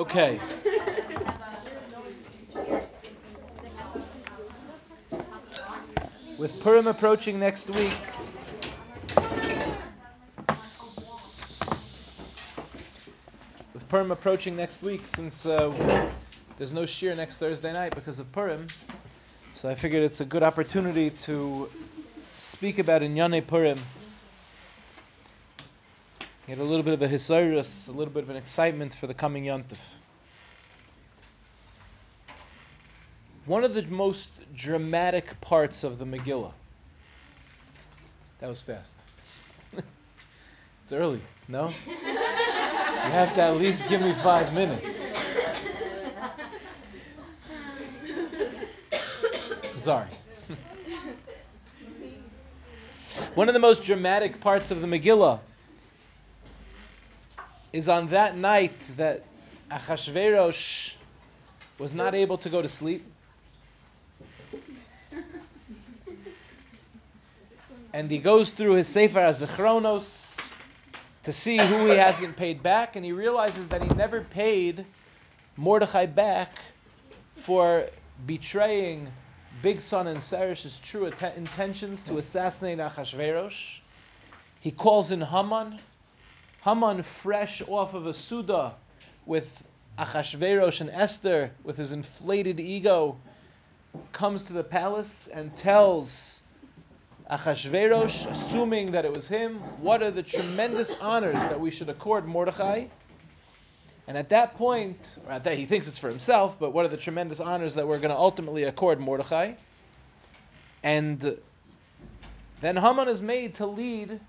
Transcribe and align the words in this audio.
Okay. 0.00 0.40
With 6.38 6.58
Purim 6.62 6.86
approaching 6.86 7.38
next 7.38 7.68
week, 7.68 7.92
with 13.74 13.86
Purim 13.90 14.10
approaching 14.10 14.56
next 14.56 14.82
week, 14.82 15.06
since 15.06 15.44
uh, 15.44 15.70
there's 16.56 16.72
no 16.72 16.84
shiur 16.84 17.14
next 17.14 17.36
Thursday 17.36 17.74
night 17.74 17.94
because 17.94 18.18
of 18.18 18.32
Purim, 18.32 18.68
so 19.52 19.68
I 19.68 19.74
figured 19.74 20.02
it's 20.02 20.22
a 20.22 20.24
good 20.24 20.42
opportunity 20.42 21.10
to 21.10 21.68
speak 22.38 22.78
about 22.78 23.02
Inyane 23.02 23.46
Purim. 23.46 23.78
Get 26.50 26.58
a 26.58 26.64
little 26.64 26.82
bit 26.82 26.94
of 26.94 27.02
a 27.02 27.06
hisayrus, 27.06 27.86
a 27.86 27.92
little 27.92 28.12
bit 28.12 28.24
of 28.24 28.30
an 28.30 28.34
excitement 28.34 28.92
for 28.92 29.06
the 29.06 29.14
coming 29.14 29.44
Yontif. 29.44 29.78
One 33.46 33.62
of 33.62 33.72
the 33.72 33.82
most 33.82 34.30
dramatic 34.56 35.40
parts 35.40 35.84
of 35.84 36.00
the 36.00 36.04
Megillah. 36.04 36.50
That 38.40 38.48
was 38.48 38.60
fast. 38.60 38.96
it's 40.82 40.92
early, 40.92 41.20
no? 41.46 41.72
you 41.86 41.94
have 41.94 43.32
to 43.36 43.42
at 43.42 43.56
least 43.56 43.88
give 43.88 44.00
me 44.00 44.12
five 44.14 44.52
minutes. 44.52 45.24
Sorry. 49.78 50.08
One 53.36 53.46
of 53.46 53.54
the 53.54 53.60
most 53.60 53.84
dramatic 53.84 54.40
parts 54.40 54.72
of 54.72 54.80
the 54.80 54.88
Megillah 54.88 55.38
is 57.72 57.88
on 57.88 58.08
that 58.08 58.36
night 58.36 58.78
that 58.96 59.22
Achashverosh 59.70 60.92
was 61.78 61.94
not 61.94 62.14
able 62.14 62.38
to 62.38 62.48
go 62.48 62.60
to 62.60 62.68
sleep. 62.68 63.04
And 67.92 68.10
he 68.10 68.18
goes 68.18 68.50
through 68.50 68.74
his 68.74 68.88
Sefer 68.88 69.18
HaZichronos 69.18 70.40
to 71.24 71.32
see 71.32 71.58
who 71.58 71.86
he 71.86 71.96
hasn't 71.96 72.36
paid 72.36 72.62
back, 72.62 72.96
and 72.96 73.04
he 73.04 73.12
realizes 73.12 73.68
that 73.68 73.82
he 73.82 73.88
never 73.90 74.20
paid 74.20 74.84
Mordechai 75.56 76.06
back 76.06 76.52
for 77.42 77.86
betraying 78.26 79.08
Bigsan 79.62 80.06
and 80.06 80.18
Seresh's 80.18 80.78
true 80.80 81.06
att- 81.06 81.36
intentions 81.36 82.02
to 82.04 82.18
assassinate 82.18 82.78
Achashverosh. 82.78 83.78
He 84.60 84.70
calls 84.70 85.10
in 85.10 85.20
Haman. 85.20 85.78
Haman, 86.62 87.02
fresh 87.02 87.62
off 87.68 87.94
of 87.94 88.06
a 88.06 88.12
Suda 88.12 88.74
with 89.24 89.64
Achashverosh 89.98 90.82
and 90.82 90.90
Esther, 90.90 91.52
with 91.64 91.78
his 91.78 91.92
inflated 91.92 92.60
ego, 92.60 93.16
comes 94.12 94.44
to 94.44 94.52
the 94.52 94.62
palace 94.62 95.28
and 95.32 95.56
tells 95.56 96.42
Achashverosh, 97.30 98.30
assuming 98.30 98.92
that 98.92 99.06
it 99.06 99.12
was 99.12 99.26
him, 99.26 99.56
what 99.80 100.02
are 100.02 100.10
the 100.10 100.22
tremendous 100.22 101.00
honors 101.00 101.34
that 101.34 101.58
we 101.58 101.70
should 101.70 101.88
accord 101.88 102.26
Mordechai. 102.26 102.86
And 104.06 104.18
at 104.18 104.28
that 104.28 104.56
point, 104.56 105.18
or 105.26 105.32
at 105.32 105.44
that 105.44 105.56
he 105.56 105.64
thinks 105.64 105.88
it's 105.88 105.98
for 105.98 106.08
himself, 106.08 106.58
but 106.58 106.72
what 106.72 106.84
are 106.84 106.88
the 106.88 106.96
tremendous 106.96 107.40
honors 107.40 107.74
that 107.74 107.86
we're 107.86 107.98
going 107.98 108.10
to 108.10 108.18
ultimately 108.18 108.64
accord 108.64 109.00
Mordechai? 109.00 109.52
And 110.82 111.38
then 112.60 112.76
Haman 112.76 113.08
is 113.08 113.22
made 113.22 113.54
to 113.56 113.66
lead 113.66 114.20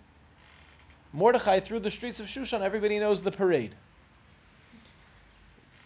Mordechai 1.14 1.60
through 1.60 1.80
the 1.80 1.92
streets 1.92 2.20
of 2.20 2.28
Shushan. 2.28 2.62
Everybody 2.62 3.00
knows 3.00 3.22
the 3.22 3.32
parade. 3.32 3.76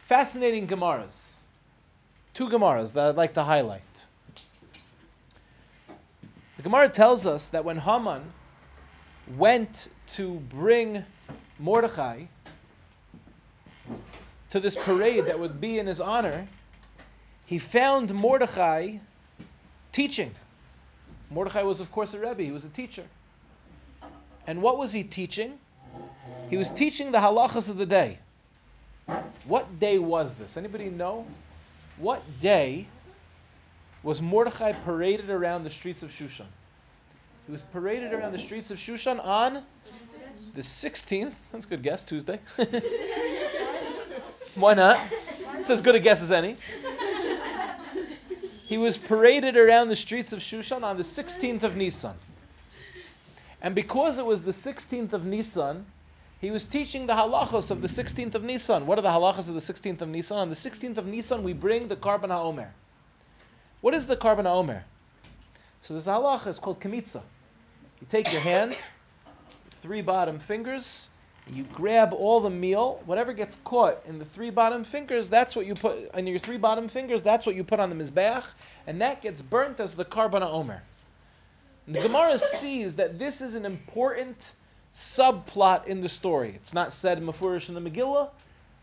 Fascinating 0.04 0.68
Gemaras. 0.68 1.40
Two 2.34 2.48
Gemaras 2.48 2.94
that 2.94 3.06
I'd 3.06 3.16
like 3.16 3.34
to 3.36 3.44
highlight. 3.44 4.06
The 6.58 6.64
Gemara 6.64 6.90
tells 6.90 7.26
us 7.26 7.50
that 7.50 7.66
when 7.66 7.78
Haman 7.78 8.22
went 9.36 9.90
to 10.08 10.36
bring 10.50 11.04
Mordechai 11.58 12.26
to 14.50 14.60
this 14.60 14.76
parade 14.76 15.26
that 15.26 15.40
would 15.40 15.60
be 15.60 15.80
in 15.80 15.88
his 15.88 16.00
honor, 16.00 16.48
he 17.46 17.58
found 17.58 18.14
Mordechai 18.14 18.98
teaching. 19.92 20.32
Mordechai 21.30 21.64
was, 21.64 21.80
of 21.80 21.92
course, 21.92 22.14
a 22.14 22.20
Rebbe, 22.20 22.44
he 22.44 22.52
was 22.52 22.66
a 22.66 22.70
teacher. 22.70 23.06
And 24.48 24.62
what 24.62 24.78
was 24.78 24.94
he 24.94 25.04
teaching? 25.04 25.60
He 26.50 26.58
was 26.58 26.70
teaching 26.70 27.12
the 27.12 27.18
halachas 27.20 27.70
of 27.70 27.78
the 27.78 27.86
day. 27.86 28.20
What 29.46 29.80
day 29.80 30.00
was 30.00 30.36
this? 30.36 30.58
Anybody 30.58 30.90
know? 30.90 31.26
What 31.98 32.24
day 32.40 32.88
was 34.04 34.22
Mordechai 34.22 34.74
paraded 34.74 35.30
around 35.30 35.64
the 35.64 35.70
streets 35.70 36.04
of 36.04 36.10
Shushan? 36.10 36.46
He 37.46 37.52
was 37.52 37.62
paraded 37.62 38.14
around 38.14 38.34
the 38.34 38.40
streets 38.40 38.72
of 38.72 38.78
Shushan 38.78 39.24
on 39.24 39.64
the 40.56 40.62
16th. 40.62 41.34
That's 41.52 41.66
a 41.66 41.68
good 41.68 41.84
guess, 41.84 42.04
Tuesday. 42.04 42.40
Why 44.56 44.74
not? 44.74 45.00
It's 45.58 45.70
as 45.70 45.82
good 45.82 45.96
a 45.96 46.00
guess 46.00 46.22
as 46.22 46.32
any. 46.32 46.58
He 48.68 48.78
was 48.78 48.98
paraded 48.98 49.58
around 49.58 49.90
the 49.90 49.96
streets 49.96 50.34
of 50.34 50.40
Shushan 50.40 50.84
on 50.84 50.98
the 50.98 51.04
16th 51.04 51.64
of 51.64 51.76
Nisan. 51.76 52.16
And 53.66 53.74
because 53.74 54.20
it 54.20 54.26
was 54.28 54.44
the 54.44 54.52
16th 54.52 55.14
of 55.14 55.26
Nisan, 55.26 55.88
he 56.40 56.52
was 56.52 56.66
teaching 56.66 57.08
the 57.08 57.14
halachos 57.14 57.72
of 57.72 57.82
the 57.82 57.88
16th 57.88 58.36
of 58.36 58.44
Nisan. 58.44 58.86
What 58.86 59.00
are 59.00 59.02
the 59.02 59.10
halachos 59.10 59.50
of 59.50 59.56
the 59.56 59.60
16th 59.60 60.02
of 60.02 60.10
Nisan? 60.10 60.38
On 60.38 60.50
the 60.52 60.56
16th 60.56 61.00
of 61.00 61.08
Nisan, 61.08 61.42
we 61.42 61.52
bring 61.52 61.88
the 61.88 61.96
Karban 61.96 62.30
HaOmer. 62.30 62.68
What 63.82 63.96
is 63.96 64.06
the 64.06 64.16
Karban 64.16 64.44
HaOmer? 64.44 64.84
So 65.82 65.96
this 65.96 66.06
halacha 66.06 66.46
is 66.46 66.60
called 66.60 66.80
Kemitza. 66.80 67.24
You 68.02 68.08
take 68.08 68.32
your 68.32 68.42
hand, 68.42 68.76
three 69.82 70.04
bottom 70.04 70.38
fingers, 70.38 71.10
you 71.52 71.64
grab 71.74 72.14
all 72.14 72.42
the 72.42 72.52
meal, 72.52 73.02
whatever 73.08 73.34
gets 73.34 73.58
caught 73.64 73.98
in 74.08 74.20
the 74.20 74.26
three 74.26 74.52
bottom 74.52 74.84
fingers, 74.84 75.28
that's 75.28 75.56
what 75.56 75.66
you 75.66 75.74
put, 75.74 76.14
in 76.14 76.28
your 76.28 76.38
three 76.38 76.58
bottom 76.58 76.88
fingers, 76.88 77.24
that's 77.24 77.48
what 77.48 77.56
you 77.56 77.64
put 77.64 77.80
on 77.80 77.90
the 77.90 77.96
Mizbeach, 77.96 78.46
and 78.86 79.02
that 79.02 79.24
gets 79.24 79.42
burnt 79.42 79.80
as 79.80 79.96
the 79.96 80.06
Karban 80.06 80.44
HaOmer. 80.44 80.82
The 81.88 82.02
Gemara 82.02 82.40
sees 82.40 82.96
that 82.96 83.20
this 83.20 83.42
is 83.42 83.54
an 83.54 83.66
important 83.66 84.54
subplot 84.98 85.86
in 85.86 86.02
the 86.02 86.10
story. 86.10 86.54
It's 86.56 86.74
not 86.74 86.92
said 86.92 87.20
in 87.20 87.26
Mefurish 87.26 87.70
in 87.70 87.76
the 87.76 87.82
Megillah, 87.82 88.30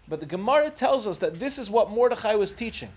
but 0.08 0.20
the 0.20 0.26
Gemara 0.26 0.70
tells 0.70 1.06
us 1.06 1.18
that 1.18 1.40
this 1.40 1.58
is 1.58 1.68
what 1.68 1.90
Mordechai 1.90 2.34
was 2.34 2.52
teaching. 2.52 2.90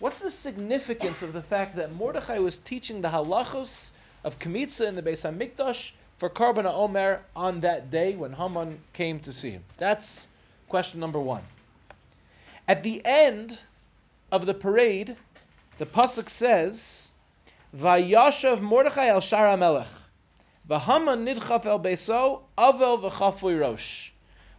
What's 0.00 0.18
the 0.18 0.30
significance 0.30 1.22
of 1.22 1.32
the 1.32 1.42
fact 1.42 1.76
that 1.76 1.94
Mordechai 1.94 2.38
was 2.38 2.58
teaching 2.58 3.02
the 3.02 3.08
halachos 3.08 3.90
of 4.24 4.38
Kemitza 4.38 4.88
in 4.88 4.96
the 4.96 5.02
Beis 5.02 5.22
Hamikdash 5.22 5.92
for 6.16 6.28
Karban 6.30 6.64
Omer 6.64 7.20
on 7.36 7.60
that 7.60 7.90
day 7.90 8.16
when 8.16 8.32
Haman 8.32 8.80
came 8.94 9.20
to 9.20 9.30
see 9.30 9.50
him? 9.50 9.62
That's 9.76 10.26
question 10.68 11.00
number 11.00 11.20
one. 11.20 11.42
At 12.66 12.82
the 12.82 13.02
end 13.04 13.58
of 14.32 14.46
the 14.46 14.54
parade, 14.54 15.16
the 15.78 15.86
pasuk 15.86 16.30
says, 16.30 16.99
"Vayashav 17.72 18.60
Mordechai 18.60 19.06
el 19.06 19.20
Shar 19.20 19.56
HaMelech, 19.56 19.86
v'Haman 20.68 21.22
nidchaf 21.22 21.64
el 21.64 21.78
Beso, 21.78 22.40
Avel 22.58 22.98
v'Chafui 22.98 23.60
Rosh." 23.60 24.10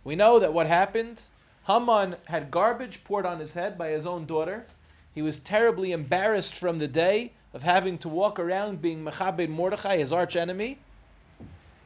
We 0.05 0.15
know 0.15 0.39
that 0.39 0.53
what 0.53 0.67
happened. 0.67 1.21
Haman 1.67 2.15
had 2.27 2.49
garbage 2.49 3.03
poured 3.03 3.25
on 3.25 3.41
his 3.41 3.53
head 3.53 3.77
by 3.77 3.89
his 3.89 4.05
own 4.05 4.25
daughter. 4.25 4.65
He 5.13 5.21
was 5.21 5.39
terribly 5.39 5.91
embarrassed 5.91 6.55
from 6.55 6.79
the 6.79 6.87
day 6.87 7.33
of 7.53 7.63
having 7.63 7.97
to 7.97 8.07
walk 8.07 8.39
around 8.39 8.81
being 8.81 9.03
Mechabed 9.03 9.49
Mordechai, 9.49 9.97
his 9.97 10.13
arch 10.13 10.37
enemy. 10.37 10.77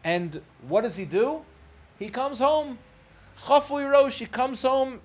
And 0.03 0.44
what 0.68 0.81
does 0.81 0.96
he 0.96 1.06
do? 1.06 1.44
He 1.97 2.09
comes 2.09 2.38
home. 2.38 2.78
Chafui 3.46 3.92
Rosh, 3.92 4.19
he 4.19 4.28
comes 4.28 4.62
home 4.62 5.02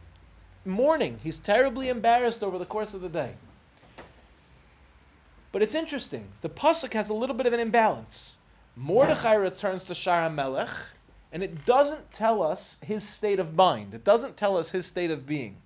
mourning. 0.67 1.19
He's 1.23 1.39
terribly 1.39 1.89
embarrassed 1.89 2.43
over 2.43 2.59
the 2.59 2.67
course 2.67 2.93
of 2.93 3.01
the 3.01 3.09
day. 3.09 3.37
But 5.53 5.63
it's 5.63 5.75
interesting. 5.75 6.29
The 6.43 6.49
Pasuk 6.49 6.93
has 6.93 7.09
a 7.09 7.15
little 7.15 7.35
bit 7.35 7.47
of 7.47 7.53
an 7.53 7.61
imbalance. 7.61 8.39
Mordechai 8.77 9.35
returns 9.35 9.85
to 9.87 9.95
Shar 9.95 10.31
HaMelech, 10.31 10.71
and 11.33 11.43
it 11.43 11.65
doesn't 11.65 12.13
tell 12.13 12.43
us 12.43 12.77
his 12.85 13.07
state 13.07 13.41
of 13.41 13.55
mind. 13.55 13.95
It 13.95 14.05
doesn't 14.05 14.37
tell 14.37 14.57
us 14.57 14.71
his 14.71 14.87
state 14.87 15.11
of 15.11 15.27
being. 15.27 15.57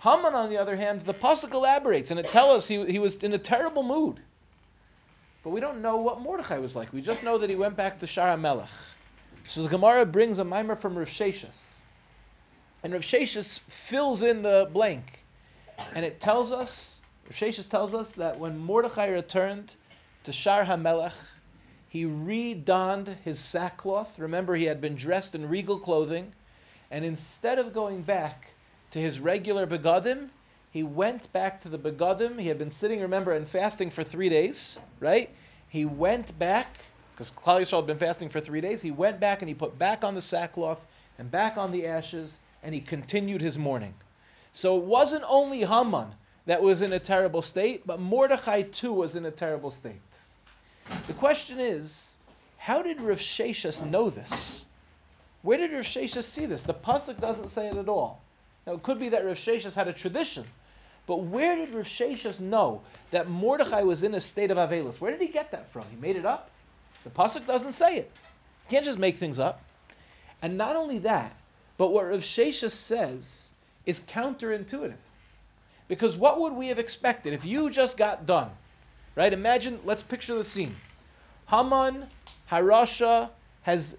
Haman, 0.00 0.34
on 0.34 0.50
the 0.50 0.58
other 0.58 0.76
hand, 0.76 1.04
the 1.04 1.14
pasuk 1.14 1.52
elaborates, 1.52 2.10
and 2.10 2.20
it 2.20 2.28
tells 2.28 2.58
us 2.58 2.68
he, 2.68 2.84
he 2.84 2.98
was 2.98 3.16
in 3.22 3.32
a 3.32 3.38
terrible 3.38 3.82
mood. 3.82 4.20
But 5.42 5.50
we 5.50 5.60
don't 5.60 5.80
know 5.80 5.96
what 5.96 6.20
Mordechai 6.20 6.58
was 6.58 6.74
like. 6.74 6.92
We 6.92 7.00
just 7.00 7.22
know 7.22 7.38
that 7.38 7.50
he 7.50 7.56
went 7.56 7.76
back 7.76 8.00
to 8.00 8.06
Shar 8.06 8.36
HaMelech. 8.36 8.68
So 9.46 9.62
the 9.62 9.68
Gemara 9.68 10.06
brings 10.06 10.38
a 10.38 10.44
meimar 10.44 10.78
from 10.78 10.96
Rav. 10.96 11.08
And 12.82 12.92
Rav 12.92 13.04
fills 13.04 14.22
in 14.22 14.42
the 14.42 14.68
blank. 14.72 15.24
And 15.94 16.04
it 16.04 16.20
tells 16.20 16.50
us, 16.50 16.93
Rav 17.26 17.36
Sheshis 17.36 17.68
tells 17.68 17.94
us 17.94 18.12
that 18.12 18.38
when 18.38 18.58
Mordechai 18.58 19.08
returned 19.08 19.72
to 20.24 20.32
Shar 20.32 20.64
HaMelech, 20.64 21.12
he 21.88 22.04
redonned 22.04 23.16
his 23.24 23.38
sackcloth. 23.38 24.18
Remember, 24.18 24.54
he 24.54 24.64
had 24.64 24.80
been 24.80 24.94
dressed 24.94 25.34
in 25.34 25.48
regal 25.48 25.78
clothing. 25.78 26.32
And 26.90 27.04
instead 27.04 27.58
of 27.58 27.72
going 27.72 28.02
back 28.02 28.48
to 28.94 29.00
his 29.00 29.18
regular 29.18 29.66
begadim. 29.66 30.28
He 30.70 30.84
went 30.84 31.32
back 31.32 31.60
to 31.62 31.68
the 31.68 31.78
begadim. 31.78 32.40
He 32.40 32.46
had 32.46 32.58
been 32.58 32.70
sitting, 32.70 33.00
remember, 33.00 33.32
and 33.32 33.48
fasting 33.48 33.90
for 33.90 34.04
three 34.04 34.28
days, 34.28 34.78
right? 35.00 35.30
He 35.68 35.84
went 35.84 36.38
back 36.38 36.78
because 37.12 37.32
Klal 37.32 37.60
Yisrael 37.60 37.78
had 37.78 37.88
been 37.88 37.98
fasting 37.98 38.28
for 38.28 38.40
three 38.40 38.60
days. 38.60 38.80
He 38.82 38.92
went 38.92 39.18
back 39.18 39.42
and 39.42 39.48
he 39.48 39.54
put 39.54 39.76
back 39.80 40.04
on 40.04 40.14
the 40.14 40.22
sackcloth 40.22 40.78
and 41.18 41.28
back 41.28 41.56
on 41.56 41.72
the 41.72 41.88
ashes, 41.88 42.38
and 42.62 42.72
he 42.72 42.80
continued 42.80 43.40
his 43.40 43.58
mourning. 43.58 43.94
So 44.52 44.76
it 44.78 44.84
wasn't 44.84 45.24
only 45.26 45.64
Haman 45.64 46.14
that 46.46 46.62
was 46.62 46.82
in 46.82 46.92
a 46.92 46.98
terrible 46.98 47.42
state, 47.42 47.86
but 47.86 48.00
Mordechai 48.00 48.62
too 48.62 48.92
was 48.92 49.16
in 49.16 49.24
a 49.26 49.30
terrible 49.30 49.70
state. 49.70 49.94
The 51.06 51.14
question 51.14 51.58
is, 51.58 52.18
how 52.58 52.82
did 52.82 53.00
Rav 53.00 53.18
Sheshas 53.18 53.84
know 53.88 54.10
this? 54.10 54.64
Where 55.42 55.58
did 55.58 55.72
Rav 55.72 55.84
Sheshas 55.84 56.24
see 56.24 56.46
this? 56.46 56.62
The 56.62 56.74
pasuk 56.74 57.20
doesn't 57.20 57.48
say 57.48 57.68
it 57.68 57.76
at 57.76 57.88
all. 57.88 58.22
Now 58.66 58.74
it 58.74 58.82
could 58.82 58.98
be 58.98 59.10
that 59.10 59.24
Rav 59.24 59.36
Sheshas 59.36 59.74
had 59.74 59.88
a 59.88 59.92
tradition, 59.92 60.44
but 61.06 61.16
where 61.16 61.56
did 61.56 61.70
Rav 61.70 61.86
Sheshas 61.86 62.40
know 62.40 62.82
that 63.10 63.28
Mordechai 63.28 63.82
was 63.82 64.02
in 64.02 64.14
a 64.14 64.20
state 64.20 64.50
of 64.50 64.58
avelus? 64.58 65.00
Where 65.00 65.10
did 65.10 65.20
he 65.20 65.28
get 65.28 65.50
that 65.50 65.70
from? 65.70 65.84
He 65.90 65.96
made 66.00 66.16
it 66.16 66.26
up. 66.26 66.50
The 67.04 67.10
pasuk 67.10 67.46
doesn't 67.46 67.72
say 67.72 67.96
it. 67.96 68.10
You 68.64 68.70
can't 68.70 68.84
just 68.84 68.98
make 68.98 69.18
things 69.18 69.38
up. 69.38 69.62
And 70.42 70.58
not 70.58 70.76
only 70.76 70.98
that, 71.00 71.34
but 71.76 71.92
what 71.92 72.06
Rav 72.06 72.20
Sheshas 72.20 72.72
says 72.72 73.52
is 73.86 74.00
counterintuitive. 74.00 74.94
Because 75.94 76.16
what 76.16 76.40
would 76.40 76.54
we 76.54 76.66
have 76.66 76.80
expected 76.80 77.32
if 77.34 77.44
you 77.44 77.70
just 77.70 77.96
got 77.96 78.26
done? 78.26 78.50
Right? 79.14 79.32
Imagine, 79.32 79.78
let's 79.84 80.02
picture 80.02 80.34
the 80.34 80.44
scene. 80.44 80.74
Haman, 81.48 82.08
Harasha, 82.50 83.30
has 83.62 83.98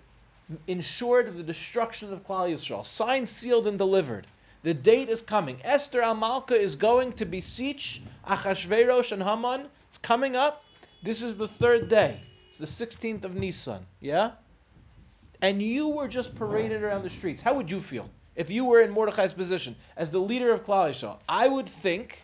ensured 0.67 1.37
the 1.37 1.41
destruction 1.43 2.11
of 2.11 2.21
Klal 2.27 2.51
Yisrael, 2.51 2.85
signed, 2.85 3.29
sealed, 3.29 3.65
and 3.65 3.77
delivered. 3.77 4.27
The 4.63 4.73
date 4.73 5.07
is 5.07 5.21
coming. 5.21 5.57
Esther 5.63 6.01
Amalka 6.01 6.51
is 6.51 6.75
going 6.75 7.13
to 7.13 7.25
beseech 7.25 8.01
Achashverosh 8.27 9.13
and 9.13 9.23
Haman. 9.23 9.67
It's 9.87 9.97
coming 9.97 10.35
up. 10.35 10.65
This 11.01 11.21
is 11.21 11.37
the 11.37 11.47
third 11.47 11.87
day. 11.87 12.19
It's 12.49 12.57
the 12.57 12.85
16th 12.85 13.23
of 13.23 13.35
Nisan. 13.35 13.85
Yeah? 14.01 14.31
And 15.41 15.61
you 15.61 15.87
were 15.87 16.09
just 16.09 16.35
paraded 16.35 16.83
around 16.83 17.03
the 17.03 17.09
streets. 17.09 17.41
How 17.41 17.53
would 17.53 17.71
you 17.71 17.79
feel 17.79 18.09
if 18.35 18.49
you 18.49 18.65
were 18.65 18.81
in 18.81 18.91
Mordechai's 18.91 19.33
position 19.33 19.75
as 19.95 20.11
the 20.11 20.19
leader 20.19 20.51
of 20.51 20.65
Klal 20.65 20.89
Yisrael? 20.89 21.17
I 21.27 21.47
would 21.47 21.69
think 21.69 22.23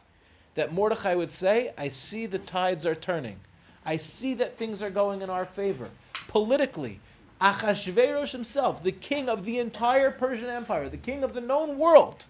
that 0.56 0.74
Mordechai 0.74 1.16
would 1.16 1.32
say, 1.32 1.74
I 1.78 1.90
see 1.90 2.26
the 2.26 2.40
tides 2.40 2.86
are 2.86 2.96
turning. 2.96 3.40
I 3.86 3.98
see 3.98 4.34
that 4.36 4.58
things 4.58 4.82
are 4.82 4.90
going 4.90 5.22
in 5.22 5.30
our 5.30 5.46
favor. 5.46 5.90
Politically, 6.28 7.00
Achashverosh 7.42 8.32
himself, 8.32 8.84
the 8.84 8.92
king 8.92 9.28
of 9.28 9.46
the 9.46 9.58
entire 9.58 10.12
Persian 10.12 10.50
Empire, 10.50 10.90
the 10.90 10.98
king 10.98 11.24
of 11.24 11.34
the 11.34 11.42
known 11.42 11.80
world, 11.80 12.26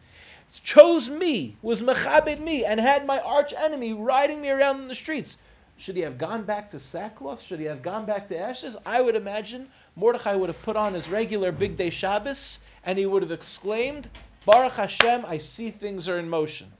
chose 0.63 1.09
me, 1.09 1.57
was 1.61 1.81
mechabed 1.81 2.39
me, 2.39 2.63
and 2.63 2.79
had 2.79 3.05
my 3.05 3.19
arch 3.19 3.53
enemy 3.53 3.93
riding 3.93 4.41
me 4.41 4.49
around 4.49 4.81
in 4.81 4.87
the 4.87 4.95
streets. 4.95 5.37
Should 5.77 5.95
he 5.95 6.03
have 6.03 6.17
gone 6.17 6.43
back 6.43 6.69
to 6.71 6.79
sackcloth? 6.79 7.41
Should 7.41 7.59
he 7.59 7.65
have 7.65 7.81
gone 7.81 8.05
back 8.05 8.27
to 8.27 8.37
ashes? 8.37 8.77
I 8.85 9.01
would 9.01 9.15
imagine 9.15 9.67
Mordechai 9.95 10.35
would 10.35 10.49
have 10.49 10.61
put 10.61 10.75
on 10.75 10.93
his 10.93 11.09
regular 11.09 11.51
bigdei 11.51 11.91
Shabbos 11.91 12.59
and 12.83 12.97
he 12.97 13.05
would 13.05 13.21
have 13.21 13.31
exclaimed, 13.31 14.09
Baruch 14.45 14.73
Hashem, 14.73 15.25
I 15.25 15.37
see 15.37 15.69
things 15.71 16.09
are 16.09 16.19
in 16.19 16.29
motion. 16.29 16.71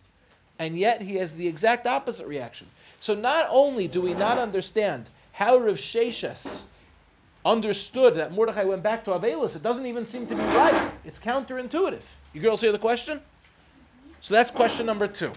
And 0.59 0.77
yet 0.77 1.01
he 1.01 1.15
has 1.15 1.36
the 1.36 1.48
exact 1.48 1.88
opposite 1.88 2.27
reaction. 2.27 2.68
So 3.00 3.15
not 3.15 3.48
only 3.50 3.88
do 3.88 4.01
we 4.01 4.13
not 4.13 4.38
understand 4.38 5.09
how 5.31 5.57
Rav 5.57 5.77
Sheshas 5.77 6.65
understood 7.44 8.15
that 8.15 8.31
Mordechai 8.31 8.63
went 8.63 8.83
back 8.83 9.03
to 9.06 9.12
Avelus, 9.12 9.56
it 9.56 9.63
doesn't 9.63 9.86
even 9.86 10.06
seem 10.06 10.27
to 10.27 10.36
be 10.36 10.42
right. 10.42 10.92
It's 11.03 11.19
counterintuitive. 11.19 12.01
You 12.33 12.42
girls 12.42 12.62
hear 12.62 12.71
the 12.71 12.80
question? 12.80 13.21
So 14.21 14.33
that's 14.36 14.51
question 14.51 14.86
number 14.86 15.07
two. 15.07 15.31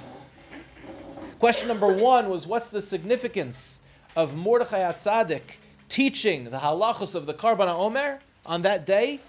Question 1.38 1.68
number 1.68 1.92
one 1.92 2.28
was 2.28 2.46
what's 2.46 2.68
the 2.68 2.82
significance 2.82 3.82
of 4.16 4.34
Mordechai 4.34 4.80
Atzadik 4.80 5.56
teaching 5.88 6.44
the 6.44 6.58
halachos 6.58 7.14
of 7.14 7.26
the 7.26 7.34
Karban 7.34 7.68
Omer 7.68 8.20
on 8.44 8.62
that 8.62 8.84
day? 8.84 9.20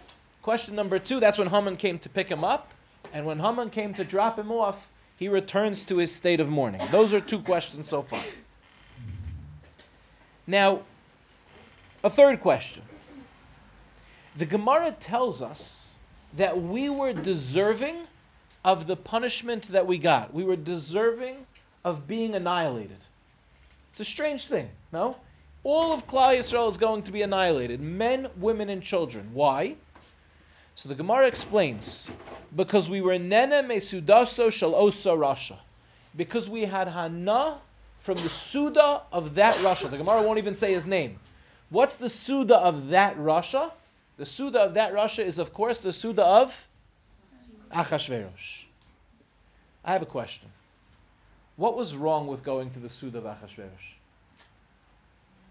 Question 0.45 0.75
number 0.75 0.99
two, 0.99 1.19
that's 1.19 1.39
when 1.39 1.47
Haman 1.47 1.75
came 1.75 1.97
to 1.97 2.07
pick 2.07 2.27
him 2.27 2.43
up. 2.43 2.69
And 3.13 3.25
when 3.25 3.39
Haman 3.39 3.71
came 3.71 3.95
to 3.95 4.03
drop 4.03 4.37
him 4.37 4.51
off, 4.51 4.91
he 5.17 5.27
returns 5.27 5.83
to 5.85 5.97
his 5.97 6.13
state 6.13 6.39
of 6.39 6.49
mourning. 6.49 6.81
Those 6.91 7.15
are 7.15 7.19
two 7.19 7.39
questions 7.39 7.89
so 7.89 8.03
far. 8.03 8.21
Now, 10.45 10.81
a 12.03 12.11
third 12.11 12.41
question. 12.41 12.83
The 14.37 14.45
Gemara 14.45 14.95
tells 14.99 15.41
us 15.41 15.95
that 16.37 16.61
we 16.61 16.91
were 16.91 17.13
deserving 17.13 18.01
of 18.63 18.85
the 18.85 18.95
punishment 18.95 19.69
that 19.69 19.87
we 19.87 19.97
got. 19.97 20.31
We 20.31 20.43
were 20.43 20.55
deserving 20.55 21.37
of 21.83 22.07
being 22.07 22.35
annihilated. 22.35 22.99
It's 23.93 24.01
a 24.01 24.05
strange 24.05 24.45
thing, 24.45 24.69
no? 24.93 25.17
All 25.63 25.91
of 25.91 26.05
Klal 26.05 26.37
Yisrael 26.37 26.69
is 26.69 26.77
going 26.77 27.01
to 27.01 27.11
be 27.11 27.23
annihilated 27.23 27.81
men, 27.81 28.27
women, 28.37 28.69
and 28.69 28.83
children. 28.83 29.31
Why? 29.33 29.77
So 30.75 30.89
the 30.89 30.95
Gemara 30.95 31.27
explains 31.27 32.11
because 32.55 32.89
we 32.89 33.01
were 33.01 33.17
nene 33.17 33.67
mesudaso 33.67 34.51
shel 34.51 34.75
osa 34.75 35.09
rasha. 35.09 35.57
Because 36.15 36.47
we 36.47 36.61
had 36.61 36.87
hana 36.87 37.57
from 37.99 38.15
the 38.17 38.29
suda 38.29 39.01
of 39.11 39.35
that 39.35 39.55
rasha. 39.57 39.89
The 39.89 39.97
Gemara 39.97 40.21
won't 40.21 40.37
even 40.37 40.55
say 40.55 40.73
his 40.73 40.85
name. 40.85 41.19
What's 41.69 41.95
the 41.95 42.09
Suda 42.09 42.57
of 42.57 42.89
that 42.89 43.17
rasha? 43.17 43.71
The 44.17 44.25
Suda 44.25 44.59
of 44.59 44.75
that 44.75 44.93
rasha 44.93 45.25
is, 45.25 45.39
of 45.39 45.53
course, 45.53 45.81
the 45.81 45.91
Suda 45.91 46.23
of 46.23 46.67
Achashverosh. 47.73 48.63
I 49.83 49.93
have 49.93 50.01
a 50.01 50.05
question. 50.05 50.49
What 51.57 51.75
was 51.75 51.95
wrong 51.95 52.27
with 52.27 52.43
going 52.43 52.69
to 52.71 52.79
the 52.79 52.89
Suda 52.89 53.17
of 53.17 53.23
Achashverosh? 53.25 53.95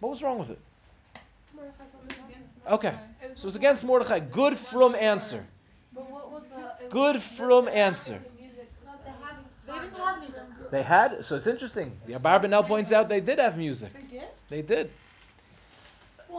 What 0.00 0.10
was 0.10 0.22
wrong 0.22 0.38
with 0.38 0.50
it? 0.50 0.58
Okay, 2.70 2.88
uh, 2.88 3.26
so 3.34 3.48
it's 3.48 3.56
against 3.56 3.84
Mordechai. 3.84 4.20
Good 4.20 4.58
frum 4.58 4.94
answer. 4.94 5.44
Good 6.90 7.22
frum 7.22 7.68
answer. 7.68 8.20
They 9.66 9.72
didn't 9.72 9.94
have 9.94 10.20
music. 10.20 10.42
They 10.70 10.82
had, 10.82 11.24
so 11.24 11.36
it's 11.36 11.46
interesting. 11.46 11.92
Yeah, 12.06 12.18
Barbanel 12.18 12.66
points 12.66 12.92
out 12.92 13.08
they 13.08 13.20
did 13.20 13.38
have 13.38 13.56
music. 13.56 13.92
They 13.92 14.18
did? 14.18 14.28
They 14.48 14.62
did. 14.62 14.90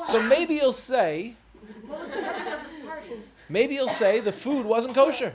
So 0.08 0.22
maybe 0.24 0.56
you'll 0.56 0.74
say, 0.74 1.36
What 1.88 2.00
was 2.00 2.10
the 2.10 2.16
purpose 2.22 2.48
of 2.54 2.64
this 2.64 2.86
party? 2.86 3.14
maybe 3.50 3.76
you'll 3.76 3.88
say 3.88 4.20
the 4.20 4.32
food 4.32 4.66
wasn't 4.66 4.96
kosher. 4.96 5.34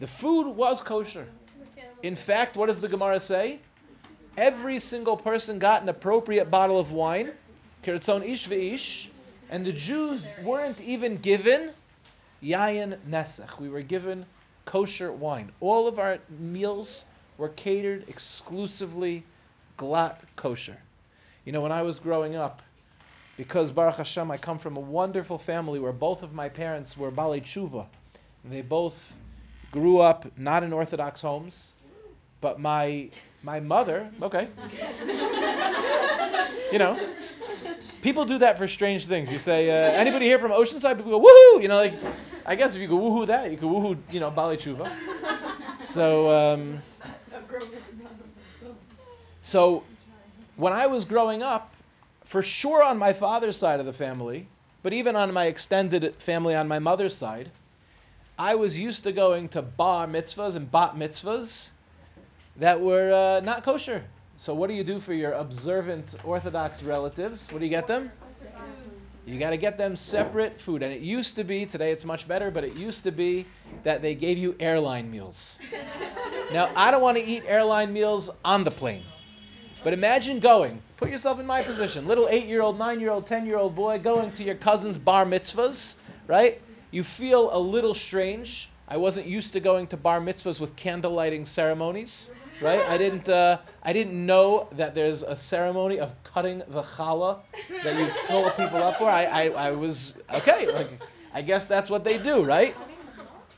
The 0.00 0.06
food 0.06 0.48
was 0.48 0.82
kosher. 0.82 1.26
In 2.02 2.16
fact, 2.16 2.56
what 2.56 2.66
does 2.66 2.80
the 2.80 2.88
Gemara 2.88 3.20
say? 3.20 3.60
Every 4.36 4.78
single 4.80 5.16
person 5.16 5.58
got 5.58 5.82
an 5.82 5.88
appropriate 5.88 6.50
bottle 6.50 6.78
of 6.78 6.90
wine, 6.92 7.32
kirtzon 7.84 8.26
ish 8.26 8.48
ve'ish, 8.48 9.08
and 9.50 9.64
the 9.64 9.72
Jews 9.72 10.22
weren't 10.42 10.80
even 10.80 11.18
given 11.18 11.70
yayin 12.42 12.98
nesach. 13.08 13.58
We 13.58 13.68
were 13.68 13.82
given 13.82 14.26
kosher 14.64 15.12
wine. 15.12 15.52
All 15.60 15.86
of 15.86 15.98
our 15.98 16.18
meals 16.38 17.04
were 17.36 17.50
catered 17.50 18.08
exclusively 18.08 19.24
glatt 19.78 20.16
kosher. 20.36 20.78
You 21.44 21.52
know, 21.52 21.60
when 21.60 21.72
I 21.72 21.82
was 21.82 21.98
growing 21.98 22.36
up, 22.36 22.62
because 23.36 23.70
Baruch 23.70 23.96
Hashem, 23.96 24.30
I 24.30 24.38
come 24.38 24.58
from 24.58 24.76
a 24.76 24.80
wonderful 24.80 25.38
family 25.38 25.78
where 25.80 25.92
both 25.92 26.22
of 26.22 26.32
my 26.32 26.48
parents 26.48 26.96
were 26.96 27.10
Bali 27.10 27.40
Tshuva. 27.40 27.86
They 28.44 28.62
both 28.62 29.12
grew 29.72 29.98
up 29.98 30.26
not 30.38 30.62
in 30.62 30.72
Orthodox 30.72 31.20
homes, 31.20 31.72
but 32.40 32.60
my 32.60 33.10
my 33.42 33.60
mother, 33.60 34.10
okay. 34.22 34.48
you 36.72 36.78
know, 36.78 36.98
people 38.04 38.26
do 38.26 38.36
that 38.38 38.58
for 38.58 38.68
strange 38.68 39.06
things. 39.06 39.32
You 39.32 39.38
say, 39.38 39.70
uh, 39.70 39.92
anybody 39.92 40.26
here 40.26 40.38
from 40.38 40.52
Oceanside? 40.52 40.96
People 40.98 41.18
go, 41.18 41.20
woohoo! 41.20 41.62
You 41.62 41.68
know, 41.68 41.76
like, 41.76 41.94
I 42.44 42.54
guess 42.54 42.76
if 42.76 42.82
you 42.82 42.86
go 42.86 42.98
woohoo 42.98 43.26
that, 43.26 43.50
you 43.50 43.56
go 43.56 43.66
woohoo, 43.66 43.96
you 44.10 44.20
know, 44.20 44.30
Bali 44.30 44.58
Tshuva. 44.58 44.88
So, 45.80 46.30
um, 46.30 46.78
so 49.42 49.82
when 50.56 50.72
I 50.72 50.86
was 50.86 51.04
growing 51.04 51.42
up, 51.42 51.72
for 52.24 52.42
sure 52.42 52.82
on 52.82 52.98
my 52.98 53.12
father's 53.12 53.56
side 53.56 53.80
of 53.80 53.86
the 53.86 53.92
family, 53.92 54.46
but 54.82 54.92
even 54.92 55.16
on 55.16 55.32
my 55.32 55.46
extended 55.46 56.14
family 56.16 56.54
on 56.54 56.68
my 56.68 56.78
mother's 56.78 57.14
side, 57.16 57.50
I 58.38 58.54
was 58.54 58.78
used 58.78 59.04
to 59.04 59.12
going 59.12 59.48
to 59.50 59.62
bar 59.62 60.06
mitzvahs 60.06 60.56
and 60.56 60.70
bat 60.70 60.94
mitzvahs 60.94 61.70
that 62.56 62.80
were 62.80 63.12
uh, 63.12 63.40
not 63.40 63.64
kosher. 63.64 64.04
So 64.44 64.52
what 64.52 64.68
do 64.68 64.74
you 64.74 64.84
do 64.84 65.00
for 65.00 65.14
your 65.14 65.32
observant 65.32 66.16
Orthodox 66.22 66.82
relatives? 66.82 67.50
What 67.50 67.60
do 67.60 67.64
you 67.64 67.70
get 67.70 67.86
them? 67.86 68.10
You 69.24 69.38
got 69.38 69.50
to 69.50 69.56
get 69.56 69.78
them 69.78 69.96
separate 69.96 70.60
food. 70.60 70.82
And 70.82 70.92
it 70.92 71.00
used 71.00 71.34
to 71.36 71.44
be, 71.44 71.64
today 71.64 71.92
it's 71.92 72.04
much 72.04 72.28
better, 72.28 72.50
but 72.50 72.62
it 72.62 72.74
used 72.74 73.04
to 73.04 73.10
be 73.10 73.46
that 73.84 74.02
they 74.02 74.14
gave 74.14 74.36
you 74.36 74.54
airline 74.60 75.10
meals. 75.10 75.58
now, 76.52 76.70
I 76.76 76.90
don't 76.90 77.00
want 77.00 77.16
to 77.16 77.24
eat 77.24 77.44
airline 77.46 77.90
meals 77.90 78.28
on 78.44 78.64
the 78.64 78.70
plane. 78.70 79.04
But 79.82 79.94
imagine 79.94 80.40
going, 80.40 80.82
put 80.98 81.08
yourself 81.08 81.40
in 81.40 81.46
my 81.46 81.62
position, 81.62 82.06
little 82.06 82.28
eight 82.28 82.44
year 82.44 82.60
old, 82.60 82.78
nine 82.78 83.00
year 83.00 83.12
old, 83.12 83.26
10 83.26 83.46
year 83.46 83.56
old 83.56 83.74
boy 83.74 83.98
going 83.98 84.30
to 84.32 84.44
your 84.44 84.56
cousin's 84.56 84.98
bar 84.98 85.24
mitzvahs, 85.24 85.94
right? 86.26 86.60
You 86.90 87.02
feel 87.02 87.48
a 87.56 87.58
little 87.58 87.94
strange. 87.94 88.68
I 88.88 88.98
wasn't 88.98 89.26
used 89.26 89.54
to 89.54 89.60
going 89.60 89.86
to 89.86 89.96
bar 89.96 90.20
mitzvahs 90.20 90.60
with 90.60 90.76
candle 90.76 91.12
lighting 91.12 91.46
ceremonies, 91.46 92.28
right? 92.60 92.80
I 92.80 92.98
didn't, 92.98 93.28
uh, 93.28 93.58
I 93.82 93.92
didn't 93.92 94.24
know 94.26 94.68
that 94.72 94.94
there's 94.94 95.22
a 95.22 95.36
ceremony 95.36 95.98
of 95.98 96.12
cutting 96.24 96.58
the 96.68 96.82
challah 96.82 97.38
that 97.82 97.98
you 97.98 98.12
pull 98.26 98.50
people 98.50 98.82
up 98.82 98.96
for. 98.96 99.08
I, 99.08 99.24
I, 99.24 99.48
I 99.48 99.70
was, 99.70 100.16
okay, 100.34 100.72
like, 100.72 100.90
I 101.32 101.42
guess 101.42 101.66
that's 101.66 101.90
what 101.90 102.04
they 102.04 102.18
do, 102.18 102.44
right? 102.44 102.76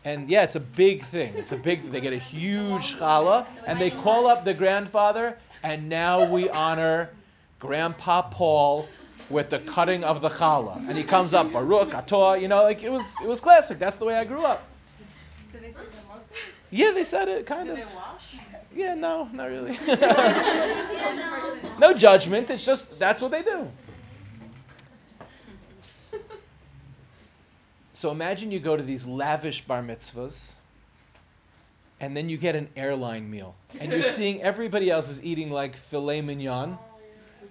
And 0.04 0.30
yeah, 0.30 0.44
it's 0.44 0.54
a 0.54 0.60
big 0.60 1.04
thing. 1.06 1.34
It's 1.34 1.50
a 1.50 1.56
big. 1.56 1.90
They 1.90 2.00
get 2.00 2.12
a 2.12 2.18
huge 2.18 2.94
challah, 2.94 3.44
and 3.66 3.80
they 3.80 3.90
call 3.90 4.28
up 4.28 4.44
the 4.44 4.54
grandfather, 4.54 5.36
and 5.64 5.88
now 5.88 6.24
we 6.30 6.48
honor 6.48 7.10
Grandpa 7.58 8.22
Paul 8.22 8.86
with 9.30 9.50
the 9.50 9.58
cutting 9.58 10.04
of 10.04 10.20
the 10.20 10.28
challah, 10.28 10.88
and 10.88 10.96
he 10.96 11.02
comes 11.02 11.34
up 11.34 11.52
Baruch 11.52 11.88
Atah. 11.88 12.40
You 12.40 12.46
know, 12.46 12.62
like 12.62 12.84
it 12.84 12.92
was. 12.92 13.02
It 13.20 13.26
was 13.26 13.40
classic. 13.40 13.80
That's 13.80 13.96
the 13.96 14.04
way 14.04 14.14
I 14.14 14.24
grew 14.24 14.44
up. 14.44 14.68
Did 15.52 15.62
they 15.62 15.72
say 15.72 15.80
the 15.82 16.14
most? 16.14 16.32
Yeah, 16.70 16.92
they 16.92 17.02
said 17.02 17.26
it 17.26 17.44
kind 17.44 17.68
of. 17.68 17.76
Yeah, 18.76 18.95
no, 18.95 19.28
not 19.33 19.47
really. 19.47 19.78
no 21.78 21.95
judgment. 21.95 22.50
It's 22.50 22.66
just 22.66 22.99
that's 22.99 23.23
what 23.23 23.30
they 23.30 23.42
do. 23.42 23.66
So 27.95 28.11
imagine 28.11 28.52
you 28.52 28.61
go 28.61 28.76
to 28.76 28.83
these 28.83 29.06
lavish 29.06 29.62
bar 29.62 29.83
mitzvahs, 29.83 30.56
and 31.99 32.14
then 32.14 32.28
you 32.28 32.37
get 32.37 32.54
an 32.54 32.68
airline 32.76 33.30
meal, 33.30 33.54
and 33.80 33.90
you're 33.90 34.02
seeing 34.12 34.42
everybody 34.42 34.90
else 34.90 35.09
is 35.09 35.25
eating 35.25 35.50
like 35.50 35.75
filet 35.75 36.21
mignon, 36.21 36.76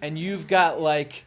and 0.03 0.19
you've 0.19 0.47
got 0.47 0.79
like, 0.79 1.25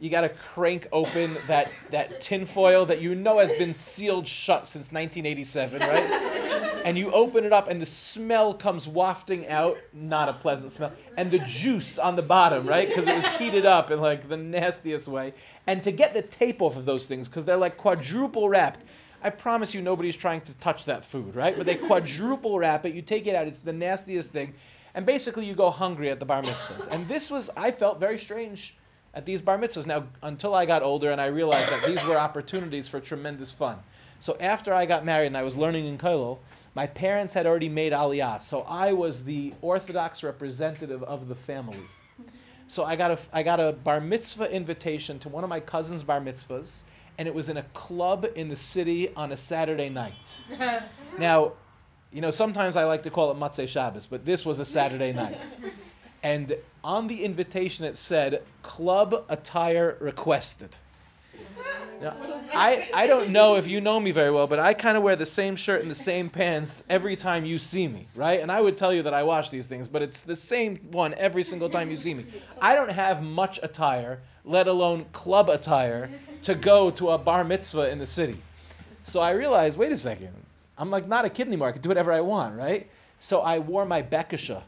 you 0.00 0.10
got 0.10 0.20
to 0.20 0.28
crank 0.28 0.86
open 0.92 1.36
that 1.46 1.70
that 1.90 2.20
tinfoil 2.20 2.86
that 2.86 3.00
you 3.00 3.14
know 3.14 3.38
has 3.38 3.50
been 3.52 3.72
sealed 3.72 4.28
shut 4.28 4.68
since 4.68 4.92
1987, 4.92 5.80
right? 5.80 6.38
and 6.84 6.96
you 6.96 7.10
open 7.12 7.44
it 7.44 7.52
up 7.52 7.68
and 7.68 7.80
the 7.80 7.86
smell 7.86 8.54
comes 8.54 8.86
wafting 8.86 9.46
out. 9.48 9.76
Not 9.92 10.28
a 10.28 10.32
pleasant 10.32 10.70
smell. 10.70 10.92
And 11.16 11.30
the 11.30 11.40
juice 11.40 11.98
on 11.98 12.16
the 12.16 12.22
bottom 12.22 12.66
right? 12.66 12.88
Because 12.88 13.06
it 13.06 13.16
was 13.16 13.26
heated 13.34 13.66
up 13.66 13.90
in 13.90 14.00
like 14.00 14.28
the 14.28 14.36
nastiest 14.36 15.08
way. 15.08 15.34
And 15.66 15.82
to 15.84 15.92
get 15.92 16.14
the 16.14 16.22
tape 16.22 16.62
off 16.62 16.76
of 16.76 16.84
those 16.84 17.06
things 17.06 17.28
because 17.28 17.44
they're 17.44 17.56
like 17.56 17.76
quadruple 17.76 18.48
wrapped 18.48 18.84
i 19.20 19.28
promise 19.28 19.74
you 19.74 19.82
nobody's 19.82 20.14
trying 20.14 20.40
to 20.42 20.54
touch 20.54 20.84
that 20.84 21.04
food 21.04 21.34
right? 21.34 21.56
But 21.56 21.66
they 21.66 21.74
quadruple 21.74 22.58
wrap 22.58 22.86
it. 22.86 22.94
You 22.94 23.02
take 23.02 23.26
it 23.26 23.34
out. 23.34 23.48
It's 23.48 23.60
the 23.60 23.72
nastiest 23.72 24.30
thing. 24.30 24.54
And 24.94 25.04
basically 25.04 25.44
you 25.44 25.54
go 25.54 25.70
hungry 25.70 26.08
at 26.10 26.20
the 26.20 26.24
bar 26.24 26.42
mitzvahs. 26.42 26.86
And 26.92 27.06
this 27.08 27.30
was 27.30 27.50
i 27.56 27.72
felt 27.72 27.98
very 27.98 28.18
strange 28.18 28.77
at 29.14 29.24
these 29.26 29.40
bar 29.40 29.58
mitzvahs 29.58 29.86
now 29.86 30.04
until 30.22 30.54
i 30.54 30.64
got 30.66 30.82
older 30.82 31.10
and 31.10 31.20
i 31.20 31.26
realized 31.26 31.68
that 31.70 31.84
these 31.84 32.02
were 32.04 32.18
opportunities 32.18 32.88
for 32.88 33.00
tremendous 33.00 33.52
fun 33.52 33.76
so 34.20 34.36
after 34.40 34.72
i 34.74 34.84
got 34.86 35.04
married 35.04 35.26
and 35.26 35.36
i 35.36 35.42
was 35.42 35.56
learning 35.56 35.86
in 35.86 35.98
Kollel, 35.98 36.38
my 36.74 36.86
parents 36.86 37.34
had 37.34 37.44
already 37.44 37.68
made 37.68 37.92
aliyah, 37.92 38.40
so 38.40 38.60
I 38.62 38.92
was 38.92 39.24
the 39.24 39.52
Orthodox 39.62 40.22
representative 40.22 41.02
of 41.02 41.26
the 41.26 41.34
family. 41.34 41.80
So 42.68 42.84
I 42.84 42.94
got 42.94 43.10
a 43.10 43.18
I 43.32 43.42
got 43.42 43.58
a 43.58 43.72
bar 43.72 44.00
mitzvah 44.00 44.48
invitation 44.52 45.18
to 45.20 45.28
one 45.28 45.42
of 45.42 45.50
my 45.50 45.58
cousin's 45.58 46.04
bar 46.04 46.20
mitzvahs, 46.20 46.82
and 47.18 47.26
it 47.26 47.34
was 47.34 47.48
in 47.48 47.56
a 47.56 47.62
club 47.74 48.26
in 48.36 48.48
the 48.48 48.54
city 48.54 49.12
on 49.16 49.32
a 49.32 49.36
Saturday 49.36 49.88
night. 49.88 50.14
Now, 51.18 51.54
you 52.12 52.20
know, 52.20 52.30
sometimes 52.30 52.76
I 52.76 52.84
like 52.84 53.02
to 53.02 53.10
call 53.10 53.32
it 53.32 53.36
Motzei 53.36 53.66
Shabbos, 53.66 54.06
but 54.06 54.24
this 54.24 54.46
was 54.46 54.60
a 54.60 54.64
Saturday 54.64 55.12
night. 55.12 55.56
And 56.22 56.56
on 56.82 57.06
the 57.06 57.24
invitation 57.24 57.84
it 57.84 57.96
said, 57.96 58.42
club 58.62 59.24
attire 59.28 59.96
requested. 60.00 60.74
Now, 62.00 62.14
I, 62.54 62.88
I 62.94 63.06
don't 63.08 63.30
know 63.30 63.56
if 63.56 63.66
you 63.66 63.80
know 63.80 63.98
me 63.98 64.12
very 64.12 64.30
well, 64.30 64.46
but 64.46 64.60
I 64.60 64.72
kind 64.72 64.96
of 64.96 65.02
wear 65.02 65.16
the 65.16 65.26
same 65.26 65.56
shirt 65.56 65.82
and 65.82 65.90
the 65.90 65.96
same 65.96 66.28
pants 66.28 66.84
every 66.88 67.16
time 67.16 67.44
you 67.44 67.58
see 67.58 67.88
me, 67.88 68.06
right? 68.14 68.40
And 68.40 68.52
I 68.52 68.60
would 68.60 68.78
tell 68.78 68.94
you 68.94 69.02
that 69.02 69.14
I 69.14 69.24
wash 69.24 69.50
these 69.50 69.66
things, 69.66 69.88
but 69.88 70.00
it's 70.00 70.20
the 70.20 70.36
same 70.36 70.76
one 70.92 71.14
every 71.14 71.42
single 71.42 71.68
time 71.68 71.90
you 71.90 71.96
see 71.96 72.14
me. 72.14 72.24
I 72.60 72.76
don't 72.76 72.90
have 72.90 73.22
much 73.22 73.58
attire, 73.64 74.20
let 74.44 74.68
alone 74.68 75.06
club 75.12 75.48
attire, 75.48 76.08
to 76.44 76.54
go 76.54 76.90
to 76.92 77.10
a 77.10 77.18
bar 77.18 77.42
mitzvah 77.42 77.90
in 77.90 77.98
the 77.98 78.06
city. 78.06 78.36
So 79.02 79.20
I 79.20 79.30
realized, 79.30 79.76
wait 79.76 79.90
a 79.90 79.96
second, 79.96 80.32
I'm 80.76 80.90
like 80.90 81.08
not 81.08 81.24
a 81.24 81.30
kid 81.30 81.48
anymore. 81.48 81.68
I 81.68 81.72
can 81.72 81.82
do 81.82 81.88
whatever 81.88 82.12
I 82.12 82.20
want, 82.20 82.56
right? 82.56 82.88
So 83.18 83.40
I 83.40 83.58
wore 83.58 83.84
my 83.84 84.02
bekisha 84.02 84.62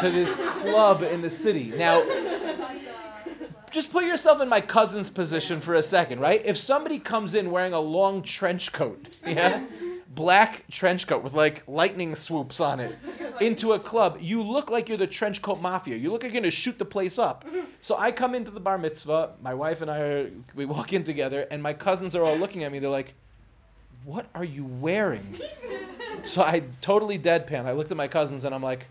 to 0.00 0.10
this 0.10 0.34
club 0.34 1.02
in 1.02 1.22
the 1.22 1.30
city. 1.30 1.72
Now, 1.76 2.02
just 3.70 3.92
put 3.92 4.04
yourself 4.04 4.40
in 4.40 4.48
my 4.48 4.60
cousin's 4.60 5.10
position 5.10 5.60
for 5.60 5.74
a 5.74 5.82
second, 5.82 6.20
right? 6.20 6.42
If 6.44 6.56
somebody 6.56 6.98
comes 6.98 7.34
in 7.34 7.50
wearing 7.50 7.72
a 7.72 7.80
long 7.80 8.22
trench 8.22 8.72
coat, 8.72 9.18
yeah, 9.26 9.64
black 10.14 10.64
trench 10.70 11.06
coat 11.06 11.22
with 11.22 11.34
like 11.34 11.62
lightning 11.66 12.14
swoops 12.16 12.60
on 12.60 12.80
it, 12.80 12.96
into 13.40 13.74
a 13.74 13.78
club, 13.78 14.18
you 14.20 14.42
look 14.42 14.70
like 14.70 14.88
you're 14.88 14.98
the 14.98 15.06
trench 15.06 15.42
coat 15.42 15.60
mafia. 15.60 15.96
You 15.96 16.10
look 16.10 16.22
like 16.22 16.32
you're 16.32 16.40
gonna 16.40 16.50
shoot 16.50 16.78
the 16.78 16.84
place 16.84 17.18
up. 17.18 17.44
So 17.82 17.96
I 17.96 18.10
come 18.10 18.34
into 18.34 18.50
the 18.50 18.60
bar 18.60 18.78
mitzvah. 18.78 19.34
My 19.42 19.54
wife 19.54 19.80
and 19.80 19.90
I 19.90 19.98
are 19.98 20.30
we 20.54 20.64
walk 20.64 20.92
in 20.92 21.04
together, 21.04 21.46
and 21.50 21.62
my 21.62 21.72
cousins 21.72 22.16
are 22.16 22.24
all 22.24 22.36
looking 22.36 22.64
at 22.64 22.72
me. 22.72 22.78
They're 22.78 22.90
like, 22.90 23.14
"What 24.04 24.26
are 24.34 24.44
you 24.44 24.64
wearing?" 24.64 25.36
So 26.24 26.42
I 26.42 26.62
totally 26.80 27.18
deadpan. 27.18 27.66
I 27.66 27.72
looked 27.72 27.90
at 27.90 27.96
my 27.96 28.08
cousins 28.08 28.44
and 28.44 28.54
I'm 28.54 28.62
like, 28.62 28.86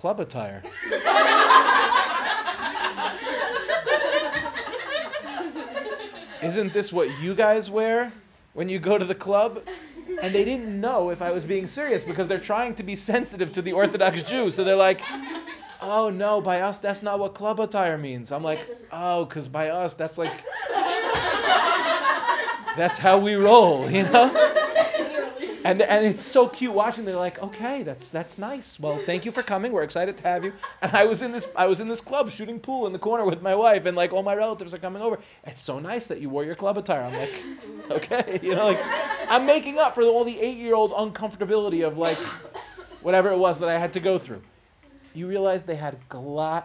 "Club 0.00 0.18
attire." 0.18 0.62
Isn't 6.42 6.72
this 6.72 6.90
what 6.90 7.10
you 7.20 7.34
guys 7.34 7.68
wear 7.68 8.10
when 8.54 8.70
you 8.70 8.78
go 8.78 8.96
to 8.96 9.04
the 9.04 9.14
club? 9.14 9.62
And 10.22 10.34
they 10.34 10.42
didn't 10.42 10.80
know 10.80 11.10
if 11.10 11.20
I 11.20 11.30
was 11.30 11.44
being 11.44 11.66
serious 11.66 12.02
because 12.02 12.26
they're 12.28 12.38
trying 12.38 12.74
to 12.76 12.82
be 12.82 12.96
sensitive 12.96 13.52
to 13.52 13.60
the 13.60 13.74
Orthodox 13.74 14.22
Jew. 14.22 14.50
So 14.50 14.64
they're 14.64 14.74
like, 14.74 15.02
oh 15.82 16.08
no, 16.08 16.40
by 16.40 16.62
us, 16.62 16.78
that's 16.78 17.02
not 17.02 17.18
what 17.18 17.34
club 17.34 17.60
attire 17.60 17.98
means. 17.98 18.32
I'm 18.32 18.42
like, 18.42 18.66
oh, 18.92 19.26
because 19.26 19.48
by 19.48 19.68
us, 19.68 19.92
that's 19.92 20.16
like, 20.16 20.32
that's 22.74 22.96
how 22.96 23.18
we 23.18 23.34
roll, 23.34 23.90
you 23.90 24.04
know? 24.04 24.56
And, 25.62 25.82
and 25.82 26.06
it's 26.06 26.22
so 26.22 26.48
cute 26.48 26.72
watching. 26.72 27.04
They're 27.04 27.16
like, 27.16 27.38
okay, 27.42 27.82
that's 27.82 28.10
that's 28.10 28.38
nice. 28.38 28.80
Well, 28.80 28.98
thank 29.04 29.26
you 29.26 29.32
for 29.32 29.42
coming. 29.42 29.72
We're 29.72 29.82
excited 29.82 30.16
to 30.16 30.22
have 30.22 30.44
you. 30.44 30.52
And 30.80 30.94
I 30.96 31.04
was 31.04 31.20
in 31.22 31.32
this 31.32 31.46
I 31.54 31.66
was 31.66 31.80
in 31.80 31.88
this 31.88 32.00
club 32.00 32.30
shooting 32.30 32.58
pool 32.58 32.86
in 32.86 32.92
the 32.92 32.98
corner 32.98 33.24
with 33.26 33.42
my 33.42 33.54
wife, 33.54 33.84
and 33.84 33.96
like 33.96 34.12
all 34.12 34.22
my 34.22 34.34
relatives 34.34 34.72
are 34.72 34.78
coming 34.78 35.02
over. 35.02 35.18
It's 35.44 35.62
so 35.62 35.78
nice 35.78 36.06
that 36.06 36.20
you 36.20 36.30
wore 36.30 36.44
your 36.44 36.54
club 36.54 36.78
attire. 36.78 37.02
I'm 37.02 37.14
like, 37.14 37.32
okay, 37.90 38.40
you 38.42 38.54
know, 38.54 38.68
like 38.68 38.80
I'm 39.28 39.44
making 39.44 39.78
up 39.78 39.94
for 39.94 40.02
all 40.04 40.24
the 40.24 40.40
eight 40.40 40.56
year 40.56 40.74
old 40.74 40.92
uncomfortability 40.92 41.86
of 41.86 41.98
like 41.98 42.18
whatever 43.02 43.30
it 43.30 43.38
was 43.38 43.60
that 43.60 43.68
I 43.68 43.78
had 43.78 43.92
to 43.94 44.00
go 44.00 44.18
through. 44.18 44.42
You 45.14 45.26
realize 45.26 45.64
they 45.64 45.76
had 45.76 45.96
glatt 46.08 46.64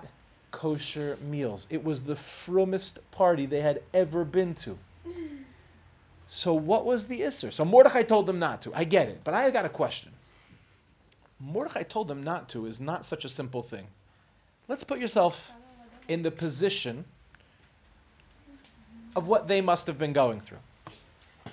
kosher 0.51 1.17
meals. 1.29 1.67
It 1.69 1.83
was 1.83 2.03
the 2.03 2.15
frummest 2.15 2.99
party 3.11 3.45
they 3.45 3.61
had 3.61 3.81
ever 3.93 4.23
been 4.23 4.55
to. 4.55 4.77
So 6.27 6.53
what 6.53 6.86
was 6.86 7.08
the 7.08 7.22
Issur? 7.22 7.53
So 7.53 7.63
Mordechai 7.65 8.03
told 8.03 8.25
them 8.25 8.39
not 8.39 8.62
to. 8.63 8.74
I 8.74 8.84
get 8.84 9.08
it, 9.10 9.22
but 9.24 9.34
I 9.34 9.50
got 9.51 9.65
a 9.65 9.70
question. 9.70 10.12
Mordechai 11.39 11.84
told 11.84 12.08
them 12.08 12.24
not 12.24 12.50
to 12.50 12.65
is 12.65 12.79
not 12.79 13.05
such 13.05 13.25
a 13.25 13.29
simple 13.29 13.62
thing. 13.62 13.86
Let's 14.67 14.84
put 14.84 15.00
yourself 15.00 15.51
in 16.08 16.24
the 16.24 16.32
position 16.32 17.05
of 19.15 19.27
what 19.27 19.48
they 19.48 19.62
must 19.62 19.88
have 19.88 19.98
been 19.98 20.13
going 20.13 20.41
through. 20.41 20.58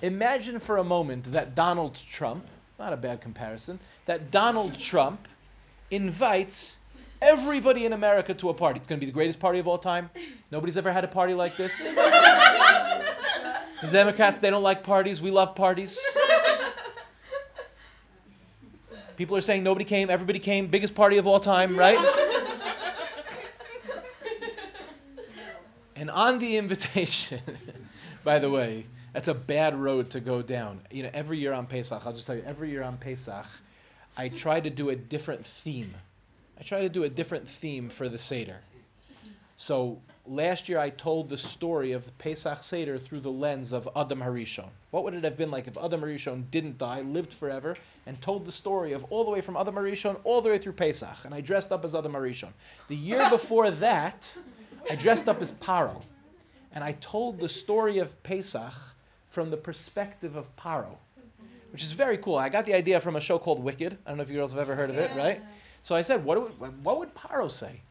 Imagine 0.01 0.59
for 0.59 0.77
a 0.77 0.83
moment 0.83 1.25
that 1.25 1.55
Donald 1.55 1.95
Trump, 1.95 2.45
not 2.79 2.93
a 2.93 2.97
bad 2.97 3.21
comparison, 3.21 3.79
that 4.05 4.31
Donald 4.31 4.77
Trump 4.77 5.27
invites 5.91 6.75
everybody 7.21 7.85
in 7.85 7.93
America 7.93 8.33
to 8.33 8.49
a 8.49 8.53
party. 8.53 8.79
It's 8.79 8.87
going 8.87 8.99
to 8.99 9.05
be 9.05 9.09
the 9.09 9.15
greatest 9.15 9.39
party 9.39 9.59
of 9.59 9.67
all 9.67 9.77
time. 9.77 10.09
Nobody's 10.51 10.77
ever 10.77 10.91
had 10.91 11.03
a 11.03 11.07
party 11.07 11.33
like 11.33 11.55
this. 11.55 11.73
The 13.83 13.91
Democrats, 13.91 14.39
they 14.39 14.49
don't 14.49 14.63
like 14.63 14.83
parties. 14.83 15.21
We 15.21 15.29
love 15.29 15.55
parties. 15.55 15.99
People 19.17 19.35
are 19.35 19.41
saying 19.41 19.61
nobody 19.63 19.85
came, 19.85 20.09
everybody 20.09 20.39
came. 20.39 20.67
Biggest 20.67 20.95
party 20.95 21.17
of 21.17 21.27
all 21.27 21.39
time, 21.39 21.77
right? 21.77 21.99
and 25.97 26.09
on 26.09 26.39
the 26.39 26.57
invitation, 26.57 27.41
by 28.23 28.39
the 28.39 28.49
way, 28.49 28.85
that's 29.11 29.27
a 29.27 29.33
bad 29.33 29.75
road 29.75 30.09
to 30.11 30.19
go 30.19 30.41
down. 30.41 30.79
You 30.89 31.03
know, 31.03 31.09
every 31.13 31.37
year 31.37 31.51
on 31.53 31.67
Pesach, 31.67 32.01
I'll 32.05 32.13
just 32.13 32.25
tell 32.25 32.35
you, 32.37 32.43
every 32.45 32.71
year 32.71 32.83
on 32.83 32.97
Pesach, 32.97 33.45
I 34.17 34.29
try 34.29 34.59
to 34.59 34.69
do 34.69 34.89
a 34.89 34.95
different 34.95 35.45
theme. 35.45 35.93
I 36.59 36.63
try 36.63 36.81
to 36.81 36.89
do 36.89 37.03
a 37.03 37.09
different 37.09 37.49
theme 37.49 37.89
for 37.89 38.07
the 38.07 38.17
Seder. 38.17 38.61
So 39.57 39.99
last 40.25 40.69
year 40.69 40.79
I 40.79 40.89
told 40.89 41.29
the 41.29 41.37
story 41.37 41.91
of 41.91 42.17
Pesach 42.17 42.63
Seder 42.63 42.97
through 42.97 43.19
the 43.21 43.31
lens 43.31 43.73
of 43.73 43.89
Adam 43.95 44.19
Harishon. 44.21 44.69
What 44.91 45.03
would 45.03 45.13
it 45.13 45.23
have 45.23 45.37
been 45.37 45.51
like 45.51 45.67
if 45.67 45.77
Adam 45.77 46.01
Harishon 46.01 46.49
didn't 46.51 46.77
die, 46.77 47.01
lived 47.01 47.33
forever, 47.33 47.75
and 48.05 48.21
told 48.21 48.45
the 48.45 48.51
story 48.51 48.93
of 48.93 49.03
all 49.09 49.23
the 49.25 49.31
way 49.31 49.41
from 49.41 49.57
Adam 49.57 49.75
Harishon 49.75 50.17
all 50.23 50.41
the 50.41 50.49
way 50.49 50.57
through 50.57 50.73
Pesach? 50.73 51.25
And 51.25 51.33
I 51.33 51.41
dressed 51.41 51.71
up 51.71 51.83
as 51.85 51.95
Adam 51.95 52.13
Harishon. 52.13 52.53
The 52.87 52.95
year 52.95 53.29
before 53.29 53.69
that, 53.71 54.35
I 54.89 54.95
dressed 54.95 55.27
up 55.27 55.41
as 55.41 55.51
Paro. 55.51 56.01
and 56.73 56.83
I 56.83 56.93
told 56.93 57.39
the 57.39 57.49
story 57.49 57.99
of 57.99 58.23
Pesach 58.23 58.73
from 59.29 59.49
the 59.49 59.57
perspective 59.57 60.35
of 60.35 60.45
Paro, 60.55 60.95
which 61.71 61.83
is 61.83 61.91
very 61.91 62.17
cool. 62.17 62.35
I 62.35 62.49
got 62.49 62.65
the 62.65 62.73
idea 62.73 62.99
from 62.99 63.15
a 63.15 63.21
show 63.21 63.37
called 63.39 63.63
Wicked. 63.63 63.97
I 64.05 64.09
don't 64.09 64.17
know 64.17 64.23
if 64.23 64.29
you 64.29 64.35
girls 64.35 64.51
have 64.51 64.59
ever 64.61 64.75
heard 64.75 64.89
of 64.89 64.97
it, 64.97 65.11
right? 65.15 65.41
So 65.83 65.95
I 65.95 66.01
said, 66.01 66.23
what 66.23 66.41
would, 66.41 66.83
what 66.83 66.99
would 66.99 67.13
Paro 67.13 67.51
say? 67.51 67.81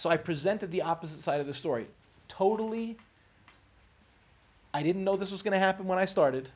So 0.00 0.08
I 0.08 0.16
presented 0.16 0.70
the 0.70 0.80
opposite 0.80 1.20
side 1.20 1.40
of 1.40 1.46
the 1.46 1.52
story. 1.52 1.86
Totally, 2.26 2.96
I 4.72 4.82
didn't 4.82 5.04
know 5.04 5.14
this 5.14 5.30
was 5.30 5.42
going 5.42 5.52
to 5.52 5.58
happen 5.58 5.86
when 5.86 5.98
I 5.98 6.06
started. 6.06 6.48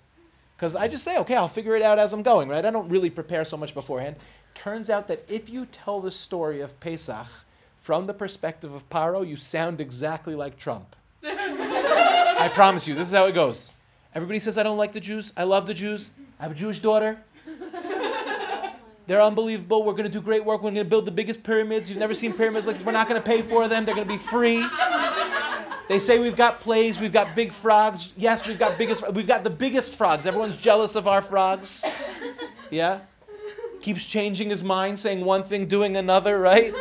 Because 0.57 0.75
I 0.75 0.89
just 0.89 1.05
say, 1.05 1.19
okay, 1.19 1.37
I'll 1.37 1.47
figure 1.47 1.77
it 1.77 1.83
out 1.83 1.99
as 1.99 2.15
I'm 2.15 2.23
going, 2.23 2.49
right? 2.49 2.65
I 2.65 2.71
don't 2.71 2.89
really 2.89 3.11
prepare 3.11 3.45
so 3.45 3.59
much 3.59 3.75
beforehand. 3.75 4.17
Turns 4.55 4.89
out 4.89 5.07
that 5.09 5.27
if 5.29 5.51
you 5.51 5.67
tell 5.67 6.01
the 6.01 6.11
story 6.11 6.63
of 6.63 6.81
Pesach 6.81 7.27
from 7.81 8.07
the 8.07 8.15
perspective 8.15 8.73
of 8.73 8.89
Paro, 8.89 9.29
you 9.29 9.37
sound 9.37 9.79
exactly 9.79 10.35
like 10.35 10.59
Trump. 10.59 10.97
I 11.23 12.51
promise 12.55 12.89
you, 12.89 12.95
this 12.95 13.09
is 13.09 13.15
how 13.15 13.27
it 13.27 13.33
goes. 13.33 13.71
Everybody 14.15 14.39
says, 14.39 14.57
I 14.57 14.63
don't 14.63 14.79
like 14.79 14.95
the 14.95 15.01
Jews. 15.01 15.35
I 15.37 15.43
love 15.43 15.67
the 15.67 15.75
Jews. 15.75 16.13
I 16.41 16.45
have 16.45 16.53
a 16.53 16.55
Jewish 16.55 16.79
daughter. 16.81 17.19
They're 19.07 19.23
unbelievable. 19.23 19.83
We're 19.83 19.93
going 19.93 20.05
to 20.05 20.09
do 20.09 20.21
great 20.21 20.45
work. 20.45 20.63
We're 20.63 20.71
going 20.71 20.83
to 20.83 20.85
build 20.85 21.05
the 21.05 21.11
biggest 21.11 21.43
pyramids. 21.43 21.91
You've 21.91 21.99
never 21.99 22.15
seen 22.15 22.33
pyramids 22.33 22.67
like 22.67 22.77
this. 22.77 22.85
We're 22.85 22.93
not 22.93 23.09
going 23.09 23.21
to 23.21 23.27
pay 23.27 23.43
for 23.43 23.69
them. 23.69 23.85
They're 23.85 23.95
going 23.95 24.07
to 24.07 24.13
be 24.13 24.19
free. 24.19 24.67
They 25.89 25.99
say 25.99 26.19
we've 26.19 26.37
got 26.37 26.61
plays, 26.61 26.99
we've 26.99 27.13
got 27.13 27.35
big 27.37 27.53
frogs. 27.53 28.15
Yes, 28.17 28.47
we've 28.47 28.59
got 28.59 28.79
biggest 28.79 29.07
we've 29.13 29.27
got 29.27 29.45
the 29.45 29.51
biggest 29.51 29.93
frogs. 29.95 30.27
Everyone's 30.27 30.57
jealous 30.57 30.97
of 30.97 31.07
our 31.07 31.21
frogs. 31.21 31.85
Yeah? 32.71 33.01
Keeps 33.83 34.07
changing 34.07 34.49
his 34.49 34.63
mind, 34.63 34.99
saying 34.99 35.23
one 35.23 35.45
thing, 35.45 35.67
doing 35.67 35.97
another, 35.97 36.41
right? 36.41 36.73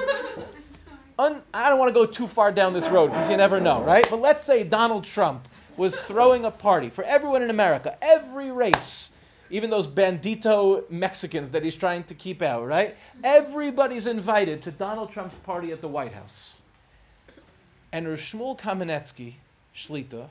Un, 1.19 1.41
I 1.53 1.69
don't 1.69 1.77
want 1.77 1.89
to 1.89 1.93
go 1.93 2.05
too 2.05 2.27
far 2.27 2.51
down 2.51 2.71
this 2.71 2.87
road 2.87 3.07
because 3.07 3.29
you 3.29 3.35
never 3.35 3.59
know, 3.59 3.83
right? 3.83 4.07
But 4.09 4.21
let's 4.21 4.43
say 4.43 4.63
Donald 4.63 5.03
Trump 5.03 5.47
was 5.75 5.95
throwing 5.95 6.45
a 6.45 6.51
party 6.51 6.89
for 6.89 7.03
everyone 7.03 7.43
in 7.43 7.49
America, 7.49 7.97
every 8.01 8.51
race, 8.51 9.11
even 9.53 9.69
those 9.69 9.85
bandito 9.85 10.89
Mexicans 10.89 11.51
that 11.51 11.63
he's 11.63 11.75
trying 11.75 12.03
to 12.05 12.15
keep 12.15 12.41
out, 12.41 12.65
right? 12.65 12.97
Everybody's 13.23 14.07
invited 14.07 14.63
to 14.63 14.71
Donald 14.71 15.11
Trump's 15.11 15.35
party 15.43 15.71
at 15.71 15.79
the 15.79 15.87
White 15.87 16.11
House. 16.11 16.63
And 17.91 18.07
Shmuel 18.07 18.57
Kamenetsky, 18.57 19.35
Shlita, 19.75 20.27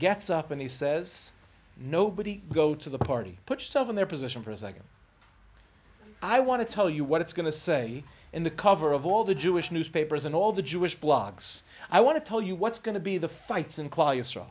gets 0.00 0.28
up 0.28 0.50
and 0.50 0.60
he 0.60 0.66
says, 0.66 1.30
Nobody 1.76 2.42
go 2.52 2.74
to 2.74 2.90
the 2.90 2.98
party. 2.98 3.38
Put 3.46 3.60
yourself 3.60 3.88
in 3.88 3.94
their 3.94 4.06
position 4.06 4.42
for 4.42 4.50
a 4.50 4.56
second. 4.56 4.82
I 6.20 6.40
want 6.40 6.66
to 6.66 6.74
tell 6.74 6.90
you 6.90 7.04
what 7.04 7.20
it's 7.20 7.32
going 7.32 7.46
to 7.46 7.56
say 7.56 8.02
in 8.32 8.42
the 8.42 8.50
cover 8.50 8.92
of 8.92 9.06
all 9.06 9.22
the 9.22 9.36
Jewish 9.36 9.70
newspapers 9.70 10.24
and 10.24 10.34
all 10.34 10.50
the 10.50 10.62
Jewish 10.62 10.98
blogs. 10.98 11.62
I 11.92 12.00
want 12.00 12.18
to 12.18 12.28
tell 12.28 12.42
you 12.42 12.56
what's 12.56 12.80
going 12.80 12.94
to 12.94 13.00
be 13.00 13.18
the 13.18 13.28
fights 13.28 13.78
in 13.78 13.88
Klal 13.88 14.18
Yisrael. 14.18 14.46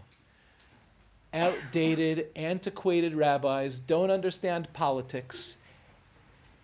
Outdated, 1.34 2.28
antiquated 2.36 3.16
rabbis 3.16 3.76
don't 3.76 4.12
understand 4.12 4.72
politics. 4.74 5.58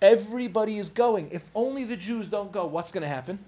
Everybody 0.02 0.78
is 0.78 0.90
going. 0.90 1.30
If 1.32 1.44
only 1.56 1.86
the 1.86 1.96
Jews 1.96 2.28
don't 2.28 2.52
go, 2.52 2.66
what's 2.66 2.92
going 2.92 3.02
to 3.02 3.08
happen? 3.08 3.40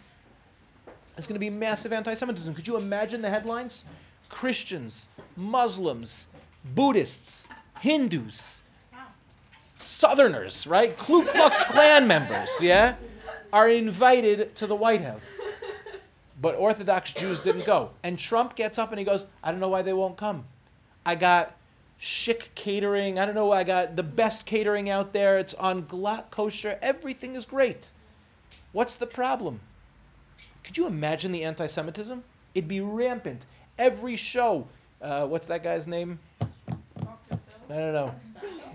It's 1.18 1.28
going 1.28 1.36
to 1.36 1.40
be 1.40 1.50
massive 1.50 1.92
anti 1.92 2.14
Semitism. 2.14 2.54
Could 2.56 2.68
you 2.68 2.78
imagine 2.78 3.22
the 3.22 3.30
headlines? 3.30 3.84
Christians, 4.30 5.10
Muslims, 5.36 6.28
Buddhists, 6.74 7.50
Hindus, 7.82 8.64
Southerners, 9.78 10.66
right? 10.66 10.98
Ku 10.98 11.26
Klux 11.26 11.64
Klan 11.66 12.08
members, 12.08 12.50
yeah, 12.62 12.96
are 13.52 13.70
invited 13.70 14.56
to 14.56 14.68
the 14.68 14.76
White 14.76 15.02
House. 15.02 15.40
But 16.42 16.56
Orthodox 16.56 17.12
Jews 17.14 17.42
didn't 17.42 17.66
go. 17.66 17.90
And 18.04 18.18
Trump 18.18 18.56
gets 18.56 18.78
up 18.80 18.92
and 18.92 19.00
he 19.00 19.04
goes, 19.04 19.26
I 19.44 19.52
don't 19.52 19.60
know 19.60 19.68
why 19.68 19.82
they 19.82 19.94
won't 19.94 20.16
come. 20.16 20.46
I 21.06 21.16
got 21.16 21.56
chic 21.98 22.52
catering. 22.56 23.20
I 23.20 23.26
don't 23.26 23.36
know. 23.36 23.52
I 23.52 23.64
got 23.64 23.96
the 23.96 24.04
best 24.04 24.46
catering 24.46 24.90
out 24.90 25.14
there. 25.14 25.38
It's 25.38 25.54
on 25.56 25.84
glatt 25.84 26.32
kosher. 26.32 26.80
Everything 26.82 27.36
is 27.36 27.46
great. 27.46 27.88
What's 28.72 28.96
the 28.96 29.08
problem? 29.08 29.60
Could 30.64 30.78
you 30.78 30.88
imagine 30.88 31.32
the 31.32 31.44
anti 31.44 31.68
Semitism? 31.68 32.24
It'd 32.54 32.68
be 32.68 32.82
rampant. 32.82 33.46
Every 33.78 34.16
show, 34.16 34.68
uh, 35.02 35.26
what's 35.28 35.48
that 35.48 35.64
guy's 35.64 35.88
name? 35.88 36.20
I 36.42 36.48
don't 37.68 37.94
know. 37.94 38.16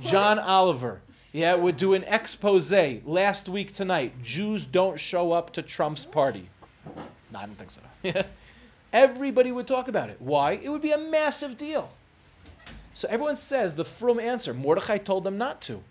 John 0.02 0.38
Oliver. 0.38 1.00
Yeah, 1.32 1.54
would 1.54 1.76
do 1.76 1.94
an 1.94 2.04
expose 2.04 2.72
last 3.04 3.48
week 3.48 3.74
tonight. 3.74 4.12
Jews 4.22 4.64
don't 4.64 5.00
show 5.00 5.32
up 5.32 5.52
to 5.54 5.62
Trump's 5.62 6.04
party. 6.04 6.48
No, 7.32 7.40
I 7.40 7.46
don't 7.46 7.58
think 7.58 7.72
so. 7.72 7.82
Everybody 8.92 9.50
would 9.50 9.66
talk 9.66 9.88
about 9.88 10.10
it. 10.10 10.20
Why? 10.20 10.52
It 10.52 10.68
would 10.68 10.82
be 10.82 10.92
a 10.92 10.98
massive 10.98 11.58
deal. 11.58 11.90
So 12.94 13.08
everyone 13.10 13.36
says 13.36 13.74
the 13.74 13.84
frum 13.84 14.20
answer. 14.20 14.54
Mordechai 14.54 14.98
told 14.98 15.24
them 15.24 15.36
not 15.36 15.60
to. 15.62 15.82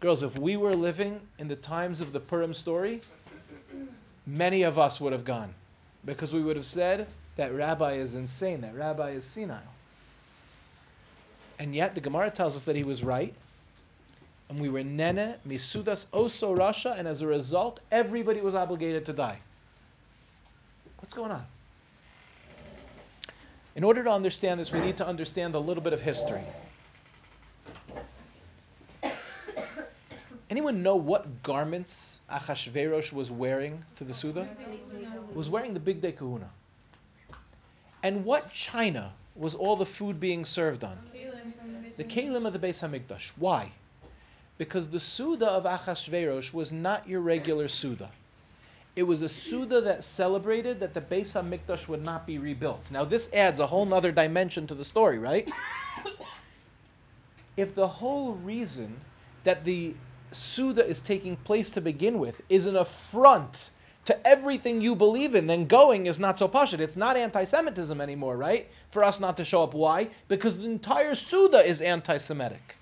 Girls, 0.00 0.22
if 0.22 0.36
we 0.36 0.56
were 0.56 0.74
living 0.74 1.20
in 1.38 1.46
the 1.46 1.56
times 1.56 2.00
of 2.00 2.12
the 2.12 2.20
Purim 2.20 2.54
story, 2.54 3.00
many 4.26 4.62
of 4.62 4.78
us 4.78 5.00
would 5.00 5.12
have 5.12 5.24
gone. 5.24 5.54
Because 6.04 6.32
we 6.32 6.42
would 6.42 6.56
have 6.56 6.66
said, 6.66 7.06
that 7.36 7.54
rabbi 7.54 7.94
is 7.94 8.14
insane, 8.14 8.60
that 8.62 8.74
rabbi 8.74 9.10
is 9.10 9.24
senile. 9.24 9.60
And 11.58 11.74
yet 11.74 11.94
the 11.94 12.00
Gemara 12.00 12.30
tells 12.30 12.56
us 12.56 12.64
that 12.64 12.76
he 12.76 12.82
was 12.82 13.02
right. 13.02 13.34
And 14.48 14.58
we 14.58 14.68
were 14.68 14.82
nene, 14.82 15.36
misudas 15.48 16.06
oso 16.08 16.56
rasha, 16.56 16.98
and 16.98 17.08
as 17.08 17.22
a 17.22 17.26
result, 17.26 17.80
everybody 17.90 18.40
was 18.40 18.54
obligated 18.54 19.06
to 19.06 19.12
die. 19.12 19.38
What's 20.98 21.14
going 21.14 21.30
on? 21.30 21.46
In 23.74 23.84
order 23.84 24.04
to 24.04 24.10
understand 24.10 24.60
this, 24.60 24.70
we 24.70 24.80
need 24.80 24.98
to 24.98 25.06
understand 25.06 25.54
a 25.54 25.58
little 25.58 25.82
bit 25.82 25.92
of 25.92 26.00
history. 26.00 26.42
Anyone 30.50 30.82
know 30.82 30.96
what 30.96 31.42
garments 31.42 32.20
Achashverosh 32.30 33.12
was 33.12 33.30
wearing 33.30 33.82
to 33.96 34.04
the 34.04 34.12
Suda? 34.12 34.46
Was 35.32 35.48
wearing 35.48 35.72
the 35.72 35.80
bigdei 35.80 36.14
kehuna. 36.14 36.48
And 38.02 38.24
what 38.26 38.52
china 38.52 39.14
was 39.34 39.54
all 39.54 39.76
the 39.76 39.86
food 39.86 40.20
being 40.20 40.44
served 40.44 40.84
on? 40.84 40.98
The 41.96 42.04
kalim 42.04 42.46
of 42.46 42.52
the 42.52 42.58
Beis 42.58 42.80
Hamikdash. 42.80 43.30
Why? 43.38 43.72
Because 44.58 44.90
the 44.90 45.00
Suda 45.00 45.46
of 45.46 45.64
Achashverosh 45.64 46.52
was 46.52 46.70
not 46.70 47.08
your 47.08 47.20
regular 47.20 47.68
Suda. 47.68 48.10
It 48.94 49.04
was 49.04 49.22
a 49.22 49.28
Suda 49.28 49.80
that 49.80 50.04
celebrated 50.04 50.80
that 50.80 50.92
the 50.92 51.00
Beis 51.00 51.32
Hamikdash 51.32 51.88
would 51.88 52.04
not 52.04 52.26
be 52.26 52.38
rebuilt. 52.38 52.90
Now 52.90 53.04
this 53.04 53.30
adds 53.32 53.58
a 53.58 53.66
whole 53.66 53.86
nother 53.86 54.12
dimension 54.12 54.66
to 54.66 54.74
the 54.74 54.84
story, 54.84 55.18
right? 55.18 55.50
if 57.56 57.74
the 57.74 57.88
whole 57.88 58.34
reason 58.34 59.00
that 59.44 59.64
the 59.64 59.94
Suda 60.30 60.86
is 60.86 61.00
taking 61.00 61.36
place 61.36 61.70
to 61.70 61.80
begin 61.80 62.18
with 62.18 62.42
is 62.48 62.66
an 62.66 62.76
affront 62.76 63.70
to 64.04 64.26
everything 64.26 64.80
you 64.80 64.94
believe 64.96 65.34
in, 65.34 65.46
then 65.46 65.66
going 65.66 66.06
is 66.06 66.18
not 66.18 66.38
so 66.38 66.48
pashut. 66.48 66.80
It's 66.80 66.96
not 66.96 67.16
anti-Semitism 67.16 68.00
anymore, 68.00 68.36
right? 68.36 68.68
For 68.90 69.04
us 69.04 69.20
not 69.20 69.36
to 69.36 69.44
show 69.44 69.62
up. 69.62 69.74
Why? 69.74 70.08
Because 70.28 70.58
the 70.58 70.66
entire 70.66 71.14
Suda 71.14 71.64
is 71.64 71.80
anti-Semitic. 71.80 72.76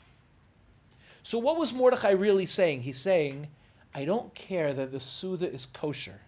So 1.22 1.38
what 1.38 1.58
was 1.58 1.72
Mordechai 1.72 2.12
really 2.12 2.46
saying? 2.46 2.80
He's 2.82 2.98
saying, 2.98 3.48
I 3.94 4.04
don't 4.04 4.34
care 4.34 4.72
that 4.72 4.92
the 4.92 5.00
Suda 5.00 5.52
is 5.52 5.66
kosher. 5.66 6.20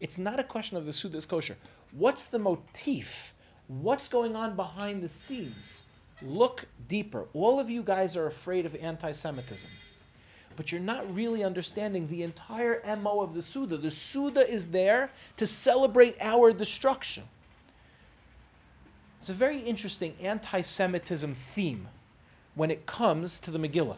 It's 0.00 0.18
not 0.18 0.40
a 0.40 0.44
question 0.44 0.76
of 0.76 0.84
the 0.84 0.92
Suda 0.92 1.18
is 1.18 1.26
kosher. 1.26 1.56
What's 1.92 2.26
the 2.26 2.38
motif? 2.38 3.32
What's 3.68 4.08
going 4.08 4.34
on 4.34 4.56
behind 4.56 5.02
the 5.02 5.08
scenes? 5.08 5.84
Look 6.20 6.66
deeper. 6.88 7.26
All 7.34 7.60
of 7.60 7.70
you 7.70 7.82
guys 7.82 8.16
are 8.16 8.26
afraid 8.26 8.66
of 8.66 8.74
anti-Semitism 8.74 9.70
but 10.56 10.70
you're 10.70 10.80
not 10.80 11.14
really 11.14 11.44
understanding 11.44 12.06
the 12.08 12.22
entire 12.22 12.82
MO 12.96 13.20
of 13.20 13.34
the 13.34 13.42
Suda. 13.42 13.76
The 13.76 13.90
Suda 13.90 14.48
is 14.48 14.70
there 14.70 15.10
to 15.36 15.46
celebrate 15.46 16.16
our 16.20 16.52
destruction. 16.52 17.24
It's 19.20 19.30
a 19.30 19.34
very 19.34 19.60
interesting 19.60 20.14
anti 20.20 20.62
Semitism 20.62 21.34
theme 21.34 21.88
when 22.54 22.70
it 22.70 22.86
comes 22.86 23.38
to 23.40 23.50
the 23.50 23.58
Megillah. 23.58 23.96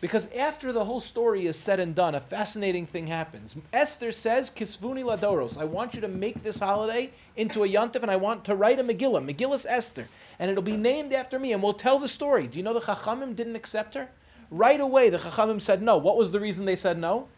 Because 0.00 0.32
after 0.32 0.72
the 0.72 0.84
whole 0.84 1.00
story 1.00 1.46
is 1.46 1.58
said 1.58 1.78
and 1.78 1.94
done, 1.94 2.14
a 2.14 2.20
fascinating 2.20 2.86
thing 2.86 3.06
happens. 3.06 3.54
Esther 3.72 4.12
says, 4.12 4.48
Kisvuni 4.48 5.04
Ladoros, 5.04 5.58
I 5.58 5.64
want 5.64 5.94
you 5.94 6.00
to 6.00 6.08
make 6.08 6.42
this 6.42 6.58
holiday 6.58 7.10
into 7.36 7.64
a 7.64 7.68
yontif 7.68 8.02
and 8.02 8.10
I 8.10 8.16
want 8.16 8.44
to 8.46 8.54
write 8.54 8.78
a 8.78 8.84
Megillah, 8.84 9.22
Megillus 9.22 9.66
Esther, 9.68 10.08
and 10.38 10.50
it'll 10.50 10.62
be 10.62 10.76
named 10.76 11.12
after 11.12 11.38
me 11.38 11.52
and 11.52 11.62
we'll 11.62 11.74
tell 11.74 11.98
the 11.98 12.08
story. 12.08 12.46
Do 12.46 12.56
you 12.56 12.62
know 12.62 12.72
the 12.72 12.80
Chachamim 12.80 13.36
didn't 13.36 13.56
accept 13.56 13.92
her? 13.94 14.08
Right 14.50 14.80
away, 14.80 15.10
the 15.10 15.18
Chachamim 15.18 15.60
said 15.60 15.82
no. 15.82 15.98
What 15.98 16.16
was 16.16 16.30
the 16.30 16.40
reason 16.40 16.64
they 16.64 16.76
said 16.76 16.98
no? 16.98 17.28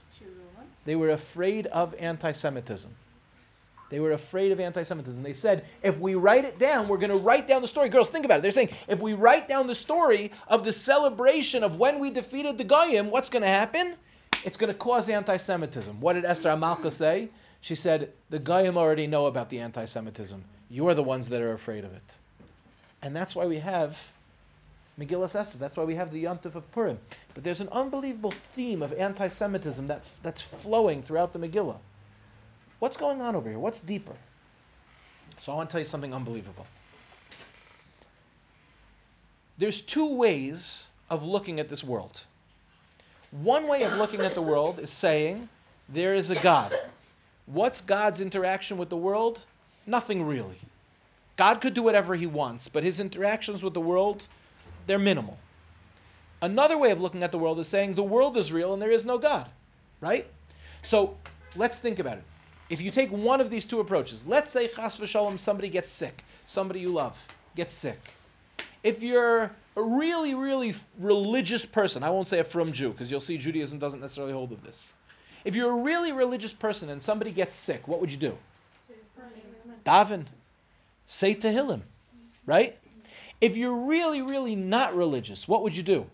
They 0.85 0.97
were 0.97 1.11
afraid 1.11 1.67
of 1.67 1.95
anti 1.99 2.31
Semitism. 2.31 2.95
They 3.93 4.01
were 4.01 4.13
afraid 4.13 4.53
of 4.53 4.59
anti 4.59 4.85
Semitism. 4.85 5.23
They 5.23 5.35
said, 5.35 5.67
if 5.83 5.99
we 6.01 6.15
write 6.15 6.47
it 6.47 6.59
down, 6.59 6.89
we're 6.89 6.97
going 6.97 7.13
to 7.13 7.19
write 7.19 7.47
down 7.47 7.61
the 7.61 7.69
story. 7.69 7.91
Girls, 7.91 8.09
think 8.09 8.25
about 8.25 8.39
it. 8.39 8.43
They're 8.43 8.51
saying, 8.51 8.71
if 8.89 9.03
we 9.03 9.13
write 9.13 9.49
down 9.49 9.67
the 9.67 9.75
story 9.75 10.33
of 10.49 10.65
the 10.65 10.73
celebration 10.73 11.63
of 11.63 11.77
when 11.77 11.99
we 11.99 12.09
defeated 12.09 12.57
the 12.57 12.65
Goyim, 12.65 13.11
what's 13.11 13.29
going 13.29 13.43
to 13.43 13.49
happen? 13.49 13.97
It's 14.47 14.57
going 14.57 14.73
to 14.73 14.79
cause 14.79 15.11
anti 15.11 15.37
Semitism. 15.37 16.01
What 16.01 16.15
did 16.15 16.25
Esther 16.25 16.49
Amalka 16.49 16.91
say? 16.91 17.29
She 17.61 17.75
said, 17.75 18.11
The 18.31 18.39
Goyim 18.39 18.79
already 18.79 19.07
know 19.07 19.27
about 19.27 19.51
the 19.51 19.59
anti 19.59 19.85
Semitism. 19.85 20.43
You're 20.71 20.95
the 20.95 21.03
ones 21.03 21.29
that 21.29 21.43
are 21.43 21.53
afraid 21.53 21.85
of 21.85 21.93
it. 21.93 22.15
And 23.03 23.15
that's 23.15 23.37
why 23.37 23.45
we 23.45 23.59
have 23.59 23.99
Megillah 24.99 25.35
Esther. 25.35 25.59
That's 25.59 25.77
why 25.77 25.85
we 25.85 25.97
have 25.97 26.11
the 26.13 26.25
Yontif 26.25 26.55
of 26.55 26.73
Purim. 26.73 26.99
But 27.35 27.45
there's 27.45 27.61
an 27.61 27.69
unbelievable 27.71 28.33
theme 28.55 28.83
of 28.83 28.95
anti 28.95 29.29
Semitism 29.29 29.87
that, 29.89 30.03
that's 30.23 30.41
flowing 30.41 31.03
throughout 31.03 31.35
the 31.35 31.39
Megillah. 31.39 31.77
What's 32.83 32.97
going 32.97 33.21
on 33.21 33.37
over 33.37 33.49
here? 33.49 33.61
What's 33.61 33.79
deeper? 33.79 34.17
So 35.45 35.53
I 35.53 35.55
want 35.55 35.71
to 35.71 35.73
tell 35.73 35.81
you 35.81 35.87
something 35.87 36.13
unbelievable. 36.13 36.67
There's 39.57 39.83
two 39.83 40.17
ways 40.17 40.91
of 41.09 41.23
looking 41.23 41.61
at 41.61 41.69
this 41.69 41.85
world. 41.85 42.25
One 43.31 43.69
way 43.69 43.85
of 43.85 43.97
looking 43.99 44.23
at 44.23 44.35
the 44.35 44.43
world 44.43 44.81
is 44.81 44.91
saying 44.91 45.49
there 45.91 46.17
is 46.17 46.31
a 46.31 46.35
God. 46.43 46.77
What's 47.47 47.81
God's 47.81 48.21
interaction 48.21 48.79
with 48.79 48.89
the 48.89 48.97
world? 48.97 49.43
Nothing 49.87 50.27
really. 50.27 50.59
God 51.37 51.61
could 51.61 51.75
do 51.75 51.85
whatever 51.85 52.17
he 52.17 52.27
wants, 52.27 52.67
but 52.67 52.83
his 52.83 52.99
interactions 52.99 53.63
with 53.63 53.75
the 53.75 53.81
world, 53.81 54.27
they're 54.89 54.99
minimal. 54.99 55.39
Another 56.41 56.77
way 56.77 56.91
of 56.91 57.01
looking 57.01 57.23
at 57.23 57.31
the 57.31 57.39
world 57.39 57.61
is 57.61 57.69
saying 57.69 57.95
the 57.95 58.03
world 58.03 58.37
is 58.37 58.51
real 58.51 58.73
and 58.73 58.83
there 58.83 58.91
is 58.91 59.07
no 59.07 59.19
God, 59.19 59.49
right? 60.01 60.27
So 60.83 61.17
let's 61.55 61.79
think 61.79 62.01
about 62.01 62.19
it. 62.19 62.25
If 62.73 62.81
you 62.81 62.91
take 62.91 63.13
one 63.13 63.43
of 63.43 63.51
these 63.51 63.67
two 63.67 63.81
approaches, 63.81 64.27
let's 64.27 64.51
say 64.51 64.67
chas 64.67 64.99
v'shalom, 64.99 65.39
somebody 65.39 65.69
gets 65.69 65.93
sick, 65.93 66.25
somebody 66.47 66.81
you 66.81 66.89
love 66.89 67.15
gets 67.55 67.75
sick. 67.75 68.01
If 68.83 69.03
you're 69.03 69.51
a 69.77 69.83
really, 69.83 70.35
really 70.35 70.75
religious 70.99 71.67
person, 71.67 72.03
I 72.03 72.09
won't 72.09 72.29
say 72.29 72.39
a 72.39 72.45
frum 72.45 72.73
Jew 72.73 72.93
because 72.93 73.11
you'll 73.11 73.21
see 73.21 73.37
Judaism 73.37 73.79
doesn't 73.79 74.01
necessarily 74.01 74.33
hold 74.33 74.53
of 74.53 74.65
this. 74.65 74.95
If 75.45 75.55
you're 75.55 75.71
a 75.71 75.83
really 75.83 76.13
religious 76.13 76.55
person 76.55 76.89
and 76.89 77.03
somebody 77.03 77.31
gets 77.31 77.55
sick, 77.55 77.87
what 77.87 78.01
would 78.01 78.11
you 78.11 78.17
do? 78.17 78.39
Daven, 79.85 80.25
say 81.07 81.35
Tehillim, 81.35 81.83
right? 82.47 82.79
If 83.43 83.55
you're 83.55 83.77
really, 83.77 84.23
really 84.23 84.57
not 84.57 84.97
religious, 84.97 85.47
what 85.47 85.63
would 85.63 85.77
you 85.77 85.83
do? 85.83 86.07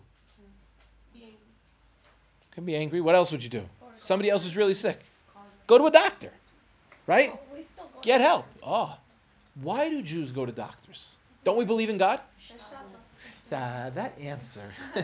Can 2.51 2.65
be 2.65 2.75
angry. 2.75 2.99
What 2.99 3.15
else 3.15 3.31
would 3.31 3.45
you 3.45 3.49
do? 3.49 3.63
Somebody 3.97 4.29
else 4.29 4.43
is 4.43 4.57
really 4.57 4.73
sick. 4.73 4.99
Go 5.65 5.77
to 5.77 5.85
a 5.85 5.91
doctor, 5.91 6.31
right? 7.09 7.33
We 7.53 7.63
still. 7.63 7.89
Get 8.03 8.21
help. 8.21 8.45
Oh, 8.63 8.95
why 9.61 9.89
do 9.89 10.01
Jews 10.01 10.31
go 10.31 10.45
to 10.45 10.51
doctors? 10.51 11.15
Don't 11.43 11.57
we 11.57 11.65
believe 11.65 11.89
in 11.89 11.97
God? 11.97 12.21
Ah, 13.51 13.89
that 13.95 14.13
answer. 14.21 14.71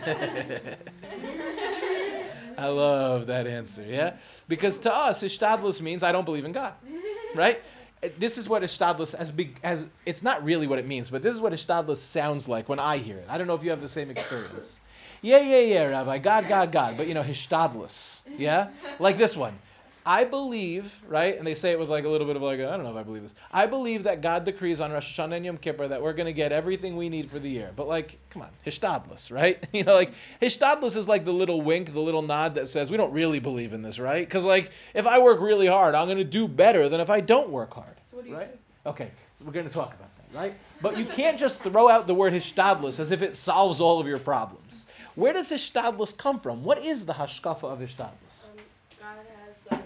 I 2.58 2.68
love 2.68 3.26
that 3.26 3.48
answer, 3.48 3.84
yeah? 3.84 4.14
Because 4.46 4.78
to 4.78 4.94
us, 4.94 5.22
Ishtadlus 5.24 5.80
means 5.80 6.04
I 6.04 6.12
don't 6.12 6.24
believe 6.24 6.44
in 6.44 6.52
God, 6.52 6.74
right? 7.34 7.60
This 8.18 8.38
is 8.38 8.48
what 8.48 8.62
Ishtadlus, 8.62 9.14
as 9.14 9.32
big 9.32 9.56
as, 9.64 9.84
it's 10.06 10.22
not 10.22 10.44
really 10.44 10.68
what 10.68 10.78
it 10.78 10.86
means, 10.86 11.10
but 11.10 11.24
this 11.24 11.34
is 11.34 11.40
what 11.40 11.52
Ishtadlus 11.52 11.96
sounds 11.96 12.46
like 12.48 12.68
when 12.68 12.78
I 12.78 12.98
hear 12.98 13.16
it. 13.16 13.26
I 13.28 13.36
don't 13.36 13.48
know 13.48 13.56
if 13.56 13.64
you 13.64 13.70
have 13.70 13.80
the 13.82 13.88
same 13.88 14.10
experience. 14.10 14.78
Yeah, 15.22 15.40
yeah, 15.40 15.60
yeah, 15.60 15.90
Rabbi, 15.90 16.18
God, 16.18 16.46
God, 16.46 16.70
God, 16.70 16.96
but 16.96 17.08
you 17.08 17.14
know, 17.14 17.22
ishtadlus, 17.22 18.20
yeah? 18.38 18.68
Like 19.00 19.18
this 19.18 19.36
one. 19.36 19.58
I 20.06 20.22
believe, 20.22 20.94
right? 21.08 21.36
And 21.36 21.44
they 21.44 21.56
say 21.56 21.72
it 21.72 21.78
with 21.80 21.88
like 21.88 22.04
a 22.04 22.08
little 22.08 22.28
bit 22.28 22.36
of 22.36 22.42
like, 22.42 22.60
I 22.60 22.62
don't 22.76 22.84
know 22.84 22.90
if 22.92 22.96
I 22.96 23.02
believe 23.02 23.22
this. 23.22 23.34
I 23.52 23.66
believe 23.66 24.04
that 24.04 24.20
God 24.20 24.44
decrees 24.44 24.80
on 24.80 24.92
Rosh 24.92 25.18
Hashanah 25.18 25.36
and 25.36 25.44
Yom 25.44 25.56
Kippur 25.56 25.88
that 25.88 26.00
we're 26.00 26.12
going 26.12 26.26
to 26.26 26.32
get 26.32 26.52
everything 26.52 26.96
we 26.96 27.08
need 27.08 27.28
for 27.28 27.40
the 27.40 27.50
year. 27.50 27.72
But 27.74 27.88
like, 27.88 28.18
come 28.30 28.42
on, 28.42 28.48
hishtadlus, 28.64 29.32
right? 29.32 29.62
You 29.72 29.82
know, 29.82 29.94
like 29.94 30.12
hishtadlus 30.40 30.96
is 30.96 31.08
like 31.08 31.24
the 31.24 31.32
little 31.32 31.60
wink, 31.60 31.92
the 31.92 32.00
little 32.00 32.22
nod 32.22 32.54
that 32.54 32.68
says 32.68 32.88
we 32.88 32.96
don't 32.96 33.12
really 33.12 33.40
believe 33.40 33.72
in 33.72 33.82
this, 33.82 33.98
right? 33.98 34.26
Because 34.26 34.44
like, 34.44 34.70
if 34.94 35.06
I 35.06 35.18
work 35.18 35.40
really 35.40 35.66
hard, 35.66 35.94
I'm 35.96 36.06
going 36.06 36.18
to 36.18 36.24
do 36.24 36.46
better 36.46 36.88
than 36.88 37.00
if 37.00 37.10
I 37.10 37.20
don't 37.20 37.50
work 37.50 37.74
hard, 37.74 37.96
So 38.10 38.16
what 38.16 38.24
do 38.24 38.30
you 38.30 38.36
right? 38.36 38.52
do? 38.52 38.90
Okay, 38.90 39.10
so 39.38 39.44
we're 39.44 39.52
going 39.52 39.66
to 39.66 39.74
talk 39.74 39.92
about 39.92 40.08
that, 40.16 40.38
right? 40.38 40.54
But 40.80 40.96
you 40.96 41.04
can't 41.04 41.36
just 41.36 41.58
throw 41.62 41.88
out 41.88 42.06
the 42.06 42.14
word 42.14 42.32
hishtadlus 42.32 43.00
as 43.00 43.10
if 43.10 43.22
it 43.22 43.34
solves 43.34 43.80
all 43.80 43.98
of 43.98 44.06
your 44.06 44.20
problems. 44.20 44.86
Where 45.16 45.32
does 45.32 45.50
hishtadlus 45.50 46.16
come 46.16 46.38
from? 46.38 46.62
What 46.62 46.84
is 46.84 47.04
the 47.06 47.12
hashkafa 47.14 47.64
of 47.64 47.80
hishtadlus? 47.80 48.46
Um, 48.46 48.56
God 49.00 49.16
has 49.16 49.72
like 49.72 49.80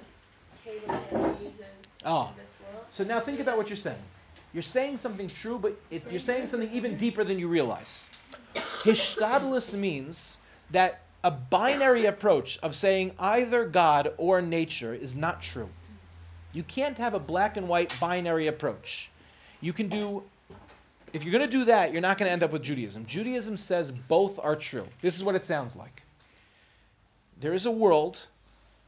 cable 0.64 0.79
that 0.90 1.36
he 1.38 1.44
uses 1.46 1.64
Oh. 2.04 2.28
in 2.28 2.42
this 2.42 2.54
world. 2.60 2.84
Oh. 2.84 2.86
So 2.92 3.04
now 3.04 3.20
think 3.20 3.40
about 3.40 3.56
what 3.56 3.68
you're 3.68 3.76
saying. 3.76 3.98
You're 4.52 4.62
saying 4.62 4.98
something 4.98 5.28
true, 5.28 5.58
but 5.58 5.76
it, 5.90 6.10
you're 6.10 6.20
saying 6.20 6.48
something 6.48 6.70
even 6.72 6.96
deeper 6.96 7.22
than 7.24 7.38
you 7.38 7.48
realize. 7.48 8.10
Hishtadlus 8.54 9.74
means 9.74 10.38
that 10.70 11.02
a 11.22 11.30
binary 11.30 12.06
approach 12.06 12.58
of 12.62 12.74
saying 12.74 13.12
either 13.18 13.64
God 13.66 14.12
or 14.16 14.40
nature 14.40 14.94
is 14.94 15.14
not 15.14 15.42
true. 15.42 15.68
You 16.52 16.62
can't 16.64 16.98
have 16.98 17.14
a 17.14 17.20
black 17.20 17.56
and 17.56 17.68
white 17.68 17.94
binary 18.00 18.48
approach. 18.48 19.10
You 19.60 19.72
can 19.72 19.88
do, 19.88 20.22
if 21.12 21.22
you're 21.22 21.32
going 21.32 21.48
to 21.48 21.52
do 21.58 21.66
that, 21.66 21.92
you're 21.92 22.00
not 22.00 22.18
going 22.18 22.26
to 22.28 22.32
end 22.32 22.42
up 22.42 22.50
with 22.50 22.62
Judaism. 22.62 23.06
Judaism 23.06 23.56
says 23.56 23.92
both 23.92 24.38
are 24.40 24.56
true. 24.56 24.86
This 25.00 25.14
is 25.14 25.22
what 25.22 25.34
it 25.36 25.46
sounds 25.46 25.76
like. 25.76 26.02
There 27.38 27.54
is 27.54 27.66
a 27.66 27.70
world, 27.70 28.26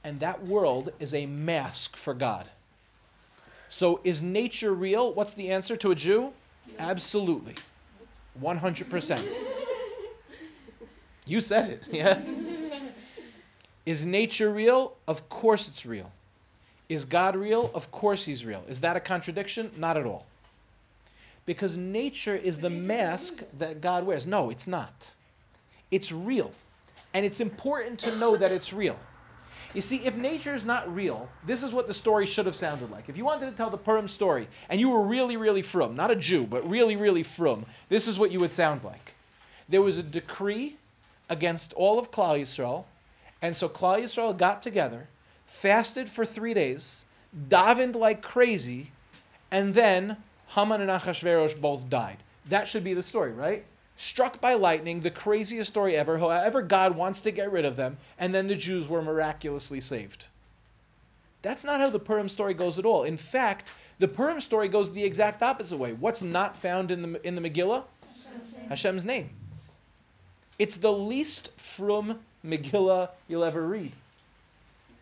and 0.04 0.20
that 0.20 0.44
world 0.44 0.92
is 0.98 1.14
a 1.14 1.26
mask 1.26 1.96
for 1.96 2.14
God. 2.14 2.46
So 3.70 4.00
is 4.04 4.20
nature 4.20 4.72
real? 4.74 5.12
What's 5.12 5.34
the 5.34 5.50
answer 5.50 5.76
to 5.78 5.92
a 5.92 5.94
Jew? 5.94 6.32
Absolutely. 6.78 7.54
100%. 8.40 9.26
You 11.26 11.40
said 11.40 11.70
it, 11.70 11.82
yeah? 11.90 12.20
Is 13.86 14.04
nature 14.04 14.50
real? 14.50 14.94
Of 15.08 15.28
course 15.28 15.68
it's 15.68 15.86
real. 15.86 16.10
Is 16.88 17.04
God 17.04 17.36
real? 17.36 17.70
Of 17.74 17.90
course 17.90 18.24
he's 18.24 18.44
real. 18.44 18.62
Is 18.68 18.80
that 18.82 18.96
a 18.96 19.00
contradiction? 19.00 19.70
Not 19.76 19.96
at 19.96 20.04
all. 20.04 20.26
Because 21.46 21.76
nature 21.76 22.36
is 22.36 22.58
the 22.58 22.70
mask 22.70 23.42
that 23.58 23.80
God 23.80 24.04
wears. 24.04 24.26
No, 24.26 24.50
it's 24.50 24.66
not. 24.66 25.10
It's 25.90 26.12
real. 26.12 26.52
And 27.14 27.26
it's 27.26 27.40
important 27.40 27.98
to 28.00 28.16
know 28.16 28.36
that 28.36 28.52
it's 28.52 28.72
real. 28.72 28.96
You 29.74 29.80
see, 29.80 30.04
if 30.04 30.14
nature 30.14 30.54
is 30.54 30.66
not 30.66 30.94
real, 30.94 31.28
this 31.46 31.62
is 31.62 31.72
what 31.72 31.86
the 31.86 31.94
story 31.94 32.26
should 32.26 32.44
have 32.44 32.54
sounded 32.54 32.90
like. 32.90 33.08
If 33.08 33.16
you 33.16 33.24
wanted 33.24 33.50
to 33.50 33.56
tell 33.56 33.70
the 33.70 33.78
Purim 33.78 34.06
story, 34.06 34.48
and 34.68 34.78
you 34.78 34.90
were 34.90 35.02
really, 35.02 35.38
really 35.38 35.62
frum, 35.62 35.96
not 35.96 36.10
a 36.10 36.16
Jew, 36.16 36.46
but 36.46 36.68
really, 36.68 36.96
really 36.96 37.22
frum, 37.22 37.64
this 37.88 38.06
is 38.06 38.18
what 38.18 38.30
you 38.30 38.40
would 38.40 38.52
sound 38.52 38.84
like. 38.84 39.14
There 39.68 39.80
was 39.80 39.96
a 39.96 40.02
decree 40.02 40.76
against 41.30 41.72
all 41.72 41.98
of 41.98 42.10
Klal 42.10 42.38
Yisrael, 42.40 42.84
and 43.40 43.56
so 43.56 43.68
Klal 43.68 44.02
Yisrael 44.02 44.36
got 44.36 44.62
together, 44.62 45.08
fasted 45.46 46.08
for 46.08 46.26
three 46.26 46.52
days, 46.52 47.06
davened 47.48 47.94
like 47.94 48.20
crazy, 48.20 48.90
and 49.50 49.72
then 49.72 50.18
Haman 50.48 50.82
and 50.82 50.90
Achashverosh 50.90 51.58
both 51.58 51.88
died. 51.88 52.18
That 52.46 52.68
should 52.68 52.84
be 52.84 52.92
the 52.92 53.02
story, 53.02 53.32
right? 53.32 53.64
Struck 53.96 54.40
by 54.40 54.54
lightning, 54.54 55.00
the 55.00 55.10
craziest 55.10 55.70
story 55.70 55.96
ever. 55.96 56.18
However, 56.18 56.62
God 56.62 56.96
wants 56.96 57.20
to 57.22 57.30
get 57.30 57.52
rid 57.52 57.64
of 57.64 57.76
them, 57.76 57.98
and 58.18 58.34
then 58.34 58.48
the 58.48 58.56
Jews 58.56 58.88
were 58.88 59.02
miraculously 59.02 59.80
saved. 59.80 60.26
That's 61.42 61.64
not 61.64 61.80
how 61.80 61.90
the 61.90 61.98
Purim 61.98 62.28
story 62.28 62.54
goes 62.54 62.78
at 62.78 62.86
all. 62.86 63.04
In 63.04 63.16
fact, 63.16 63.68
the 63.98 64.08
Purim 64.08 64.40
story 64.40 64.68
goes 64.68 64.92
the 64.92 65.04
exact 65.04 65.42
opposite 65.42 65.76
way. 65.76 65.92
What's 65.92 66.22
not 66.22 66.56
found 66.56 66.90
in 66.90 67.02
the, 67.02 67.26
in 67.26 67.34
the 67.34 67.40
Megillah? 67.40 67.84
Hashem's 68.68 69.04
name. 69.04 69.30
It's 70.58 70.76
the 70.76 70.92
least 70.92 71.50
frum 71.56 72.20
Megillah 72.44 73.10
you'll 73.28 73.44
ever 73.44 73.66
read. 73.66 73.92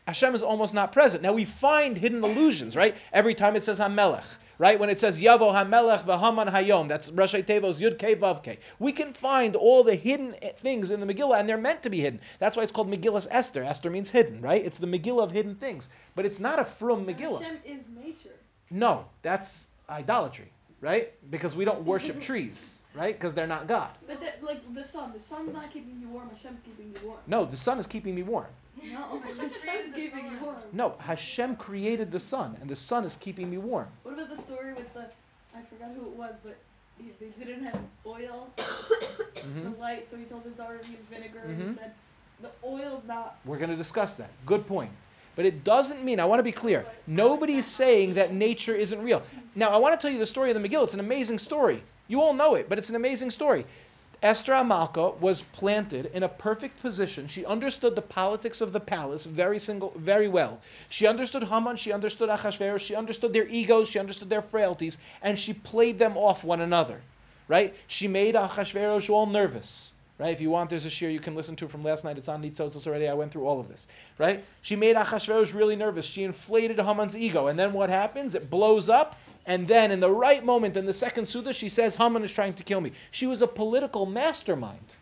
Hashem 0.07 0.35
is 0.35 0.43
almost 0.43 0.75
not 0.75 0.93
present. 0.93 1.23
Now 1.23 1.33
we 1.33 1.45
find 1.45 1.97
hidden 1.97 2.23
allusions, 2.25 2.77
right? 2.77 2.95
Every 3.13 3.35
time 3.35 3.55
it 3.55 3.65
says 3.65 3.79
Hamelech, 3.79 4.25
right? 4.61 4.79
When 4.79 4.91
it 4.91 5.01
says 5.01 5.23
Yavo 5.23 5.55
Hamelech 5.55 6.05
v'Haman 6.05 6.53
Hayom, 6.53 6.87
that's 6.87 7.11
Rashei 7.11 7.43
Tevos 7.43 7.77
Yud 7.77 7.99
Kei 7.99 8.15
Vav 8.15 8.43
Kei. 8.43 8.59
We 8.79 8.93
can 8.93 9.15
find 9.15 9.57
all 9.57 9.83
the 9.83 9.95
hidden 9.95 10.35
things 10.59 10.91
in 10.91 11.01
the 11.01 11.07
Megillah, 11.07 11.41
and 11.41 11.49
they're 11.49 11.57
meant 11.57 11.83
to 11.85 11.91
be 11.91 11.99
hidden. 11.99 12.21
That's 12.39 12.59
why 12.59 12.63
it's 12.65 12.71
called 12.71 12.91
Megillah's 12.91 13.27
Esther. 13.31 13.65
Esther 13.65 13.89
means 13.89 14.11
hidden, 14.11 14.43
right? 14.43 14.63
It's 14.63 14.77
the 14.77 14.87
Megillah 14.87 15.25
of 15.25 15.31
hidden 15.33 15.55
things, 15.55 15.89
but 16.15 16.27
it's 16.27 16.39
not 16.39 16.59
a 16.59 16.65
frum 16.65 17.07
Megillah. 17.07 17.41
Hashem 17.41 17.57
is 17.65 17.81
nature. 18.05 18.37
No, 18.71 19.07
that's 19.23 19.71
idolatry, 19.89 20.53
right? 20.83 21.11
Because 21.31 21.57
we 21.57 21.65
don't 21.65 21.83
worship 21.87 22.21
trees, 22.29 22.80
right? 22.95 23.19
Because 23.19 23.35
they're 23.35 23.47
not 23.47 23.67
God. 23.67 23.91
But 24.07 24.21
that, 24.21 24.43
like 24.43 24.63
the 24.75 24.85
sun, 24.85 25.13
the 25.13 25.21
sun's 25.21 25.53
not 25.53 25.71
keeping 25.73 25.99
you 26.01 26.09
warm. 26.09 26.29
Hashem's 26.31 26.61
keeping 26.65 26.93
you 26.95 27.07
warm. 27.09 27.19
No, 27.27 27.45
the 27.45 27.57
sun 27.57 27.79
is 27.79 27.87
keeping 27.87 28.15
me 28.15 28.23
warm. 28.23 28.47
No, 28.83 29.21
Hashem's 29.25 29.95
keeping 29.95 30.27
you 30.27 30.39
warm. 30.43 30.57
No, 30.73 30.95
Hashem 30.99 31.57
created 31.57 32.11
the 32.11 32.21
sun, 32.21 32.57
and 32.61 32.69
the 32.71 32.77
sun 32.77 33.05
is 33.05 33.17
keeping 33.17 33.51
me 33.51 33.59
warm. 33.59 33.89
What 34.03 34.15
about 34.15 34.31
the 34.31 34.37
story 34.37 34.73
with 34.75 34.93
the? 34.95 35.07
I 35.55 35.63
forgot 35.63 35.91
who 35.97 36.03
it 36.07 36.17
was, 36.17 36.35
but 36.45 36.57
he, 36.99 37.11
they 37.21 37.45
didn't 37.45 37.65
have 37.65 37.79
oil 38.07 38.49
Mhm. 38.59 39.75
to 39.75 39.81
light, 39.81 40.05
so 40.05 40.17
he 40.17 40.25
told 40.25 40.43
his 40.45 40.55
daughter 40.55 40.79
to 40.79 40.89
use 40.91 41.01
vinegar, 41.11 41.41
and 41.45 41.59
Mhm. 41.61 41.69
he 41.69 41.75
said, 41.75 41.93
"The 42.41 42.51
oil's 42.65 43.05
not." 43.07 43.39
We're 43.45 43.59
going 43.59 43.71
to 43.71 43.77
discuss 43.77 44.15
that. 44.15 44.31
Good 44.47 44.67
point. 44.67 44.91
But 45.37 45.47
it 45.47 45.65
doesn't 45.65 46.05
mean, 46.05 46.21
I 46.21 46.25
want 46.27 46.41
to 46.41 46.43
be 46.45 46.53
clear, 46.53 46.85
nobody's 47.07 47.65
saying 47.65 48.15
that 48.15 48.33
nature 48.35 48.75
isn't 48.75 49.01
real. 49.03 49.23
Now, 49.55 49.71
I 49.71 49.77
want 49.79 49.95
to 49.95 50.01
tell 50.01 50.11
you 50.13 50.19
the 50.19 50.27
story 50.27 50.51
of 50.51 50.61
the 50.61 50.69
Megillah. 50.69 50.85
It's 50.85 50.95
an 50.95 51.01
amazing 51.01 51.39
story. 51.39 51.83
You 52.11 52.21
all 52.23 52.35
know 52.35 52.57
it, 52.57 52.69
but 52.69 52.77
it's 52.77 52.91
an 52.91 52.97
amazing 52.97 53.31
story. 53.31 53.65
Esther 54.21 54.53
Amalka 54.53 55.17
was 55.21 55.43
planted 55.43 56.07
in 56.07 56.25
a 56.25 56.29
perfect 56.29 56.83
position. 56.83 57.29
She 57.29 57.47
understood 57.47 57.95
the 57.95 58.03
politics 58.03 58.61
of 58.61 58.73
the 58.73 58.81
palace 58.81 59.25
very 59.27 59.61
single, 59.61 59.93
very 59.97 60.27
well. 60.27 60.61
She 60.89 61.07
understood 61.07 61.45
Haman, 61.45 61.77
she 61.77 61.93
understood 61.93 62.29
Achashverosh, 62.29 62.81
she 62.81 62.97
understood 62.97 63.33
their 63.33 63.47
egos, 63.47 63.89
she 63.89 64.01
understood 64.01 64.29
their 64.29 64.43
frailties, 64.43 64.99
and 65.23 65.39
she 65.39 65.53
played 65.53 66.01
them 66.01 66.17
off 66.17 66.43
one 66.43 66.61
another. 66.61 67.01
Right? 67.47 67.77
She 67.87 68.09
made 68.09 68.35
Achashverosh 68.35 69.09
all 69.09 69.27
nervous. 69.27 69.93
Right? 70.19 70.33
If 70.33 70.41
you 70.41 70.51
want, 70.51 70.69
there's 70.69 70.87
a 70.87 70.91
shiur 70.91 71.13
you 71.13 71.21
can 71.21 71.37
listen 71.37 71.55
to 71.57 71.69
from 71.69 71.85
last 71.85 72.03
night. 72.03 72.19
It's 72.19 72.29
on 72.29 72.43
Nitzotzos 72.43 72.89
already. 72.89 73.07
I 73.07 73.15
went 73.15 73.31
through 73.31 73.47
all 73.47 73.61
of 73.61 73.69
this. 73.69 73.87
Right? 74.19 74.45
She 74.63 74.75
made 74.75 74.97
Achashverosh 74.97 75.55
really 75.55 75.77
nervous. 75.77 76.07
She 76.07 76.25
inflated 76.25 76.81
Haman's 76.81 77.17
ego. 77.17 77.47
And 77.47 77.59
then 77.59 77.73
what 77.73 77.89
happens? 77.89 78.35
It 78.35 78.51
blows 78.51 78.89
up. 78.89 79.17
And 79.51 79.67
then, 79.67 79.91
in 79.91 79.99
the 79.99 80.09
right 80.09 80.45
moment, 80.45 80.77
in 80.77 80.87
the 80.87 80.93
second 80.93 81.27
Suda, 81.27 81.53
she 81.53 81.69
says, 81.69 81.97
Haman 81.97 82.23
is 82.23 82.31
trying 82.31 82.55
to 82.55 82.63
kill 82.63 82.81
me. 82.81 82.93
She 83.11 83.27
was 83.27 83.43
a 83.43 83.49
political 83.49 84.07
mastermind. 84.07 84.95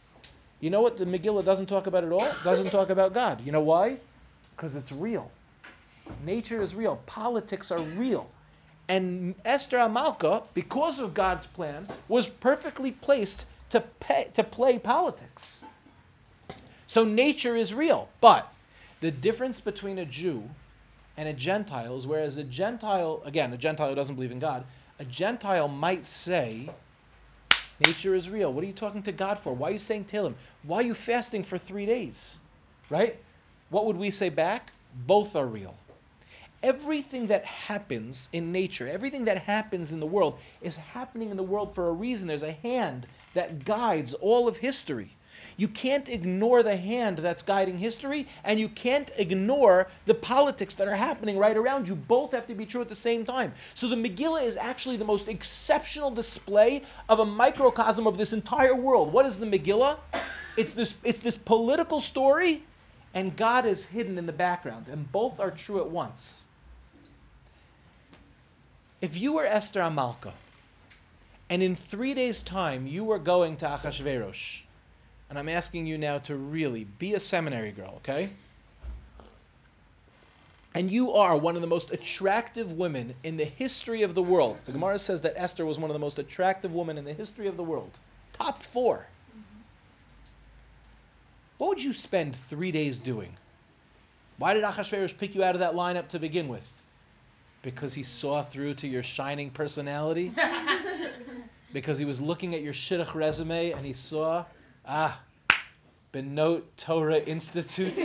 You 0.61 0.71
know 0.71 0.81
what 0.81 0.97
the 0.97 1.05
Megillah 1.05 1.45
doesn't 1.45 1.67
talk 1.67 1.87
about 1.87 2.03
at 2.03 2.11
all? 2.11 2.27
Doesn't 2.45 2.71
talk 2.71 2.89
about 2.89 3.13
God. 3.13 3.43
You 3.45 3.53
know 3.53 3.61
why? 3.61 3.99
Because 4.57 4.75
it's 4.75 4.91
real. 4.91 5.31
Nature 6.25 6.63
is 6.63 6.75
real. 6.75 6.99
Politics 7.05 7.71
are 7.71 7.79
real. 7.79 8.31
And 8.89 9.35
Esther 9.45 9.77
Amalka, 9.77 10.45
because 10.55 10.99
of 10.99 11.13
God's 11.13 11.45
plan, 11.45 11.87
was 12.09 12.27
perfectly 12.27 12.93
placed 12.93 13.45
to, 13.69 13.81
pay, 14.01 14.29
to 14.33 14.43
play 14.43 14.79
politics. 14.79 15.63
So 16.87 17.05
nature 17.05 17.55
is 17.55 17.75
real. 17.75 18.09
But 18.23 18.51
the 19.03 19.11
difference 19.11 19.61
between 19.61 19.99
a 19.99 20.07
Jew 20.07 20.49
and 21.19 21.29
a 21.29 21.35
Gentile 21.35 21.99
is 21.99 22.07
whereas 22.07 22.39
a 22.39 22.45
Gentile, 22.45 23.23
again, 23.25 23.53
a 23.53 23.59
Gentile 23.59 23.91
who 23.91 23.97
doesn't 23.97 24.17
believe 24.17 24.33
in 24.33 24.41
God, 24.41 24.69
a 25.01 25.05
Gentile 25.05 25.69
might 25.69 26.07
say, 26.07 26.77
Nature 27.81 28.15
is 28.15 28.31
real. 28.31 28.53
What 28.53 28.65
are 28.65 28.69
you 28.69 28.73
talking 28.75 29.03
to 29.05 29.13
God 29.13 29.39
for? 29.39 29.55
Why 29.55 29.71
are 29.71 29.73
you 29.73 29.81
saying 29.81 30.07
Tehillim? 30.07 30.37
Why 30.63 30.79
are 30.79 30.83
you 30.83 30.95
fasting 30.95 31.45
for 31.45 31.59
three 31.59 31.87
days? 31.87 32.41
Right? 32.89 33.25
What 33.69 33.87
would 33.87 33.97
we 33.97 34.11
say 34.11 34.31
back? 34.31 34.75
Both 34.93 35.37
are 35.37 35.47
real. 35.47 35.81
Everything 36.63 37.29
that 37.29 37.45
happens 37.47 38.29
in 38.33 38.53
nature, 38.53 38.89
everything 38.89 39.27
that 39.27 39.45
happens 39.45 39.93
in 39.93 40.01
the 40.01 40.07
world, 40.07 40.41
is 40.61 40.77
happening 40.79 41.31
in 41.31 41.37
the 41.37 41.45
world 41.45 41.75
for 41.75 41.89
a 41.89 41.93
reason. 41.93 42.29
There's 42.29 42.43
a 42.45 42.53
hand 42.53 43.09
that 43.35 43.65
guides 43.65 44.15
all 44.15 44.49
of 44.49 44.59
history. 44.59 45.18
You 45.59 45.67
can't 45.67 46.09
ignore 46.09 46.63
the 46.63 46.77
hand 46.77 47.19
that's 47.19 47.43
guiding 47.43 47.79
history, 47.79 48.29
and 48.45 48.61
you 48.61 48.69
can't 48.69 49.11
ignore 49.17 49.89
the 50.07 50.15
politics 50.15 50.77
that 50.77 50.87
are 50.87 50.95
happening 50.95 51.37
right 51.37 51.57
around 51.57 51.89
you. 51.89 51.97
Both 51.97 52.31
have 52.31 52.47
to 52.47 52.55
be 52.55 52.65
true 52.65 52.81
at 52.81 52.89
the 52.89 52.95
same 52.95 53.25
time. 53.25 53.53
So 53.75 53.89
the 53.89 53.97
Megillah 53.97 54.45
is 54.45 54.57
actually 54.57 54.99
the 54.99 55.05
most 55.05 55.27
exceptional 55.27 56.13
display 56.13 56.85
of 57.09 57.19
a 57.19 57.27
microcosm 57.27 58.07
of 58.07 58.17
this 58.17 58.33
entire 58.33 58.77
world. 58.77 59.13
What 59.13 59.27
is 59.27 59.41
the 59.41 59.47
Megillah? 59.47 59.99
It's 60.57 60.75
this, 60.75 60.95
it's 61.03 61.21
this 61.21 61.37
political 61.37 62.01
story, 62.01 62.63
and 63.15 63.37
God 63.37 63.67
is 63.67 63.85
hidden 63.85 64.17
in 64.17 64.27
the 64.27 64.33
background, 64.33 64.87
and 64.87 65.11
both 65.11 65.41
are 65.41 65.51
true 65.51 65.81
at 65.81 65.91
once. 65.91 66.45
If 69.01 69.17
you 69.17 69.33
were 69.33 69.45
Esther 69.45 69.81
Amalka, 69.81 70.35
and 71.51 71.65
in 71.65 71.75
three 71.75 72.15
days' 72.15 72.43
time 72.43 72.87
you 72.87 73.03
were 73.03 73.19
going 73.19 73.57
to 73.57 73.67
Achashverosh, 73.67 74.61
and 75.29 75.39
I'm 75.39 75.49
asking 75.49 75.87
you 75.87 75.99
now 75.99 76.19
to 76.21 76.37
really 76.37 76.85
be 76.85 77.15
a 77.15 77.21
seminary 77.21 77.73
girl, 77.73 77.95
okay? 77.97 78.31
And 80.75 80.91
you 80.91 81.13
are 81.13 81.37
one 81.37 81.57
of 81.57 81.61
the 81.61 81.69
most 81.69 81.91
attractive 81.91 82.73
women 82.73 83.15
in 83.25 83.37
the 83.37 83.45
history 83.45 84.03
of 84.03 84.15
the 84.15 84.23
world. 84.23 84.59
The 84.65 84.73
Gemara 84.73 84.99
says 84.99 85.23
that 85.23 85.35
Esther 85.37 85.67
was 85.67 85.79
one 85.79 85.91
of 85.91 85.95
the 85.95 85.99
most 85.99 86.19
attractive 86.19 86.73
women 86.73 86.99
in 86.99 87.05
the 87.05 87.13
history 87.13 87.47
of 87.47 87.57
the 87.57 87.65
world. 87.65 87.99
Top 88.33 88.63
four. 88.63 89.07
What 91.59 91.69
would 91.69 91.83
you 91.83 91.93
spend 91.93 92.37
three 92.49 92.71
days 92.71 93.01
doing? 93.01 93.37
Why 94.39 94.55
did 94.55 94.63
Achashverosh 94.63 95.19
pick 95.19 95.35
you 95.35 95.43
out 95.43 95.57
of 95.57 95.61
that 95.61 95.75
lineup 95.75 96.09
to 96.11 96.19
begin 96.21 96.47
with? 96.47 96.63
Because 97.63 97.93
he 97.93 98.05
saw 98.05 98.45
through 98.45 98.75
to 98.75 98.87
your 98.87 99.03
shining 99.03 99.51
personality? 99.51 100.33
because 101.73 101.99
he 101.99 102.05
was 102.05 102.21
looking 102.21 102.55
at 102.55 102.63
your 102.63 102.73
shidduch 102.73 103.15
resume 103.15 103.73
and 103.73 103.85
he 103.85 103.93
saw, 103.93 104.45
ah, 104.89 105.21
Benot 106.13 106.63
Torah 106.77 107.19
Institute, 107.19 107.95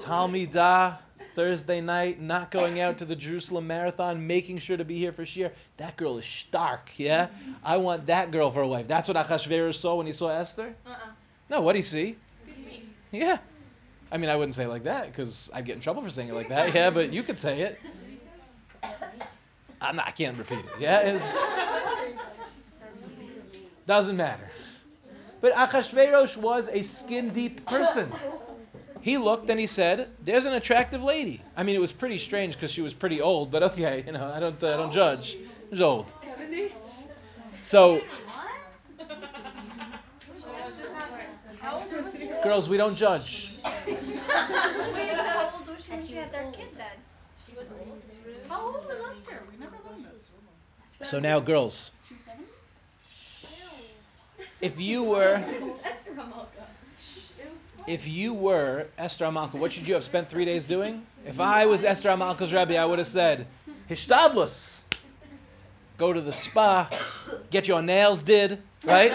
Talmidah, 0.00 0.98
Thursday 1.36 1.80
night, 1.80 2.20
not 2.20 2.50
going 2.50 2.80
out 2.80 2.98
to 2.98 3.04
the 3.04 3.14
Jerusalem 3.14 3.68
Marathon, 3.68 4.26
making 4.26 4.58
sure 4.58 4.76
to 4.76 4.84
be 4.84 4.98
here 4.98 5.12
for 5.12 5.24
Shiur. 5.24 5.52
That 5.76 5.96
girl 5.96 6.18
is 6.18 6.26
stark, 6.26 6.90
yeah? 6.96 7.28
I 7.64 7.76
want 7.76 8.06
that 8.06 8.32
girl 8.32 8.50
for 8.50 8.62
a 8.62 8.68
wife. 8.68 8.88
That's 8.88 9.06
what 9.06 9.16
Achashverosh 9.16 9.76
saw 9.76 9.94
when 9.94 10.06
he 10.06 10.12
saw 10.12 10.28
Esther? 10.30 10.74
Uh-uh. 10.84 10.96
No, 11.48 11.60
what 11.60 11.74
did 11.74 11.78
he 11.78 11.82
see? 11.82 12.16
Me. 12.64 12.82
Yeah. 13.12 13.38
I 14.12 14.18
mean, 14.18 14.28
I 14.28 14.34
wouldn't 14.34 14.56
say 14.56 14.64
it 14.64 14.68
like 14.68 14.82
that 14.84 15.06
because 15.06 15.50
I'd 15.54 15.64
get 15.64 15.76
in 15.76 15.80
trouble 15.80 16.02
for 16.02 16.10
saying 16.10 16.28
it 16.28 16.34
like 16.34 16.48
that. 16.48 16.74
Yeah, 16.74 16.90
but 16.90 17.12
you 17.12 17.22
could 17.22 17.38
say 17.38 17.60
it. 17.60 17.78
I'm 19.80 19.96
not, 19.96 20.08
I 20.08 20.10
can't 20.10 20.36
repeat 20.36 20.58
it. 20.58 20.64
Yeah, 20.80 21.18
doesn't 23.90 24.16
matter. 24.16 24.48
But 25.40 25.52
Achashverosh 25.52 26.36
was 26.36 26.68
a 26.68 26.82
skin 26.84 27.30
deep 27.30 27.66
person. 27.66 28.08
He 29.00 29.18
looked 29.18 29.50
and 29.50 29.58
he 29.58 29.66
said, 29.66 30.06
"There's 30.24 30.46
an 30.46 30.52
attractive 30.52 31.02
lady." 31.02 31.42
I 31.56 31.64
mean, 31.64 31.74
it 31.74 31.80
was 31.80 31.90
pretty 31.90 32.18
strange 32.18 32.54
because 32.54 32.70
she 32.70 32.82
was 32.82 32.94
pretty 32.94 33.20
old, 33.20 33.50
but 33.50 33.64
okay, 33.64 34.04
you 34.06 34.12
know, 34.12 34.30
I 34.32 34.38
don't, 34.38 34.62
I 34.62 34.76
don't 34.76 34.92
judge. 34.92 35.24
She 35.32 35.48
was 35.72 35.80
old. 35.80 36.06
70? 36.22 36.72
So, 37.62 38.00
How 41.60 41.74
old 41.74 41.92
was 41.92 42.12
she? 42.16 42.30
girls, 42.44 42.68
we 42.68 42.76
don't 42.76 42.94
judge. 42.94 43.54
Wait, 43.64 43.98
how 43.98 45.50
old 45.52 45.66
was 45.68 45.84
she 45.84 45.90
when 45.90 46.06
she 46.06 46.14
had 46.14 46.32
their 46.32 46.48
kid 46.52 46.68
then? 46.76 47.66
How 48.48 48.66
old 48.66 48.74
was 48.74 48.84
Esther? 49.10 49.42
We 49.50 49.58
never 49.58 49.76
learned 49.90 50.04
this. 50.04 51.08
So 51.08 51.18
now, 51.18 51.40
girls, 51.40 51.90
She's 51.90 51.98
70? 51.98 51.99
If 54.60 54.78
you 54.80 55.02
were, 55.02 55.42
if 57.86 58.06
you 58.06 58.34
were 58.34 58.86
Esther 58.98 59.24
Amalka, 59.24 59.54
what 59.54 59.72
should 59.72 59.86
you 59.88 59.94
have 59.94 60.04
spent 60.04 60.28
three 60.28 60.44
days 60.44 60.66
doing? 60.66 61.06
If 61.26 61.40
I 61.40 61.66
was 61.66 61.84
Esther 61.84 62.10
Amalka's 62.10 62.52
Rebbe, 62.52 62.76
I 62.76 62.84
would 62.84 62.98
have 62.98 63.08
said, 63.08 63.46
Hishtadlus. 63.88 64.82
Go 65.96 66.12
to 66.14 66.20
the 66.20 66.32
spa, 66.32 66.88
get 67.50 67.68
your 67.68 67.82
nails 67.82 68.22
did, 68.22 68.62
right? 68.86 69.10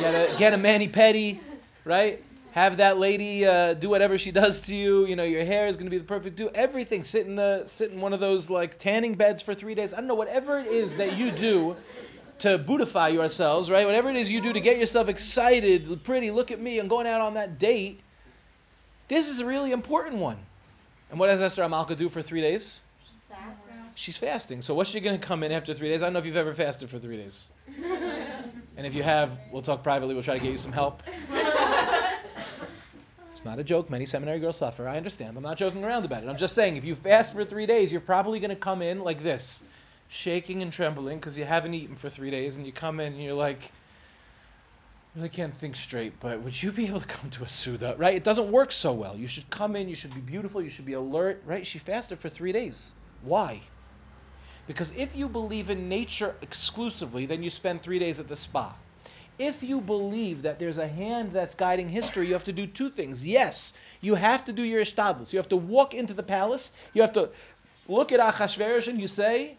Get 0.00 0.14
a, 0.14 0.36
get 0.36 0.52
a 0.52 0.56
mani 0.56 0.88
pedi, 0.88 1.38
right? 1.84 2.24
Have 2.52 2.78
that 2.78 2.98
lady 2.98 3.46
uh, 3.46 3.74
do 3.74 3.88
whatever 3.88 4.18
she 4.18 4.32
does 4.32 4.60
to 4.62 4.74
you. 4.74 5.06
You 5.06 5.14
know, 5.14 5.22
your 5.22 5.44
hair 5.44 5.68
is 5.68 5.76
going 5.76 5.86
to 5.86 5.90
be 5.90 5.98
the 5.98 6.04
perfect. 6.04 6.34
Do 6.34 6.50
everything. 6.54 7.04
Sit 7.04 7.26
in 7.26 7.36
the 7.36 7.64
sit 7.66 7.92
in 7.92 8.00
one 8.00 8.12
of 8.12 8.18
those 8.18 8.50
like 8.50 8.80
tanning 8.80 9.14
beds 9.14 9.40
for 9.40 9.54
three 9.54 9.76
days. 9.76 9.92
I 9.92 9.98
don't 9.98 10.08
know 10.08 10.16
whatever 10.16 10.58
it 10.58 10.66
is 10.66 10.96
that 10.96 11.16
you 11.16 11.30
do 11.30 11.76
to 12.40 12.58
beautify 12.58 13.08
yourselves, 13.08 13.70
right? 13.70 13.86
Whatever 13.86 14.10
it 14.10 14.16
is 14.16 14.30
you 14.30 14.40
do 14.40 14.52
to 14.52 14.60
get 14.60 14.78
yourself 14.78 15.08
excited, 15.08 16.02
pretty. 16.04 16.30
Look 16.30 16.50
at 16.50 16.60
me. 16.60 16.78
I'm 16.78 16.88
going 16.88 17.06
out 17.06 17.20
on 17.20 17.34
that 17.34 17.58
date. 17.58 18.00
This 19.08 19.28
is 19.28 19.40
a 19.40 19.44
really 19.44 19.72
important 19.72 20.16
one. 20.16 20.36
And 21.10 21.18
what 21.18 21.28
does 21.28 21.40
Esther 21.40 21.62
Amalka 21.62 21.96
do 21.96 22.08
for 22.08 22.22
three 22.22 22.40
days? 22.40 22.82
Fast. 23.28 23.62
She's 23.94 24.16
fasting. 24.16 24.62
So 24.62 24.74
what's 24.74 24.90
she 24.90 25.00
going 25.00 25.18
to 25.18 25.26
come 25.26 25.42
in 25.42 25.50
after 25.50 25.74
three 25.74 25.88
days? 25.88 26.02
I 26.02 26.06
don't 26.06 26.12
know 26.12 26.20
if 26.20 26.26
you've 26.26 26.36
ever 26.36 26.54
fasted 26.54 26.88
for 26.88 26.98
three 26.98 27.16
days. 27.16 27.48
and 28.76 28.86
if 28.86 28.94
you 28.94 29.02
have, 29.02 29.38
we'll 29.50 29.62
talk 29.62 29.82
privately. 29.82 30.14
We'll 30.14 30.22
try 30.22 30.36
to 30.36 30.42
get 30.42 30.52
you 30.52 30.58
some 30.58 30.72
help. 30.72 31.02
It's 33.38 33.44
not 33.44 33.60
a 33.60 33.62
joke. 33.62 33.88
Many 33.88 34.04
seminary 34.04 34.40
girls 34.40 34.56
suffer. 34.56 34.88
I 34.88 34.96
understand. 34.96 35.36
I'm 35.36 35.44
not 35.44 35.58
joking 35.58 35.84
around 35.84 36.04
about 36.04 36.24
it. 36.24 36.28
I'm 36.28 36.36
just 36.36 36.56
saying, 36.56 36.76
if 36.76 36.84
you 36.84 36.96
fast 36.96 37.32
for 37.32 37.44
three 37.44 37.66
days, 37.66 37.92
you're 37.92 38.00
probably 38.00 38.40
going 38.40 38.50
to 38.50 38.56
come 38.56 38.82
in 38.82 39.04
like 39.04 39.22
this, 39.22 39.62
shaking 40.08 40.62
and 40.62 40.72
trembling 40.72 41.18
because 41.18 41.36
you 41.36 41.44
haven't 41.44 41.74
eaten 41.74 41.96
for 41.96 42.08
three 42.08 42.30
days, 42.30 42.56
and 42.56 42.66
you 42.66 42.72
come 42.72 43.00
in 43.00 43.12
and 43.12 43.22
you're 43.22 43.34
like, 43.34 43.70
really 45.14 45.28
can't 45.28 45.54
think 45.56 45.74
straight, 45.76 46.18
but 46.20 46.40
would 46.42 46.62
you 46.62 46.70
be 46.70 46.86
able 46.86 47.00
to 47.00 47.06
come 47.06 47.30
to 47.30 47.44
a 47.44 47.48
Suda? 47.48 47.94
Right? 47.98 48.14
It 48.14 48.24
doesn't 48.24 48.50
work 48.50 48.72
so 48.72 48.92
well. 48.92 49.16
You 49.16 49.26
should 49.26 49.48
come 49.50 49.74
in, 49.76 49.88
you 49.88 49.96
should 49.96 50.14
be 50.14 50.20
beautiful, 50.20 50.62
you 50.62 50.70
should 50.70 50.86
be 50.86 50.92
alert, 50.92 51.42
right? 51.44 51.66
She 51.66 51.78
fasted 51.78 52.18
for 52.18 52.28
three 52.28 52.52
days. 52.52 52.92
Why? 53.22 53.60
Because 54.66 54.92
if 54.96 55.16
you 55.16 55.28
believe 55.28 55.70
in 55.70 55.88
nature 55.88 56.36
exclusively, 56.42 57.26
then 57.26 57.42
you 57.42 57.50
spend 57.50 57.82
three 57.82 57.98
days 57.98 58.20
at 58.20 58.28
the 58.28 58.36
spa. 58.36 58.74
If 59.38 59.62
you 59.62 59.80
believe 59.80 60.42
that 60.42 60.58
there's 60.58 60.78
a 60.78 60.86
hand 60.88 61.32
that's 61.32 61.54
guiding 61.54 61.88
history, 61.88 62.26
you 62.26 62.32
have 62.32 62.44
to 62.44 62.52
do 62.52 62.66
two 62.66 62.90
things. 62.90 63.26
Yes, 63.26 63.72
you 64.00 64.14
have 64.14 64.44
to 64.44 64.52
do 64.52 64.62
your 64.62 64.82
ishtadlus. 64.82 65.32
You 65.32 65.38
have 65.38 65.48
to 65.48 65.56
walk 65.56 65.94
into 65.94 66.12
the 66.12 66.22
palace. 66.22 66.72
You 66.92 67.02
have 67.02 67.12
to 67.14 67.30
look 67.86 68.12
at 68.12 68.20
Achashverosh 68.20 68.88
and 68.88 69.00
you 69.00 69.08
say, 69.08 69.56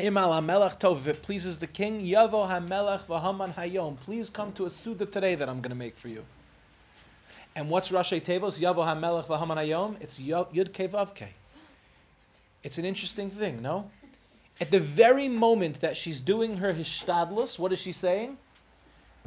Imal 0.00 0.30
hamelech 0.30 0.80
tov. 0.80 1.00
If 1.00 1.06
it 1.08 1.22
pleases 1.22 1.58
the 1.58 1.66
king, 1.66 2.00
yavo 2.00 2.48
hamelech 2.48 3.04
v'haman 3.06 3.54
hayom. 3.54 3.96
Please 3.96 4.30
come 4.30 4.52
to 4.52 4.66
a 4.66 4.70
suda 4.70 5.06
today 5.06 5.34
that 5.34 5.48
I'm 5.48 5.60
going 5.60 5.70
to 5.70 5.76
make 5.76 5.96
for 5.96 6.08
you. 6.08 6.24
And 7.54 7.68
what's 7.68 7.90
Rashei 7.90 8.22
Tevos? 8.22 8.58
Yavo 8.58 8.84
hamelech 8.84 9.26
v'haman 9.26 9.56
hayom. 9.56 9.96
It's 10.00 10.18
Yud 10.18 10.72
Kei 10.72 10.88
Vav 10.88 11.10
It's 12.62 12.78
an 12.78 12.84
interesting 12.84 13.30
thing, 13.30 13.60
no? 13.60 13.90
At 14.60 14.70
the 14.70 14.80
very 14.80 15.28
moment 15.28 15.80
that 15.80 15.96
she's 15.96 16.20
doing 16.20 16.56
her 16.58 16.72
hishtadlus, 16.72 17.58
what 17.58 17.72
is 17.72 17.78
she 17.78 17.92
saying? 17.92 18.36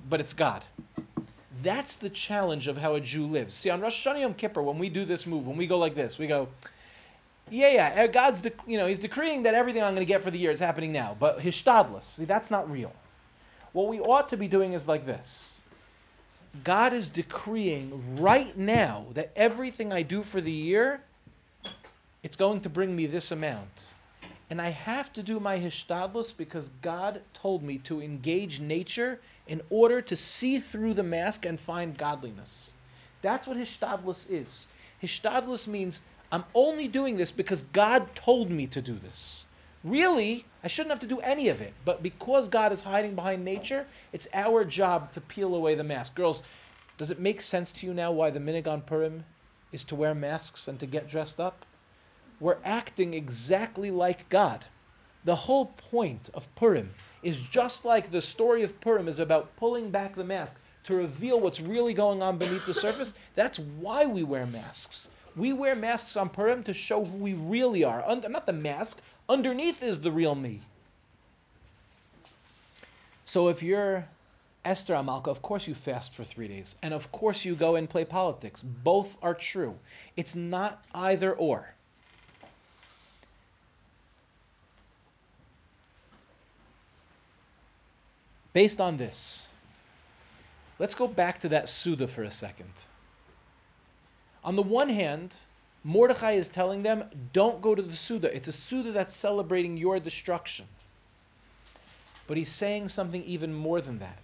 But 0.10 0.20
it's 0.20 0.34
God. 0.34 0.64
That's 1.62 1.96
the 1.96 2.10
challenge 2.10 2.68
of 2.68 2.78
how 2.78 2.96
a 2.96 3.00
Jew 3.00 3.26
lives. 3.26 3.54
See, 3.54 3.70
on 3.70 3.82
Rosh 3.82 4.06
Hashanah 4.06 4.22
Yom 4.22 4.34
Kippur, 4.34 4.62
when 4.62 4.78
we 4.78 4.90
do 4.90 5.06
this 5.06 5.26
move, 5.26 5.48
when 5.48 5.58
we 5.58 5.66
go 5.66 5.78
like 5.78 5.96
this, 5.96 6.18
we 6.18 6.28
go, 6.28 6.50
yeah, 7.50 7.70
yeah, 7.70 8.04
uh, 8.04 8.08
God's, 8.08 8.42
de- 8.42 8.52
you 8.66 8.78
know, 8.78 8.88
He's 8.88 9.00
decreeing 9.00 9.44
that 9.44 9.54
everything 9.54 9.84
I'm 9.84 9.94
going 9.94 10.06
to 10.06 10.12
get 10.12 10.24
for 10.24 10.32
the 10.32 10.38
year 10.40 10.52
is 10.52 10.60
happening 10.60 10.92
now. 10.92 11.16
But 11.20 11.40
hishtadlus, 11.40 12.04
see, 12.04 12.26
that's 12.26 12.52
not 12.52 12.70
real. 12.72 12.94
What 13.74 13.88
we 13.88 14.00
ought 14.00 14.30
to 14.30 14.38
be 14.38 14.48
doing 14.48 14.74
is 14.74 14.88
like 14.88 15.06
this. 15.06 15.62
God 16.64 16.94
is 16.94 17.10
decreeing 17.10 18.18
right 18.18 18.56
now 18.56 19.08
that 19.14 19.32
everything 19.36 19.92
I 19.92 20.04
do 20.04 20.22
for 20.22 20.40
the 20.40 20.52
year, 20.52 21.02
it's 22.22 22.36
going 22.36 22.62
to 22.62 22.70
bring 22.70 22.96
me 22.96 23.08
this 23.08 23.32
amount. 23.32 23.94
And 24.50 24.62
I 24.62 24.70
have 24.70 25.12
to 25.14 25.24
do 25.24 25.40
my 25.40 25.58
hishtadlus 25.58 26.36
because 26.38 26.70
God 26.82 27.22
told 27.34 27.64
me 27.64 27.80
to 27.80 28.02
engage 28.02 28.60
nature 28.60 29.20
in 29.48 29.62
order 29.72 30.00
to 30.02 30.16
see 30.16 30.60
through 30.60 30.94
the 30.94 31.04
mask 31.04 31.46
and 31.46 31.60
find 31.60 31.98
godliness. 31.98 32.74
That's 33.24 33.48
what 33.48 33.58
hishtadlus 33.58 34.30
is. 34.30 34.68
Hishtadlus 35.02 35.66
means 35.66 36.04
I'm 36.34 36.46
only 36.56 36.88
doing 36.88 37.16
this 37.16 37.32
because 37.32 37.62
God 37.62 38.16
told 38.16 38.50
me 38.50 38.66
to 38.66 38.82
do 38.82 38.96
this. 38.96 39.46
Really, 39.84 40.46
I 40.64 40.68
shouldn't 40.68 40.90
have 40.90 41.02
to 41.02 41.16
do 41.16 41.20
any 41.20 41.50
of 41.50 41.62
it. 41.62 41.76
But 41.86 42.02
because 42.02 42.48
God 42.48 42.72
is 42.72 42.82
hiding 42.82 43.14
behind 43.14 43.46
nature, 43.46 43.86
it's 44.14 44.28
our 44.34 44.66
job 44.66 45.14
to 45.14 45.22
peel 45.22 45.54
away 45.54 45.76
the 45.76 45.84
mask. 45.84 46.16
Girls, 46.16 46.42
does 46.98 47.12
it 47.12 47.20
make 47.20 47.40
sense 47.40 47.72
to 47.74 47.86
you 47.86 47.94
now 47.94 48.12
why 48.12 48.32
the 48.32 48.40
minhag 48.40 48.68
on 48.68 48.82
Purim 48.82 49.24
is 49.72 49.84
to 49.84 49.96
wear 49.96 50.16
masks 50.16 50.68
and 50.68 50.80
to 50.80 50.88
get 50.88 51.08
dressed 51.08 51.40
up? 51.40 51.68
We're 52.40 52.58
acting 52.66 53.14
exactly 53.14 53.92
like 53.92 54.28
God. 54.30 54.66
The 55.26 55.36
whole 55.36 55.68
point 55.92 56.32
of 56.34 56.54
Purim 56.56 56.96
is 57.22 57.42
just 57.42 57.86
like 57.86 58.10
the 58.10 58.24
story 58.24 58.64
of 58.64 58.82
Purim 58.82 59.08
is 59.08 59.20
about 59.20 59.56
pulling 59.58 59.92
back 59.92 60.16
the 60.16 60.24
mask 60.24 60.56
to 60.86 60.96
reveal 60.96 61.40
what's 61.40 61.62
really 61.62 61.94
going 61.94 62.24
on 62.24 62.40
beneath 62.40 62.66
the 62.66 62.74
surface. 62.74 63.14
That's 63.36 63.60
why 63.60 64.08
we 64.08 64.24
wear 64.24 64.48
masks. 64.48 65.10
We 65.36 65.52
wear 65.54 65.76
masks 65.76 66.16
on 66.16 66.30
Purim 66.30 66.64
to 66.64 66.74
show 66.74 67.04
who 67.04 67.18
we 67.18 67.34
really 67.34 67.84
are. 67.84 68.04
Not 68.30 68.46
the 68.46 68.54
mask, 68.54 69.02
underneath 69.28 69.82
is 69.82 70.02
the 70.02 70.12
real 70.12 70.36
me. 70.36 70.62
So 73.26 73.48
if 73.48 73.64
you're 73.64 74.06
Esther 74.64 74.94
HaMalka, 74.94 75.28
of 75.28 75.42
course 75.42 75.68
you 75.68 75.76
fast 75.76 76.14
for 76.14 76.24
three 76.24 76.48
days. 76.48 76.76
And 76.82 76.94
of 76.94 77.12
course 77.12 77.44
you 77.44 77.56
go 77.56 77.76
and 77.76 77.90
play 77.90 78.06
politics. 78.06 78.62
Both 78.62 79.18
are 79.24 79.34
true. 79.34 79.76
It's 80.16 80.36
not 80.36 80.84
either 80.94 81.34
or. 81.34 81.74
Based 88.54 88.80
on 88.80 88.98
this, 88.98 89.48
let's 90.78 90.94
go 90.94 91.08
back 91.08 91.40
to 91.40 91.50
that 91.50 91.68
Suda 91.68 92.08
for 92.08 92.22
a 92.22 92.30
second. 92.30 92.72
On 94.44 94.56
the 94.56 94.62
one 94.62 94.90
hand, 94.90 95.36
Mordechai 95.84 96.34
is 96.34 96.48
telling 96.48 96.84
them, 96.84 97.06
don't 97.32 97.62
go 97.62 97.76
to 97.76 97.82
the 97.82 97.96
Suda. 97.96 98.36
It's 98.36 98.48
a 98.48 98.54
Suda 98.54 98.92
that's 98.92 99.16
celebrating 99.16 99.78
your 99.78 100.00
destruction. 100.00 100.66
But 102.28 102.38
he's 102.38 102.52
saying 102.52 102.90
something 102.90 103.24
even 103.24 103.54
more 103.54 103.82
than 103.82 104.00
that. 104.00 104.20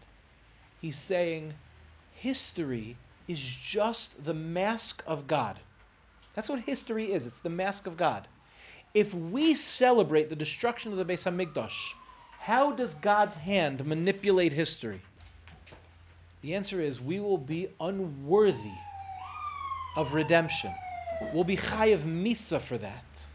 He's 0.82 0.98
saying, 0.98 1.54
history 2.14 2.96
is 3.28 3.40
just 3.40 4.24
the 4.24 4.34
mask 4.34 5.04
of 5.06 5.28
God. 5.28 5.58
That's 6.34 6.50
what 6.50 6.62
history 6.62 7.12
is. 7.12 7.28
It's 7.28 7.40
the 7.40 7.50
mask 7.50 7.88
of 7.88 7.98
God. 7.98 8.28
If 8.94 9.14
we 9.14 9.54
celebrate 9.54 10.30
the 10.30 10.36
destruction 10.36 10.92
of 10.92 10.98
the 10.98 11.06
Beis 11.06 11.30
Hamikdash, 11.30 11.94
how 12.40 12.72
does 12.72 12.94
God's 12.96 13.36
hand 13.36 13.86
manipulate 13.86 14.54
history? 14.54 15.02
The 16.42 16.56
answer 16.56 16.80
is 16.80 17.02
we 17.02 17.20
will 17.20 17.38
be 17.38 17.68
unworthy 17.80 18.72
of 19.96 20.14
redemption. 20.14 20.74
We'll 21.34 21.44
be 21.44 21.58
chayiv 21.58 22.00
misa 22.04 22.62
for 22.62 22.78
that. 22.78 23.28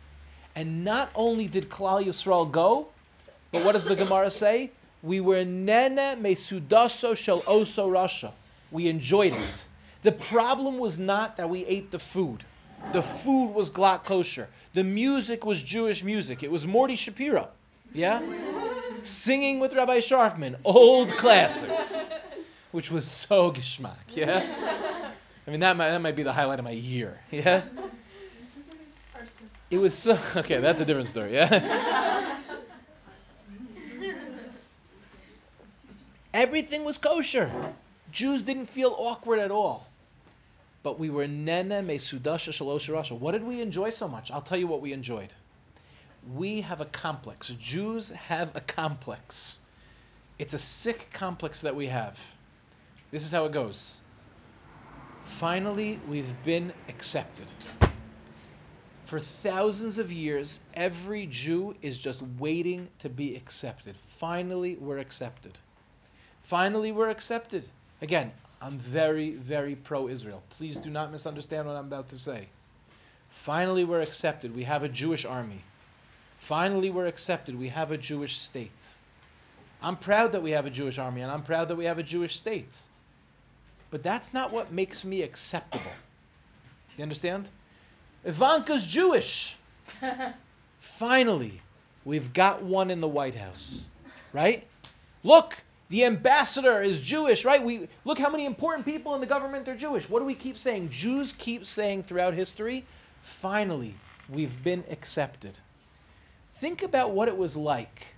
And 0.57 0.85
not 0.85 1.11
only 1.15 1.49
did 1.49 1.69
Klal 1.69 2.05
Yisrael 2.05 2.51
go, 2.51 2.89
but 3.53 3.65
what 3.65 3.73
does 3.73 3.85
the 3.85 3.97
Gemara 3.97 4.31
say? 4.31 4.71
We 5.03 5.21
were 5.21 5.45
nene 5.45 6.21
mesudaso 6.23 7.17
shel 7.17 7.43
oso 7.43 7.89
rasha. 7.91 8.33
We 8.71 8.89
enjoyed 8.89 9.35
it. 9.35 9.69
The 10.03 10.13
problem 10.13 10.79
was 10.79 10.99
not 10.99 11.37
that 11.37 11.49
we 11.49 11.65
ate 11.67 11.91
the 11.91 11.99
food. 11.99 12.45
The 12.93 13.03
food 13.03 13.53
was 13.53 13.71
glatt 13.71 14.05
kosher. 14.05 14.49
The 14.75 14.85
music 14.85 15.45
was 15.45 15.63
Jewish 15.63 16.03
music. 16.03 16.43
It 16.43 16.51
was 16.51 16.67
Morty 16.67 16.97
Shapiro. 16.97 17.49
Yeah? 17.93 18.21
Singing 19.03 19.61
with 19.61 19.73
Rabbi 19.73 19.99
Sharfman, 19.99 20.57
old 20.65 21.11
classics, 21.11 21.95
which 22.73 22.91
was 22.91 23.07
so 23.07 23.53
geschmack. 23.53 23.95
Yeah? 24.09 24.45
I 25.47 25.51
mean, 25.51 25.61
that 25.61 25.77
might, 25.77 25.91
that 25.91 26.01
might 26.01 26.17
be 26.17 26.23
the 26.23 26.33
highlight 26.33 26.59
of 26.59 26.65
my 26.65 26.71
year. 26.71 27.19
Yeah? 27.31 27.63
It 29.71 29.79
was 29.79 29.95
so. 29.95 30.19
Okay, 30.37 30.61
that's 30.61 30.81
a 30.81 30.85
different 30.85 31.09
story. 31.09 31.35
Yeah? 31.35 32.39
Everything 36.35 36.85
was 36.85 36.99
kosher. 36.99 37.51
Jews 38.11 38.43
didn't 38.43 38.67
feel 38.67 38.95
awkward 38.99 39.39
at 39.39 39.51
all. 39.51 39.87
But 40.83 40.99
we 40.99 41.09
were 41.11 41.27
nene 41.27 41.87
mesudasha 41.87 42.53
shalosh 42.53 42.93
rasha. 42.93 43.19
What 43.19 43.33
did 43.33 43.43
we 43.43 43.61
enjoy 43.61 43.91
so 43.91 44.07
much? 44.07 44.31
I'll 44.31 44.43
tell 44.43 44.59
you 44.59 44.67
what 44.67 44.81
we 44.81 44.93
enjoyed. 44.93 45.33
We 46.35 46.61
have 46.61 46.81
a 46.81 46.87
complex. 46.87 47.49
Jews 47.61 48.11
have 48.11 48.55
a 48.55 48.61
complex. 48.61 49.61
It's 50.39 50.55
a 50.55 50.59
sick 50.59 51.09
complex 51.13 51.61
that 51.63 51.75
we 51.75 51.87
have. 51.87 52.19
This 53.11 53.25
is 53.25 53.33
how 53.33 53.45
it 53.45 53.53
goes. 53.53 54.01
Finally, 55.27 55.99
we've 56.09 56.35
been 56.45 56.73
accepted. 56.89 57.47
For 59.07 59.21
thousands 59.21 59.99
of 59.99 60.11
years, 60.11 60.61
every 60.75 61.27
Jew 61.27 61.75
is 61.83 61.99
just 61.99 62.23
waiting 62.39 62.89
to 63.01 63.09
be 63.09 63.37
accepted. 63.37 63.97
Finally, 64.19 64.77
we're 64.77 64.99
accepted. 64.99 65.59
Finally, 66.43 66.93
we're 66.93 67.11
accepted. 67.11 67.69
Again, 68.01 68.33
I'm 68.61 68.79
very, 68.79 69.33
very 69.33 69.75
pro 69.75 70.09
Israel. 70.09 70.43
Please 70.51 70.79
do 70.79 70.89
not 70.89 71.13
misunderstand 71.13 71.69
what 71.69 71.77
I'm 71.77 71.87
about 71.87 72.09
to 72.11 72.19
say. 72.19 72.49
Finally, 73.31 73.85
we're 73.85 74.01
accepted. 74.01 74.55
We 74.55 74.65
have 74.65 74.83
a 74.83 74.89
Jewish 74.89 75.25
army. 75.25 75.61
Finally, 76.39 76.91
we're 76.91 77.07
accepted. 77.07 77.59
We 77.59 77.69
have 77.69 77.91
a 77.91 77.99
Jewish 77.99 78.39
state. 78.39 78.71
I'm 79.83 79.97
proud 79.97 80.33
that 80.33 80.43
we 80.43 80.53
have 80.53 80.65
a 80.65 80.71
Jewish 80.71 80.99
army, 80.99 81.21
and 81.21 81.31
I'm 81.31 81.43
proud 81.43 81.69
that 81.69 81.77
we 81.77 81.85
have 81.85 81.99
a 81.99 82.03
Jewish 82.03 82.37
state. 82.37 82.75
But 83.95 84.03
that's 84.03 84.35
not 84.35 84.53
what 84.53 84.73
makes 84.73 85.05
me 85.05 85.23
acceptable. 85.23 85.93
You 86.97 87.05
understand? 87.05 87.49
Ivanka's 88.25 88.89
Jewish. 88.89 89.57
Finally, 90.81 91.61
we've 92.05 92.33
got 92.33 92.65
one 92.65 92.91
in 92.91 92.99
the 92.99 93.07
White 93.07 93.37
House, 93.37 93.87
right? 94.33 94.67
Look, 95.23 95.63
the 95.91 96.05
ambassador 96.07 96.83
is 96.83 97.01
Jewish, 97.03 97.45
right? 97.45 97.63
We 97.63 97.87
look 98.05 98.19
how 98.19 98.31
many 98.31 98.47
important 98.47 98.85
people 98.85 99.15
in 99.15 99.21
the 99.21 99.29
government 99.29 99.69
are 99.69 99.77
Jewish. 99.77 100.11
What 100.11 100.19
do 100.19 100.25
we 100.25 100.35
keep 100.35 100.59
saying? 100.59 100.89
Jews 100.91 101.33
keep 101.39 101.65
saying 101.65 102.03
throughout 102.03 102.35
history, 102.35 102.85
finally, 103.23 103.95
we've 104.29 104.65
been 104.65 104.83
accepted. 104.91 105.57
Think 106.57 106.83
about 106.83 107.13
what 107.13 107.29
it 107.29 107.37
was 107.37 107.57
like 107.57 108.09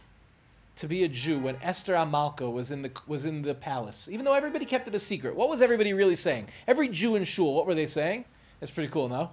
to 0.77 0.87
be 0.87 1.05
a 1.05 1.09
Jew 1.09 1.39
when 1.39 1.57
Esther 1.63 1.95
HaMalka 1.95 2.51
was 2.51 2.71
in 2.71 2.83
the 2.83 2.91
was 3.07 3.25
in 3.25 3.43
the 3.43 3.55
palace. 3.55 4.09
Even 4.11 4.25
though 4.25 4.35
everybody 4.35 4.65
kept 4.65 4.87
it 4.89 4.95
a 4.95 4.99
secret, 4.99 5.35
what 5.35 5.49
was 5.49 5.63
everybody 5.63 5.93
really 5.93 6.17
saying? 6.17 6.49
Every 6.69 6.89
Jew 6.89 7.17
in 7.17 7.25
shul, 7.25 7.55
what 7.55 7.67
were 7.67 7.75
they 7.75 7.87
saying? 7.87 8.25
That's 8.61 8.71
pretty 8.71 8.93
cool, 8.93 9.09
no? 9.09 9.31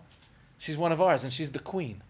She's 0.59 0.77
one 0.77 0.91
of 0.91 1.01
ours, 1.01 1.23
and 1.23 1.33
she's 1.33 1.51
the 1.51 1.59
queen. 1.59 2.01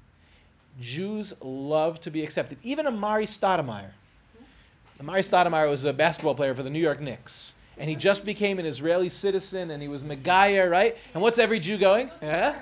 Jews 0.79 1.33
love 1.41 1.99
to 2.01 2.11
be 2.11 2.23
accepted. 2.23 2.57
Even 2.63 2.85
Amar'e 2.85 3.27
Stoudemire. 3.27 3.91
Amar'e 4.99 5.27
Stoudemire 5.27 5.69
was 5.69 5.85
a 5.85 5.93
basketball 5.93 6.35
player 6.35 6.53
for 6.55 6.63
the 6.63 6.69
New 6.69 6.79
York 6.79 6.99
Knicks. 6.99 7.55
And 7.77 7.89
he 7.89 7.95
just 7.95 8.23
became 8.23 8.59
an 8.59 8.65
Israeli 8.65 9.09
citizen, 9.09 9.71
and 9.71 9.81
he 9.81 9.87
was 9.87 10.03
Megaya, 10.03 10.69
right? 10.69 10.95
And 11.13 11.21
what's 11.23 11.39
every 11.39 11.59
Jew 11.59 11.77
going? 11.77 12.11
Yeah? 12.21 12.55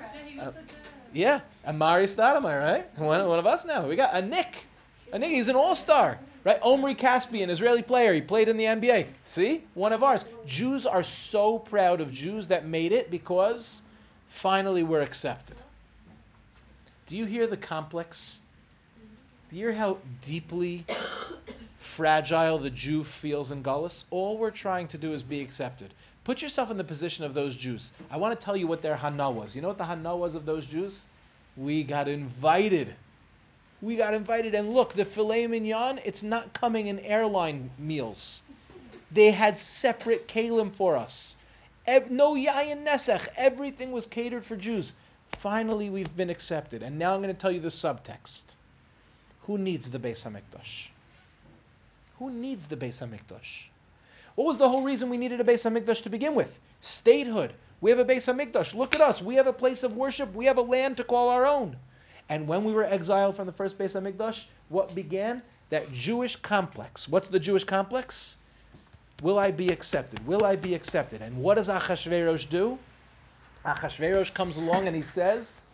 Yeah, 1.12 1.40
Uh, 1.66 1.70
Amar'e 1.70 2.04
Stoudemire, 2.04 2.60
right? 2.60 2.98
One, 2.98 3.26
one 3.28 3.38
of 3.38 3.46
us 3.46 3.64
now. 3.64 3.86
We 3.86 3.96
got 3.96 4.14
a 4.14 4.22
Knick. 4.22 4.64
A 5.12 5.18
Knick, 5.18 5.30
he's 5.30 5.48
an 5.48 5.56
all-star, 5.56 6.18
right? 6.44 6.60
Omri 6.62 6.94
Casspi 6.94 7.42
an, 7.42 7.50
Israeli 7.50 7.82
player. 7.82 8.12
He 8.12 8.20
played 8.20 8.48
in 8.48 8.56
the 8.56 8.64
NBA. 8.64 9.06
See? 9.24 9.62
One 9.74 9.92
of 9.92 10.02
ours. 10.02 10.24
Jews 10.46 10.86
are 10.86 11.02
so 11.02 11.58
proud 11.58 12.00
of 12.00 12.12
Jews 12.12 12.46
that 12.48 12.66
made 12.66 12.92
it 12.92 13.10
because 13.10 13.82
finally 14.28 14.82
we're 14.82 15.02
accepted. 15.02 15.56
Do 17.06 17.16
you 17.16 17.24
hear 17.24 17.46
the 17.46 17.56
complex? 17.56 18.38
Do 19.50 19.56
you 19.56 19.66
hear 19.66 19.74
how 19.74 19.98
deeply 20.22 20.86
fragile 21.78 22.58
the 22.58 22.70
Jew 22.70 23.04
feels 23.04 23.50
in 23.50 23.62
Gullus? 23.62 24.04
All 24.10 24.38
we're 24.38 24.50
trying 24.50 24.88
to 24.88 24.98
do 24.98 25.12
is 25.12 25.22
be 25.22 25.40
accepted. 25.40 25.92
Put 26.24 26.40
yourself 26.40 26.70
in 26.70 26.76
the 26.76 26.84
position 26.84 27.24
of 27.24 27.34
those 27.34 27.56
Jews. 27.56 27.92
I 28.10 28.16
want 28.16 28.38
to 28.38 28.42
tell 28.42 28.56
you 28.56 28.66
what 28.66 28.80
their 28.80 28.96
hana 28.96 29.30
was. 29.30 29.56
You 29.56 29.62
know 29.62 29.68
what 29.68 29.78
the 29.78 29.84
hana 29.84 30.16
was 30.16 30.34
of 30.34 30.46
those 30.46 30.66
Jews? 30.66 31.04
We 31.56 31.82
got 31.82 32.08
invited. 32.08 32.94
We 33.82 33.96
got 33.96 34.14
invited, 34.14 34.54
and 34.54 34.72
look, 34.72 34.92
the 34.92 35.04
filet 35.04 35.48
mignon, 35.48 35.98
it's 36.04 36.22
not 36.22 36.54
coming 36.54 36.86
in 36.86 37.00
airline 37.00 37.70
meals. 37.78 38.42
They 39.10 39.32
had 39.32 39.58
separate 39.58 40.28
kalim 40.28 40.72
for 40.72 40.96
us. 40.96 41.36
No 41.86 42.34
yayin 42.34 42.84
nesach. 42.86 43.26
Everything 43.36 43.90
was 43.90 44.06
catered 44.06 44.44
for 44.44 44.56
Jews. 44.56 44.92
Finally, 45.32 45.90
we've 45.90 46.16
been 46.16 46.30
accepted. 46.30 46.82
And 46.84 46.96
now 46.96 47.12
I'm 47.12 47.22
going 47.22 47.34
to 47.34 47.40
tell 47.40 47.50
you 47.50 47.58
the 47.58 47.68
subtext. 47.68 48.44
Who 49.42 49.58
needs 49.58 49.90
the 49.90 49.98
Beis 49.98 50.22
Hamikdash? 50.22 50.88
Who 52.20 52.30
needs 52.30 52.66
the 52.66 52.76
Beis 52.76 53.04
Hamikdash? 53.04 53.64
What 54.36 54.46
was 54.46 54.58
the 54.58 54.68
whole 54.68 54.84
reason 54.84 55.10
we 55.10 55.16
needed 55.16 55.40
a 55.40 55.44
Beis 55.44 55.68
Hamikdash 55.68 56.04
to 56.04 56.10
begin 56.10 56.36
with? 56.36 56.60
Statehood. 56.82 57.52
We 57.80 57.90
have 57.90 57.98
a 57.98 58.04
Beis 58.04 58.32
Hamikdash. 58.32 58.74
Look 58.74 58.94
at 58.94 59.00
us. 59.00 59.20
We 59.20 59.34
have 59.34 59.48
a 59.48 59.52
place 59.52 59.82
of 59.82 59.96
worship. 59.96 60.32
We 60.32 60.44
have 60.44 60.58
a 60.58 60.62
land 60.62 60.98
to 60.98 61.04
call 61.04 61.28
our 61.28 61.44
own. 61.44 61.76
And 62.32 62.48
when 62.48 62.64
we 62.64 62.72
were 62.72 62.84
exiled 62.84 63.36
from 63.36 63.44
the 63.44 63.52
first 63.52 63.76
Beis 63.76 63.92
Hamikdash, 63.92 64.46
what 64.70 64.94
began? 64.94 65.42
That 65.68 65.92
Jewish 65.92 66.34
complex. 66.34 67.06
What's 67.06 67.28
the 67.28 67.38
Jewish 67.38 67.62
complex? 67.62 68.38
Will 69.20 69.38
I 69.38 69.50
be 69.50 69.68
accepted? 69.68 70.26
Will 70.26 70.42
I 70.42 70.56
be 70.56 70.74
accepted? 70.74 71.20
And 71.20 71.36
what 71.36 71.56
does 71.56 71.68
Achashverosh 71.68 72.48
do? 72.48 72.78
Achashverosh 73.66 74.32
comes 74.32 74.56
along 74.56 74.86
and 74.86 74.96
he 74.96 75.02
says, 75.02 75.66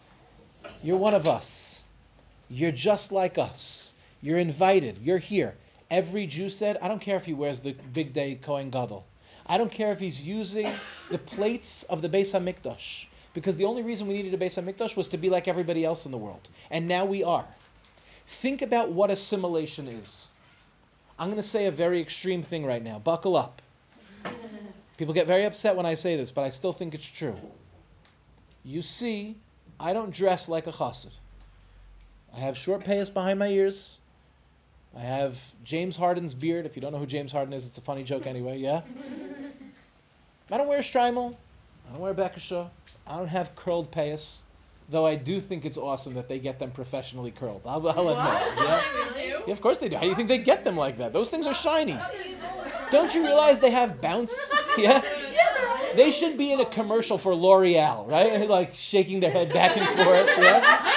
You're 0.83 0.97
one 0.97 1.15
of 1.15 1.29
us. 1.29 1.85
You're 2.51 2.73
just 2.73 3.13
like 3.13 3.39
us. 3.39 3.95
You're 4.21 4.41
invited. 4.41 4.99
You're 4.99 5.19
here. 5.19 5.55
Every 5.93 6.27
Jew 6.27 6.51
said, 6.51 6.77
I 6.83 6.89
don't 6.89 7.01
care 7.01 7.17
if 7.17 7.25
he 7.25 7.35
wears 7.35 7.61
the 7.61 7.75
bigdei 7.75 8.43
Kohen 8.43 8.71
Gadol. 8.71 9.07
I 9.47 9.59
don't 9.59 9.71
care 9.71 9.93
if 9.93 10.01
he's 10.01 10.27
using 10.27 10.73
the 11.09 11.19
plates 11.19 11.85
of 11.85 12.03
the 12.03 12.09
Beis 12.09 12.33
HaMikdash. 12.33 13.07
Because 13.39 13.57
the 13.57 13.67
only 13.67 13.83
reason 13.83 14.09
we 14.09 14.15
needed 14.15 14.35
a 14.35 14.37
Beis 14.37 14.61
HaMikdash 14.61 14.97
was 14.97 15.07
to 15.07 15.17
be 15.17 15.31
like 15.31 15.47
everybody 15.47 15.85
else 15.85 16.07
in 16.07 16.11
the 16.11 16.19
world. 16.19 16.49
And 16.73 16.89
now 16.89 17.05
we 17.05 17.23
are. 17.23 17.45
Think 18.27 18.63
about 18.63 18.91
what 18.91 19.13
assimilation 19.13 19.87
is. 19.87 20.33
I'm 21.21 21.29
going 21.29 21.41
to 21.41 21.49
say 21.49 21.67
a 21.67 21.71
very 21.71 22.01
extreme 22.01 22.43
thing 22.43 22.67
right 22.67 22.83
now. 22.83 22.99
Buckle 22.99 23.37
up. 23.37 23.63
People 24.97 25.15
get 25.15 25.29
very 25.29 25.45
upset 25.45 25.77
when 25.77 25.87
I 25.87 25.95
say 25.95 26.17
this, 26.17 26.33
but 26.33 26.43
I 26.43 26.51
still 26.51 26.73
think 26.73 26.97
it's 26.97 27.05
true. 27.05 27.37
You 28.65 28.83
see, 28.83 29.37
I 29.79 29.93
don't 29.93 30.13
dress 30.13 30.49
like 30.49 30.67
a 30.67 30.73
chassid. 30.73 31.13
I 32.37 32.41
have 32.41 32.59
short 32.59 32.83
payas 32.83 33.13
behind 33.15 33.39
my 33.39 33.47
ears. 33.47 34.01
I 34.97 35.03
have 35.03 35.39
James 35.63 35.97
Harden's 35.97 36.35
beard. 36.35 36.67
If 36.67 36.75
you 36.75 36.83
don't 36.83 36.91
know 36.91 36.99
who 36.99 37.07
James 37.07 37.31
Harden 37.31 37.55
is, 37.55 37.67
it's 37.67 37.79
a 37.79 37.83
funny 37.83 38.03
joke 38.03 38.27
anyway, 38.27 38.59
yeah? 38.59 38.81
I 40.51 40.59
don't 40.59 40.67
wear 40.67 40.81
a 40.81 40.83
shtreimel. 40.83 41.37
I 41.89 41.93
don't 41.93 42.01
wear 42.01 42.13
a 42.13 42.15
bekasha. 42.15 42.69
I 43.07 43.17
don't 43.17 43.29
have 43.29 43.55
curled 43.57 43.91
payas. 43.91 44.41
Though 44.91 45.07
I 45.07 45.17
do 45.17 45.39
think 45.41 45.65
it's 45.65 45.77
awesome 45.77 46.15
that 46.15 46.29
they 46.29 46.39
get 46.39 46.59
them 46.59 46.71
professionally 46.71 47.31
curled. 47.31 47.63
I'll, 47.67 47.87
I'll 47.89 48.09
admit. 48.09 48.57
Yeah? 48.57 48.83
yeah, 49.47 49.53
of 49.53 49.61
course 49.61 49.79
they 49.79 49.89
do. 49.89 49.97
How 49.97 50.03
do 50.03 50.09
you 50.09 50.15
think 50.15 50.29
they 50.29 50.39
get 50.39 50.65
them 50.65 50.77
like 50.77 50.97
that? 50.99 51.13
Those 51.13 51.29
things 51.29 51.47
are 51.47 51.53
shiny. 51.55 51.97
Don't 52.91 53.15
you 53.15 53.23
realize 53.23 53.61
they 53.61 53.71
have 53.71 54.01
bounce? 54.01 54.55
Yeah? 54.79 55.03
They 55.97 56.13
should 56.13 56.39
be 56.39 56.53
in 56.53 56.61
a 56.61 56.65
commercial 56.65 57.19
for 57.19 57.35
L'Oreal, 57.35 58.09
right? 58.09 58.49
Like 58.59 58.75
shaking 58.75 59.19
their 59.19 59.33
head 59.33 59.53
back 59.53 59.77
and 59.77 59.87
forth, 59.89 60.29
yeah? 60.39 60.93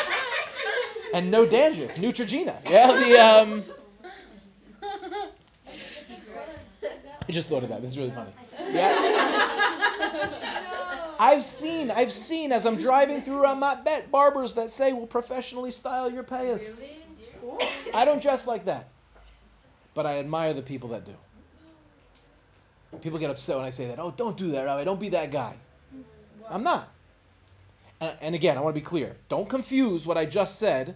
And 1.15 1.31
no 1.31 1.47
dandruff, 1.47 1.95
Neutrogena. 1.95 2.55
Yeah, 2.69 2.93
the 2.93 3.17
um 3.17 3.63
I 7.27 7.31
just 7.31 7.49
thought 7.49 7.63
of 7.63 7.69
that. 7.69 7.81
This 7.81 7.93
is 7.93 7.97
really 7.97 8.11
funny. 8.11 8.31
Yeah. 8.71 9.10
I've 11.21 11.43
seen, 11.43 11.91
I've 11.91 12.11
seen 12.11 12.51
as 12.51 12.65
I'm 12.65 12.77
driving 12.77 13.21
through 13.21 13.43
Ramat 13.43 13.85
Bet 13.85 14.09
barbers 14.09 14.55
that 14.55 14.71
say 14.71 14.91
we'll 14.91 15.05
professionally 15.05 15.69
style 15.69 16.11
your 16.11 16.23
payas. 16.23 16.95
I 17.93 18.05
don't 18.05 18.19
dress 18.19 18.47
like 18.47 18.65
that. 18.65 18.89
But 19.93 20.07
I 20.07 20.17
admire 20.17 20.55
the 20.55 20.63
people 20.63 20.89
that 20.89 21.05
do. 21.05 21.13
People 23.01 23.19
get 23.19 23.29
upset 23.29 23.55
when 23.55 23.65
I 23.65 23.69
say 23.69 23.85
that. 23.85 23.99
Oh, 23.99 24.09
don't 24.09 24.35
do 24.35 24.49
that, 24.49 24.63
Rabbi. 24.63 24.83
Don't 24.83 24.99
be 24.99 25.09
that 25.09 25.31
guy. 25.31 25.55
I'm 26.49 26.63
not. 26.63 26.89
And, 27.99 28.17
and 28.21 28.35
again, 28.35 28.57
I 28.57 28.61
want 28.61 28.75
to 28.75 28.81
be 28.81 28.83
clear. 28.83 29.15
Don't 29.29 29.47
confuse 29.47 30.07
what 30.07 30.17
I 30.17 30.25
just 30.25 30.57
said 30.57 30.95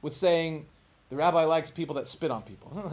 with 0.00 0.16
saying 0.16 0.64
the 1.10 1.16
rabbi 1.16 1.44
likes 1.44 1.68
people 1.68 1.94
that 1.96 2.06
spit 2.06 2.30
on 2.30 2.40
people. 2.40 2.90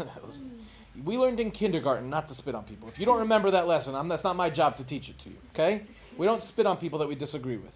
we 1.05 1.17
learned 1.17 1.39
in 1.39 1.51
kindergarten 1.51 2.09
not 2.09 2.27
to 2.27 2.35
spit 2.35 2.53
on 2.53 2.65
people. 2.65 2.89
If 2.89 2.99
you 2.99 3.05
don't 3.05 3.19
remember 3.19 3.49
that 3.49 3.65
lesson, 3.65 3.95
I'm, 3.95 4.09
that's 4.09 4.25
not 4.25 4.35
my 4.35 4.49
job 4.49 4.75
to 4.75 4.83
teach 4.83 5.07
it 5.07 5.17
to 5.19 5.29
you. 5.29 5.37
Okay? 5.53 5.83
We 6.19 6.25
don't 6.25 6.43
spit 6.43 6.65
on 6.65 6.75
people 6.75 6.99
that 6.99 7.07
we 7.07 7.15
disagree 7.15 7.55
with. 7.55 7.73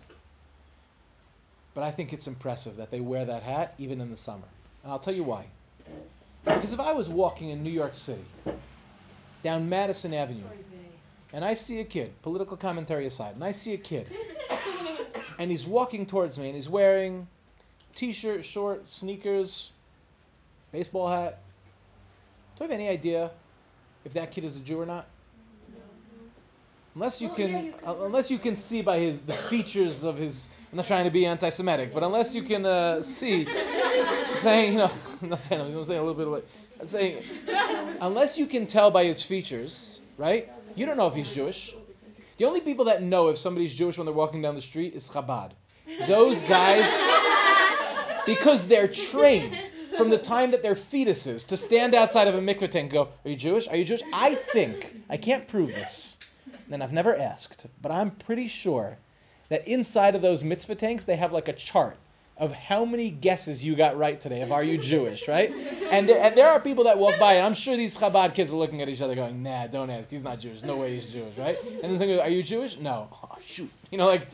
But 1.73 1.85
I 1.85 1.91
think 1.91 2.11
it's 2.11 2.27
impressive 2.27 2.75
that 2.75 2.91
they 2.91 2.99
wear 2.99 3.23
that 3.23 3.41
hat 3.41 3.73
even 3.77 4.01
in 4.01 4.11
the 4.11 4.17
summer. 4.17 4.43
And 4.83 4.91
I'll 4.91 4.99
tell 4.99 5.15
you 5.15 5.23
why. 5.23 5.45
Because 6.43 6.73
if 6.73 6.79
I 6.81 6.91
was 6.91 7.07
walking 7.07 7.51
in 7.51 7.63
New 7.63 7.71
York 7.71 7.95
City, 7.95 8.25
down 9.43 9.69
Madison 9.69 10.13
Avenue, 10.13 10.43
and 11.31 11.45
I 11.45 11.53
see 11.53 11.79
a 11.79 11.85
kid, 11.85 12.21
political 12.21 12.57
commentary 12.57 13.05
aside, 13.05 13.35
and 13.35 13.45
I 13.45 13.53
see 13.53 13.75
a 13.75 13.77
kid, 13.77 14.07
and 15.39 15.49
he's 15.49 15.65
walking 15.65 16.05
towards 16.05 16.37
me, 16.37 16.47
and 16.47 16.55
he's 16.55 16.67
wearing 16.67 17.25
t-shirt, 17.95 18.43
shorts, 18.43 18.91
sneakers, 18.93 19.71
baseball 20.73 21.07
hat. 21.07 21.39
Do 22.57 22.65
I 22.65 22.67
have 22.67 22.73
any 22.73 22.89
idea 22.89 23.31
if 24.03 24.11
that 24.15 24.31
kid 24.31 24.43
is 24.43 24.57
a 24.57 24.59
Jew 24.59 24.81
or 24.81 24.85
not? 24.85 25.07
Unless 26.95 27.21
you 27.21 27.27
Well, 27.29 27.35
can, 27.37 27.49
yeah, 27.51 27.61
you 27.61 27.71
can- 27.71 27.89
uh, 27.89 27.95
unless 28.05 28.29
you 28.29 28.37
can 28.37 28.55
see 28.55 28.81
by 28.83 28.99
his 28.99 29.21
the 29.21 29.33
features 29.33 30.03
of 30.03 30.17
his. 30.17 30.49
I'm 30.71 30.77
not 30.77 30.85
trying 30.85 31.05
to 31.05 31.11
be 31.11 31.25
anti-Semitic, 31.25 31.93
but 31.93 32.03
unless 32.03 32.35
you 32.35 32.43
can 32.43 32.65
uh, 32.65 33.01
see, 33.01 33.47
saying 34.35 34.73
you 34.73 34.77
know, 34.79 34.91
I'm 35.21 35.29
not 35.29 35.39
saying 35.39 35.61
I'm 35.61 35.83
saying 35.83 35.99
a 35.99 36.03
little 36.03 36.13
bit 36.13 36.27
of 36.27 36.33
like, 36.33 36.47
I'm 36.79 36.85
saying, 36.87 37.23
unless 38.01 38.37
you 38.37 38.45
can 38.45 38.67
tell 38.67 38.91
by 38.91 39.05
his 39.05 39.23
features, 39.23 40.01
right? 40.17 40.49
You 40.75 40.85
don't 40.85 40.97
know 40.97 41.07
if 41.07 41.15
he's 41.15 41.31
Jewish. 41.33 41.75
The 42.37 42.45
only 42.45 42.61
people 42.61 42.85
that 42.85 43.01
know 43.03 43.29
if 43.29 43.37
somebody's 43.37 43.75
Jewish 43.75 43.97
when 43.97 44.05
they're 44.05 44.13
walking 44.13 44.41
down 44.41 44.55
the 44.55 44.61
street 44.61 44.93
is 44.95 45.07
Chabad. 45.09 45.51
Those 46.07 46.41
guys, 46.43 46.85
because 48.25 48.67
they're 48.67 48.87
trained 48.87 49.71
from 49.97 50.09
the 50.09 50.17
time 50.17 50.49
that 50.51 50.63
they're 50.63 50.73
fetuses 50.75 51.45
to 51.47 51.57
stand 51.57 51.93
outside 51.93 52.27
of 52.27 52.35
a 52.35 52.39
mikveh 52.39 52.59
tent 52.61 52.75
and 52.75 52.91
go, 52.91 53.09
Are 53.23 53.29
you 53.29 53.35
Jewish? 53.35 53.67
Are 53.67 53.75
you 53.75 53.85
Jewish? 53.85 54.01
I 54.11 54.33
think, 54.35 54.95
I 55.09 55.17
can't 55.17 55.47
prove 55.47 55.69
this, 55.69 56.12
and 56.73 56.83
I've 56.83 56.93
never 56.93 57.15
asked, 57.15 57.65
but 57.81 57.91
I'm 57.91 58.11
pretty 58.11 58.47
sure 58.47 58.97
that 59.49 59.67
inside 59.67 60.15
of 60.15 60.21
those 60.21 60.43
mitzvah 60.43 60.75
tanks, 60.75 61.05
they 61.05 61.15
have 61.15 61.31
like 61.31 61.47
a 61.47 61.53
chart 61.53 61.97
of 62.37 62.51
how 62.51 62.83
many 62.83 63.11
guesses 63.11 63.63
you 63.63 63.75
got 63.75 63.95
right 63.95 64.19
today 64.19 64.41
of 64.41 64.51
are 64.51 64.63
you 64.63 64.77
Jewish, 64.79 65.27
right? 65.27 65.53
And 65.91 66.09
there, 66.09 66.19
and 66.19 66.35
there 66.35 66.49
are 66.49 66.59
people 66.59 66.85
that 66.85 66.97
walk 66.97 67.19
by, 67.19 67.33
and 67.33 67.45
I'm 67.45 67.53
sure 67.53 67.77
these 67.77 67.95
Chabad 67.95 68.33
kids 68.33 68.51
are 68.51 68.55
looking 68.55 68.81
at 68.81 68.89
each 68.89 69.01
other 69.01 69.13
going, 69.13 69.43
nah, 69.43 69.67
don't 69.67 69.91
ask, 69.91 70.09
he's 70.09 70.23
not 70.23 70.39
Jewish, 70.39 70.63
no 70.63 70.75
way 70.77 70.95
he's 70.95 71.13
Jewish, 71.13 71.37
right? 71.37 71.57
And 71.63 71.83
then 71.83 71.97
someone 71.97 72.17
goes, 72.17 72.21
are 72.21 72.29
you 72.29 72.41
Jewish? 72.41 72.79
No. 72.79 73.07
Oh, 73.23 73.37
shoot. 73.45 73.69
You 73.91 73.99
know, 73.99 74.07
like, 74.07 74.27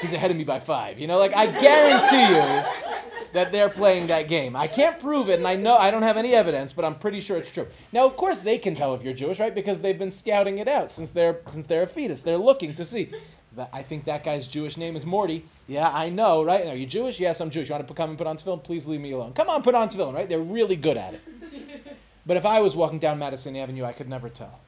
he's 0.00 0.14
ahead 0.14 0.30
of 0.30 0.36
me 0.38 0.44
by 0.44 0.60
five. 0.60 0.98
You 0.98 1.08
know, 1.08 1.18
like, 1.18 1.36
I 1.36 1.46
guarantee 1.46 2.34
you 2.34 2.89
that 3.32 3.52
they're 3.52 3.68
playing 3.68 4.06
that 4.08 4.28
game. 4.28 4.56
I 4.56 4.66
can't 4.66 4.98
prove 4.98 5.28
it, 5.28 5.38
and 5.38 5.46
I 5.46 5.56
know 5.56 5.76
I 5.76 5.90
don't 5.90 6.02
have 6.02 6.16
any 6.16 6.34
evidence, 6.34 6.72
but 6.72 6.84
I'm 6.84 6.94
pretty 6.94 7.20
sure 7.20 7.36
it's 7.36 7.52
true. 7.52 7.66
Now, 7.92 8.06
of 8.06 8.16
course, 8.16 8.40
they 8.40 8.58
can 8.58 8.74
tell 8.74 8.94
if 8.94 9.02
you're 9.02 9.14
Jewish, 9.14 9.38
right? 9.40 9.54
Because 9.54 9.80
they've 9.80 9.98
been 9.98 10.10
scouting 10.10 10.58
it 10.58 10.68
out 10.68 10.90
since 10.90 11.10
they're 11.10 11.40
since 11.46 11.66
they're 11.66 11.82
a 11.82 11.86
fetus. 11.86 12.22
They're 12.22 12.36
looking 12.36 12.74
to 12.74 12.84
see. 12.84 13.10
So 13.48 13.56
that, 13.56 13.70
I 13.72 13.82
think 13.82 14.04
that 14.04 14.22
guy's 14.22 14.46
Jewish 14.46 14.76
name 14.76 14.94
is 14.96 15.04
Morty. 15.04 15.44
Yeah, 15.66 15.90
I 15.90 16.08
know, 16.08 16.44
right? 16.44 16.66
Are 16.66 16.76
you 16.76 16.86
Jewish? 16.86 17.18
Yes, 17.18 17.40
I'm 17.40 17.50
Jewish. 17.50 17.68
You 17.68 17.74
want 17.74 17.86
to 17.86 17.94
come 17.94 18.10
and 18.10 18.18
put 18.18 18.26
on 18.26 18.36
tefillin? 18.36 18.62
Please 18.62 18.86
leave 18.86 19.00
me 19.00 19.12
alone. 19.12 19.32
Come 19.32 19.48
on, 19.48 19.62
put 19.62 19.74
on 19.74 19.88
tefillin, 19.88 20.14
right? 20.14 20.28
They're 20.28 20.38
really 20.38 20.76
good 20.76 20.96
at 20.96 21.14
it. 21.14 21.20
But 22.26 22.36
if 22.36 22.46
I 22.46 22.60
was 22.60 22.76
walking 22.76 22.98
down 22.98 23.18
Madison 23.18 23.56
Avenue, 23.56 23.84
I 23.84 23.92
could 23.92 24.08
never 24.08 24.28
tell. 24.28 24.60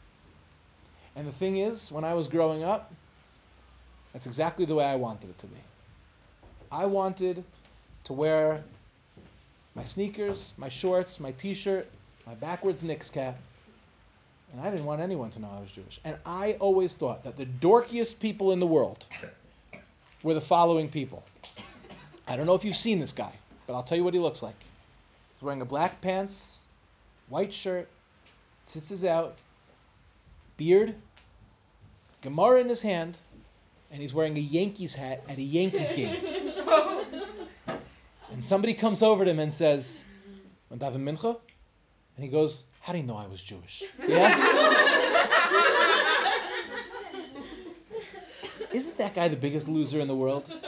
And 1.14 1.28
the 1.28 1.32
thing 1.32 1.58
is, 1.58 1.92
when 1.92 2.02
I 2.02 2.14
was 2.14 2.26
growing 2.26 2.64
up, 2.64 2.92
that's 4.12 4.26
exactly 4.26 4.64
the 4.64 4.74
way 4.74 4.84
I 4.84 4.96
wanted 4.96 5.30
it 5.30 5.38
to 5.38 5.46
be. 5.46 5.58
I 6.70 6.86
wanted 6.86 7.44
to 8.04 8.12
wear 8.12 8.62
my 9.74 9.84
sneakers, 9.84 10.52
my 10.56 10.68
shorts, 10.68 11.20
my 11.20 11.32
t-shirt, 11.32 11.88
my 12.26 12.34
backwards 12.34 12.82
Knicks 12.82 13.10
cap. 13.10 13.36
And 14.52 14.60
I 14.60 14.70
didn't 14.70 14.84
want 14.84 15.00
anyone 15.00 15.30
to 15.30 15.40
know 15.40 15.48
I 15.56 15.60
was 15.60 15.72
Jewish. 15.72 15.98
And 16.04 16.16
I 16.26 16.56
always 16.60 16.94
thought 16.94 17.24
that 17.24 17.36
the 17.36 17.46
dorkiest 17.46 18.18
people 18.18 18.52
in 18.52 18.60
the 18.60 18.66
world 18.66 19.06
were 20.22 20.34
the 20.34 20.40
following 20.40 20.88
people. 20.88 21.22
I 22.28 22.36
don't 22.36 22.46
know 22.46 22.54
if 22.54 22.64
you've 22.64 22.76
seen 22.76 23.00
this 23.00 23.12
guy, 23.12 23.32
but 23.66 23.74
I'll 23.74 23.82
tell 23.82 23.96
you 23.96 24.04
what 24.04 24.14
he 24.14 24.20
looks 24.20 24.42
like. 24.42 24.58
He's 24.60 25.42
wearing 25.42 25.62
a 25.62 25.66
black 25.66 26.00
pants, 26.02 26.66
white 27.28 27.52
shirt, 27.52 27.88
tzitzis 28.66 29.06
out, 29.08 29.36
beard, 30.58 30.94
Gemara 32.20 32.60
in 32.60 32.68
his 32.68 32.82
hand, 32.82 33.16
and 33.90 34.00
he's 34.00 34.14
wearing 34.14 34.36
a 34.36 34.40
Yankees 34.40 34.94
hat 34.94 35.24
at 35.28 35.38
a 35.38 35.42
Yankees 35.42 35.92
game. 35.92 36.14
And 38.42 38.48
somebody 38.48 38.74
comes 38.74 39.04
over 39.04 39.24
to 39.24 39.30
him 39.30 39.38
and 39.38 39.54
says, 39.54 40.02
"Want 40.68 40.82
mincha?" 40.82 41.38
And 42.16 42.24
he 42.24 42.28
goes, 42.28 42.64
"How 42.80 42.92
do 42.92 42.98
you 42.98 43.04
know 43.04 43.14
I 43.14 43.28
was 43.28 43.40
Jewish?" 43.40 43.84
Yeah. 44.04 44.34
Isn't 48.72 48.98
that 48.98 49.14
guy 49.14 49.28
the 49.28 49.36
biggest 49.36 49.68
loser 49.68 50.00
in 50.00 50.08
the 50.08 50.16
world? 50.16 50.58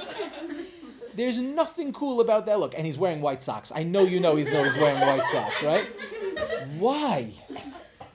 There's 1.15 1.39
nothing 1.39 1.93
cool 1.93 2.21
about 2.21 2.47
that 2.47 2.61
look. 2.61 2.75
And 2.77 2.87
he's 2.87 2.97
wearing 2.97 3.21
white 3.21 3.43
socks. 3.43 3.73
I 3.75 3.83
know 3.83 4.05
you 4.05 4.21
know 4.21 4.37
he's 4.37 4.51
he's 4.51 4.77
wearing 4.77 5.01
white 5.01 5.27
socks, 5.27 5.61
right? 5.65 5.89
Why? 6.79 7.33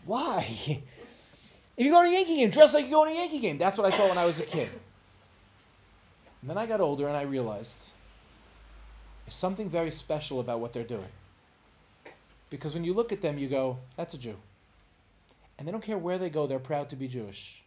Why? 0.06 0.48
If 1.76 1.86
you 1.86 1.92
go 1.92 2.02
to 2.02 2.08
a 2.08 2.14
Yankee 2.14 2.38
game, 2.38 2.50
dress 2.50 2.74
like 2.74 2.86
you 2.86 2.92
go 2.92 3.04
to 3.04 3.12
a 3.12 3.14
Yankee 3.14 3.40
game. 3.40 3.58
That's 3.58 3.78
what 3.78 3.94
I 3.94 3.98
saw 3.98 4.08
when 4.08 4.18
I 4.18 4.26
was 4.26 4.40
a 4.40 4.46
kid. 4.46 4.70
And 6.40 6.50
then 6.50 6.58
I 6.58 6.66
got 6.66 6.80
older 6.80 7.10
and 7.10 7.18
I 7.18 7.24
realized 7.24 7.92
something 9.30 9.70
very 9.70 9.92
special 9.92 10.40
about 10.40 10.60
what 10.60 10.74
they're 10.74 10.84
doing. 10.84 11.08
Because 12.50 12.74
when 12.74 12.84
you 12.84 12.94
look 12.94 13.12
at 13.12 13.22
them, 13.22 13.38
you 13.38 13.48
go, 13.48 13.78
that's 13.96 14.14
a 14.14 14.18
Jew. 14.18 14.36
And 15.58 15.68
they 15.68 15.72
don't 15.72 15.84
care 15.84 15.98
where 15.98 16.18
they 16.18 16.30
go, 16.30 16.48
they're 16.48 16.60
proud 16.60 16.90
to 16.90 16.96
be 16.96 17.08
Jewish. 17.08 17.64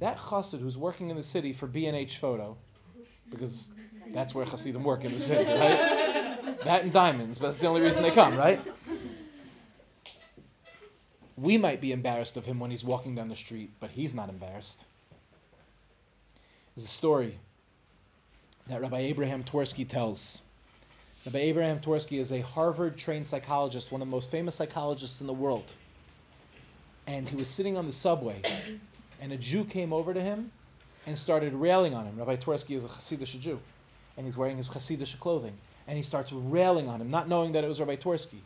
That 0.00 0.18
chassid 0.18 0.60
who's 0.60 0.78
working 0.78 1.10
in 1.10 1.16
the 1.16 1.22
city 1.22 1.52
for 1.52 1.66
B&H 1.66 2.18
Photo, 2.18 2.56
because 3.30 3.72
that's 4.12 4.34
where 4.34 4.46
chassidim 4.46 4.84
work 4.84 5.04
in 5.04 5.12
the 5.12 5.18
city, 5.18 5.50
right? 5.50 6.04
that 6.64 6.82
and 6.82 6.92
diamonds, 6.92 7.38
but 7.38 7.48
that's 7.48 7.60
the 7.60 7.66
only 7.66 7.80
reason 7.80 8.02
they 8.02 8.10
come, 8.10 8.36
right? 8.36 8.60
We 11.36 11.58
might 11.58 11.80
be 11.80 11.92
embarrassed 11.92 12.36
of 12.36 12.44
him 12.44 12.60
when 12.60 12.70
he's 12.70 12.84
walking 12.84 13.14
down 13.14 13.28
the 13.28 13.36
street, 13.36 13.70
but 13.80 13.90
he's 13.90 14.14
not 14.14 14.28
embarrassed. 14.28 14.86
There's 16.74 16.86
a 16.86 16.90
story 16.90 17.38
that 18.68 18.80
Rabbi 18.80 18.98
Abraham 18.98 19.44
Twersky 19.44 19.86
tells. 19.86 20.42
Rabbi 21.26 21.38
Abraham 21.38 21.80
Twersky 21.80 22.20
is 22.20 22.32
a 22.32 22.42
Harvard 22.42 22.98
trained 22.98 23.26
psychologist, 23.26 23.90
one 23.90 24.02
of 24.02 24.08
the 24.08 24.10
most 24.10 24.30
famous 24.30 24.56
psychologists 24.56 25.22
in 25.22 25.26
the 25.26 25.32
world. 25.32 25.72
And 27.06 27.26
he 27.26 27.36
was 27.36 27.48
sitting 27.48 27.78
on 27.78 27.86
the 27.86 27.92
subway, 27.92 28.42
and 29.22 29.32
a 29.32 29.36
Jew 29.38 29.64
came 29.64 29.94
over 29.94 30.12
to 30.12 30.20
him 30.20 30.50
and 31.06 31.16
started 31.16 31.54
railing 31.54 31.94
on 31.94 32.04
him. 32.04 32.18
Rabbi 32.18 32.36
Twersky 32.36 32.76
is 32.76 32.84
a 32.84 32.88
Hasidic 32.88 33.40
Jew, 33.40 33.58
and 34.18 34.26
he's 34.26 34.36
wearing 34.36 34.58
his 34.58 34.68
Hasidic 34.68 35.18
clothing. 35.18 35.56
And 35.88 35.96
he 35.96 36.02
starts 36.02 36.30
railing 36.30 36.90
on 36.90 37.00
him, 37.00 37.10
not 37.10 37.26
knowing 37.26 37.52
that 37.52 37.64
it 37.64 37.68
was 37.68 37.80
Rabbi 37.80 37.96
Twersky. 37.96 38.40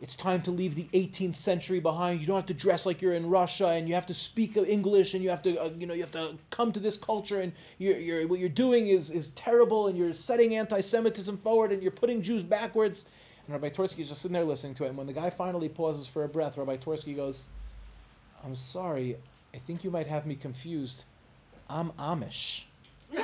It's 0.00 0.14
time 0.16 0.42
to 0.42 0.50
leave 0.50 0.74
the 0.74 0.88
18th 0.92 1.36
century 1.36 1.78
behind. 1.78 2.20
You 2.20 2.26
don't 2.26 2.36
have 2.36 2.46
to 2.46 2.54
dress 2.54 2.84
like 2.84 3.00
you're 3.00 3.14
in 3.14 3.30
Russia, 3.30 3.68
and 3.68 3.88
you 3.88 3.94
have 3.94 4.06
to 4.06 4.14
speak 4.14 4.56
English, 4.56 5.14
and 5.14 5.22
you 5.22 5.30
have 5.30 5.42
to, 5.42 5.56
uh, 5.56 5.70
you 5.78 5.86
know, 5.86 5.94
you 5.94 6.02
have 6.02 6.10
to 6.12 6.34
come 6.50 6.72
to 6.72 6.80
this 6.80 6.96
culture. 6.96 7.40
And 7.40 7.52
you're, 7.78 7.96
you're, 7.96 8.26
what 8.26 8.40
you're 8.40 8.48
doing 8.48 8.88
is, 8.88 9.10
is 9.10 9.28
terrible, 9.30 9.86
and 9.86 9.96
you're 9.96 10.12
setting 10.12 10.56
anti-Semitism 10.56 11.38
forward, 11.38 11.70
and 11.70 11.80
you're 11.80 11.92
putting 11.92 12.22
Jews 12.22 12.42
backwards. 12.42 13.06
And 13.46 13.54
Rabbi 13.54 13.68
Twersky 13.74 14.00
is 14.00 14.08
just 14.08 14.22
sitting 14.22 14.32
there 14.32 14.44
listening 14.44 14.74
to 14.74 14.84
it. 14.84 14.88
And 14.88 14.98
when 14.98 15.06
the 15.06 15.12
guy 15.12 15.30
finally 15.30 15.68
pauses 15.68 16.08
for 16.08 16.24
a 16.24 16.28
breath, 16.28 16.56
Rabbi 16.56 16.76
Twersky 16.76 17.14
goes, 17.14 17.48
"I'm 18.42 18.56
sorry, 18.56 19.16
I 19.54 19.58
think 19.58 19.84
you 19.84 19.90
might 19.90 20.08
have 20.08 20.26
me 20.26 20.34
confused. 20.34 21.04
I'm 21.70 21.92
Amish." 21.92 22.64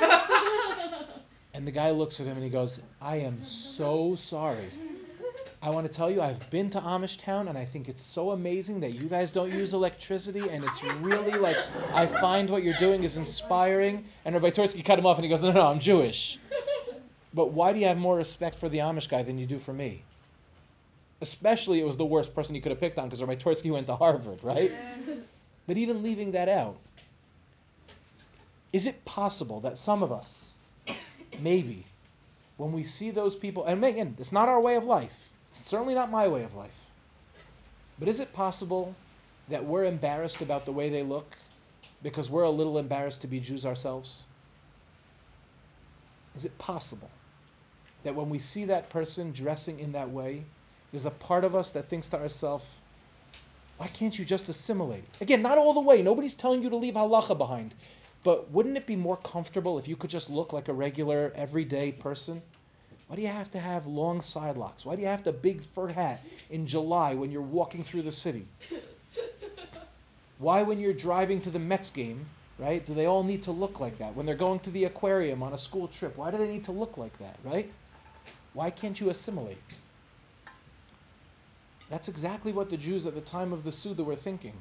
and 1.52 1.66
the 1.66 1.72
guy 1.72 1.90
looks 1.90 2.20
at 2.20 2.26
him 2.26 2.36
and 2.36 2.44
he 2.44 2.50
goes, 2.50 2.80
"I 3.00 3.16
am 3.16 3.44
so 3.44 4.14
sorry." 4.14 4.70
I 5.62 5.68
want 5.68 5.86
to 5.86 5.92
tell 5.92 6.10
you, 6.10 6.22
I've 6.22 6.48
been 6.50 6.70
to 6.70 6.80
Amish 6.80 7.20
Town, 7.20 7.48
and 7.48 7.58
I 7.58 7.66
think 7.66 7.90
it's 7.90 8.02
so 8.02 8.30
amazing 8.30 8.80
that 8.80 8.92
you 8.92 9.08
guys 9.08 9.30
don't 9.30 9.52
use 9.52 9.74
electricity, 9.74 10.48
and 10.48 10.64
it's 10.64 10.82
really 11.02 11.38
like 11.38 11.58
I 11.92 12.06
find 12.06 12.48
what 12.48 12.62
you're 12.62 12.78
doing 12.78 13.04
is 13.04 13.18
inspiring. 13.18 14.06
And 14.24 14.34
Rabbi 14.34 14.48
Twersky 14.50 14.82
cut 14.82 14.98
him 14.98 15.04
off, 15.04 15.18
and 15.18 15.24
he 15.24 15.28
goes, 15.28 15.42
"No, 15.42 15.48
no, 15.48 15.60
no, 15.60 15.66
I'm 15.66 15.78
Jewish." 15.78 16.38
But 17.34 17.52
why 17.52 17.74
do 17.74 17.78
you 17.78 17.86
have 17.86 17.98
more 17.98 18.16
respect 18.16 18.56
for 18.56 18.70
the 18.70 18.78
Amish 18.78 19.08
guy 19.08 19.22
than 19.22 19.38
you 19.38 19.46
do 19.46 19.58
for 19.58 19.74
me? 19.74 20.02
Especially, 21.20 21.78
it 21.78 21.86
was 21.86 21.98
the 21.98 22.06
worst 22.06 22.34
person 22.34 22.54
you 22.54 22.62
could 22.62 22.72
have 22.72 22.80
picked 22.80 22.98
on 22.98 23.08
because 23.08 23.20
Rabbi 23.20 23.36
Twersky 23.36 23.70
went 23.70 23.86
to 23.88 23.96
Harvard, 23.96 24.42
right? 24.42 24.72
But 25.66 25.76
even 25.76 26.02
leaving 26.02 26.32
that 26.32 26.48
out, 26.48 26.78
is 28.72 28.86
it 28.86 29.04
possible 29.04 29.60
that 29.60 29.78
some 29.78 30.02
of 30.02 30.10
us, 30.10 30.54
maybe, 31.40 31.84
when 32.56 32.72
we 32.72 32.82
see 32.82 33.12
those 33.12 33.36
people, 33.36 33.66
and 33.66 33.84
again, 33.84 34.16
it's 34.18 34.32
not 34.32 34.48
our 34.48 34.60
way 34.60 34.74
of 34.74 34.84
life, 34.84 35.29
it's 35.50 35.66
certainly 35.66 35.94
not 35.94 36.10
my 36.10 36.28
way 36.28 36.44
of 36.44 36.54
life, 36.54 36.76
but 37.98 38.08
is 38.08 38.20
it 38.20 38.32
possible 38.32 38.94
that 39.48 39.64
we're 39.64 39.84
embarrassed 39.84 40.40
about 40.40 40.64
the 40.64 40.72
way 40.72 40.88
they 40.88 41.02
look 41.02 41.36
because 42.02 42.30
we're 42.30 42.44
a 42.44 42.50
little 42.50 42.78
embarrassed 42.78 43.20
to 43.22 43.26
be 43.26 43.40
Jews 43.40 43.66
ourselves? 43.66 44.26
Is 46.34 46.44
it 46.44 46.56
possible 46.58 47.10
that 48.04 48.14
when 48.14 48.30
we 48.30 48.38
see 48.38 48.64
that 48.66 48.88
person 48.88 49.32
dressing 49.32 49.80
in 49.80 49.92
that 49.92 50.08
way, 50.08 50.44
there's 50.92 51.06
a 51.06 51.10
part 51.10 51.44
of 51.44 51.54
us 51.54 51.70
that 51.70 51.88
thinks 51.88 52.08
to 52.10 52.18
ourselves, 52.18 52.64
why 53.76 53.88
can't 53.88 54.18
you 54.18 54.24
just 54.24 54.48
assimilate? 54.48 55.04
Again, 55.20 55.42
not 55.42 55.58
all 55.58 55.72
the 55.72 55.80
way. 55.80 56.02
Nobody's 56.02 56.34
telling 56.34 56.62
you 56.62 56.70
to 56.70 56.76
leave 56.76 56.94
halacha 56.94 57.36
behind. 57.36 57.74
But 58.22 58.50
wouldn't 58.50 58.76
it 58.76 58.86
be 58.86 58.96
more 58.96 59.16
comfortable 59.18 59.78
if 59.78 59.88
you 59.88 59.96
could 59.96 60.10
just 60.10 60.28
look 60.28 60.52
like 60.52 60.68
a 60.68 60.72
regular, 60.72 61.32
everyday 61.34 61.90
person? 61.90 62.42
Why 63.10 63.16
do 63.16 63.22
you 63.22 63.28
have 63.28 63.50
to 63.50 63.58
have 63.58 63.88
long 63.88 64.20
side 64.20 64.56
locks? 64.56 64.86
Why 64.86 64.94
do 64.94 65.02
you 65.02 65.08
have 65.08 65.24
to 65.24 65.32
big 65.32 65.64
fur 65.64 65.88
hat 65.88 66.24
in 66.48 66.64
July 66.64 67.12
when 67.16 67.32
you're 67.32 67.42
walking 67.42 67.82
through 67.82 68.02
the 68.02 68.12
city? 68.12 68.46
Why, 70.38 70.62
when 70.62 70.78
you're 70.78 70.92
driving 70.92 71.40
to 71.40 71.50
the 71.50 71.58
Mets 71.58 71.90
game, 71.90 72.24
right, 72.56 72.86
do 72.86 72.94
they 72.94 73.06
all 73.06 73.24
need 73.24 73.42
to 73.42 73.50
look 73.50 73.80
like 73.80 73.98
that? 73.98 74.14
When 74.14 74.26
they're 74.26 74.36
going 74.36 74.60
to 74.60 74.70
the 74.70 74.84
aquarium 74.84 75.42
on 75.42 75.54
a 75.54 75.58
school 75.58 75.88
trip, 75.88 76.16
why 76.16 76.30
do 76.30 76.38
they 76.38 76.46
need 76.46 76.62
to 76.66 76.70
look 76.70 76.98
like 76.98 77.18
that, 77.18 77.36
right? 77.42 77.68
Why 78.52 78.70
can't 78.70 79.00
you 79.00 79.10
assimilate? 79.10 79.58
That's 81.88 82.06
exactly 82.06 82.52
what 82.52 82.70
the 82.70 82.76
Jews 82.76 83.06
at 83.06 83.16
the 83.16 83.20
time 83.22 83.52
of 83.52 83.64
the 83.64 83.72
Suda 83.72 84.04
were 84.04 84.14
thinking. 84.14 84.54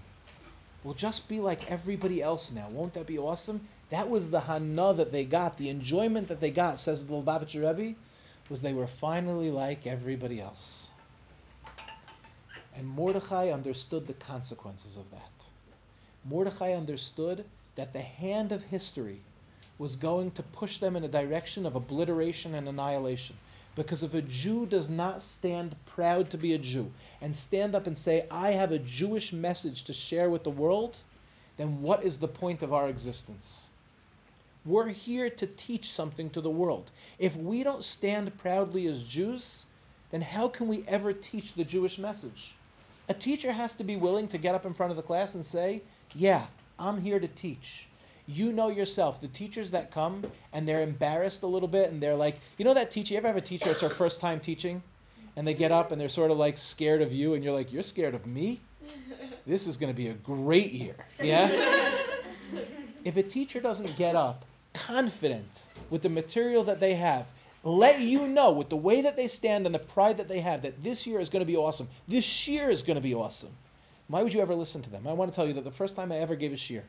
We'll 0.83 0.95
just 0.95 1.29
be 1.29 1.39
like 1.39 1.69
everybody 1.69 2.23
else 2.23 2.51
now. 2.51 2.67
Won't 2.69 2.95
that 2.95 3.05
be 3.05 3.19
awesome? 3.19 3.61
That 3.91 4.09
was 4.09 4.31
the 4.31 4.39
hana 4.39 4.95
that 4.95 5.11
they 5.11 5.23
got, 5.23 5.55
the 5.55 5.69
enjoyment 5.69 6.27
that 6.29 6.41
they 6.41 6.49
got, 6.49 6.79
says 6.79 7.05
the 7.05 7.13
Lubavitcher 7.13 7.77
Rebbe, 7.77 7.95
was 8.49 8.61
they 8.61 8.73
were 8.73 8.87
finally 8.87 9.51
like 9.51 9.85
everybody 9.85 10.41
else. 10.41 10.91
And 12.75 12.87
Mordechai 12.87 13.49
understood 13.49 14.07
the 14.07 14.13
consequences 14.13 14.97
of 14.97 15.11
that. 15.11 15.45
Mordechai 16.25 16.73
understood 16.73 17.45
that 17.75 17.93
the 17.93 18.01
hand 18.01 18.51
of 18.51 18.63
history 18.63 19.19
was 19.77 19.95
going 19.95 20.31
to 20.31 20.43
push 20.43 20.77
them 20.77 20.95
in 20.95 21.03
a 21.03 21.07
direction 21.07 21.65
of 21.65 21.75
obliteration 21.75 22.55
and 22.55 22.67
annihilation. 22.67 23.37
Because 23.75 24.03
if 24.03 24.13
a 24.13 24.21
Jew 24.21 24.65
does 24.65 24.89
not 24.89 25.23
stand 25.23 25.75
proud 25.85 26.29
to 26.31 26.37
be 26.37 26.53
a 26.53 26.57
Jew 26.57 26.91
and 27.21 27.33
stand 27.33 27.75
up 27.75 27.87
and 27.87 27.97
say, 27.97 28.25
I 28.29 28.51
have 28.51 28.71
a 28.71 28.79
Jewish 28.79 29.31
message 29.31 29.83
to 29.85 29.93
share 29.93 30.29
with 30.29 30.43
the 30.43 30.49
world, 30.49 30.99
then 31.55 31.81
what 31.81 32.03
is 32.03 32.17
the 32.17 32.27
point 32.27 32.61
of 32.61 32.73
our 32.73 32.89
existence? 32.89 33.68
We're 34.65 34.89
here 34.89 35.29
to 35.29 35.47
teach 35.47 35.89
something 35.89 36.29
to 36.31 36.41
the 36.41 36.49
world. 36.49 36.91
If 37.17 37.35
we 37.37 37.63
don't 37.63 37.83
stand 37.83 38.37
proudly 38.37 38.87
as 38.87 39.03
Jews, 39.03 39.65
then 40.11 40.21
how 40.21 40.49
can 40.49 40.67
we 40.67 40.83
ever 40.87 41.13
teach 41.13 41.53
the 41.53 41.63
Jewish 41.63 41.97
message? 41.97 42.55
A 43.07 43.13
teacher 43.13 43.53
has 43.53 43.73
to 43.75 43.85
be 43.85 43.95
willing 43.95 44.27
to 44.27 44.37
get 44.37 44.55
up 44.55 44.65
in 44.65 44.73
front 44.73 44.91
of 44.91 44.97
the 44.97 45.03
class 45.03 45.33
and 45.33 45.45
say, 45.45 45.81
Yeah, 46.13 46.45
I'm 46.77 47.01
here 47.01 47.19
to 47.19 47.27
teach. 47.27 47.87
You 48.27 48.51
know 48.51 48.69
yourself, 48.69 49.21
the 49.21 49.29
teachers 49.29 49.71
that 49.71 49.91
come 49.91 50.23
and 50.53 50.67
they're 50.67 50.83
embarrassed 50.83 51.41
a 51.43 51.47
little 51.47 51.67
bit 51.67 51.91
and 51.91 52.03
they're 52.03 52.15
like, 52.15 52.39
you 52.57 52.65
know 52.65 52.73
that 52.75 52.91
teacher, 52.91 53.13
you 53.13 53.17
ever 53.17 53.27
have 53.27 53.37
a 53.37 53.41
teacher, 53.41 53.71
it's 53.71 53.81
their 53.81 53.89
first 53.89 54.19
time 54.19 54.39
teaching? 54.39 54.83
And 55.35 55.47
they 55.47 55.53
get 55.53 55.71
up 55.71 55.91
and 55.91 55.99
they're 55.99 56.09
sort 56.09 56.31
of 56.31 56.37
like 56.37 56.57
scared 56.57 57.01
of 57.01 57.13
you 57.13 57.33
and 57.33 57.43
you're 57.43 57.53
like, 57.53 57.71
You're 57.71 57.81
scared 57.81 58.13
of 58.13 58.25
me? 58.25 58.59
This 59.47 59.67
is 59.67 59.77
going 59.77 59.91
to 59.91 59.97
be 59.97 60.09
a 60.09 60.13
great 60.15 60.73
year. 60.73 60.95
Yeah? 61.23 61.49
if 63.05 63.15
a 63.15 63.23
teacher 63.23 63.61
doesn't 63.61 63.95
get 63.95 64.15
up 64.15 64.45
confident 64.87 65.67
with 65.89 66.01
the 66.01 66.09
material 66.09 66.63
that 66.65 66.79
they 66.79 66.95
have, 66.95 67.25
let 67.63 67.99
you 67.99 68.27
know 68.27 68.51
with 68.51 68.69
the 68.69 68.77
way 68.77 69.01
that 69.01 69.17
they 69.17 69.27
stand 69.27 69.65
and 69.65 69.75
the 69.75 69.79
pride 69.79 70.17
that 70.17 70.27
they 70.27 70.39
have 70.39 70.61
that 70.61 70.81
this 70.83 71.05
year 71.05 71.19
is 71.19 71.29
going 71.29 71.41
to 71.41 71.45
be 71.45 71.57
awesome. 71.57 71.87
This 72.07 72.47
year 72.47 72.69
is 72.69 72.81
going 72.81 72.95
to 72.95 73.01
be 73.01 73.13
awesome. 73.13 73.51
Why 74.07 74.23
would 74.23 74.33
you 74.33 74.41
ever 74.41 74.55
listen 74.55 74.81
to 74.83 74.89
them? 74.89 75.05
I 75.07 75.13
want 75.13 75.31
to 75.31 75.35
tell 75.35 75.47
you 75.47 75.53
that 75.53 75.63
the 75.63 75.71
first 75.71 75.95
time 75.95 76.11
I 76.11 76.17
ever 76.17 76.35
gave 76.35 76.53
a 76.53 76.55
shiur, 76.55 76.83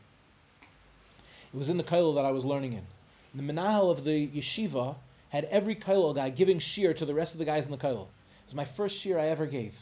it 1.52 1.58
was 1.58 1.68
in 1.68 1.76
the 1.76 1.84
kollel 1.84 2.14
that 2.14 2.24
I 2.24 2.30
was 2.30 2.44
learning 2.44 2.74
in. 2.74 2.86
The 3.34 3.42
menahel 3.42 3.90
of 3.90 4.04
the 4.04 4.28
yeshiva 4.28 4.94
had 5.28 5.44
every 5.44 5.74
kollel 5.74 6.14
guy 6.14 6.30
giving 6.30 6.58
shiur 6.58 6.96
to 6.96 7.04
the 7.04 7.14
rest 7.14 7.34
of 7.34 7.38
the 7.38 7.44
guys 7.44 7.64
in 7.64 7.72
the 7.72 7.76
kollel. 7.76 8.06
It 8.06 8.46
was 8.46 8.54
my 8.54 8.64
first 8.64 9.04
shiur 9.04 9.18
I 9.18 9.28
ever 9.28 9.46
gave. 9.46 9.74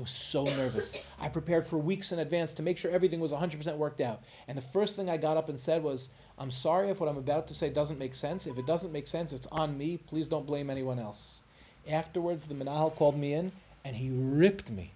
I 0.00 0.02
was 0.02 0.12
so 0.12 0.44
nervous. 0.44 0.96
I 1.20 1.28
prepared 1.28 1.66
for 1.66 1.76
weeks 1.76 2.10
in 2.10 2.20
advance 2.20 2.54
to 2.54 2.62
make 2.62 2.78
sure 2.78 2.90
everything 2.90 3.20
was 3.20 3.32
100% 3.32 3.76
worked 3.76 4.00
out. 4.00 4.22
And 4.48 4.56
the 4.56 4.62
first 4.62 4.96
thing 4.96 5.10
I 5.10 5.18
got 5.18 5.36
up 5.36 5.50
and 5.50 5.60
said 5.60 5.82
was, 5.82 6.08
I'm 6.38 6.50
sorry 6.50 6.88
if 6.88 7.00
what 7.00 7.10
I'm 7.10 7.18
about 7.18 7.46
to 7.48 7.54
say 7.54 7.68
doesn't 7.68 7.98
make 7.98 8.14
sense. 8.14 8.46
If 8.46 8.56
it 8.56 8.64
doesn't 8.64 8.92
make 8.92 9.06
sense, 9.06 9.34
it's 9.34 9.46
on 9.48 9.76
me. 9.76 9.98
Please 9.98 10.26
don't 10.26 10.46
blame 10.46 10.70
anyone 10.70 10.98
else. 10.98 11.42
Afterwards, 11.86 12.46
the 12.46 12.54
menahel 12.54 12.96
called 12.96 13.18
me 13.18 13.34
in 13.34 13.52
and 13.84 13.94
he 13.94 14.08
ripped 14.10 14.70
me. 14.70 14.92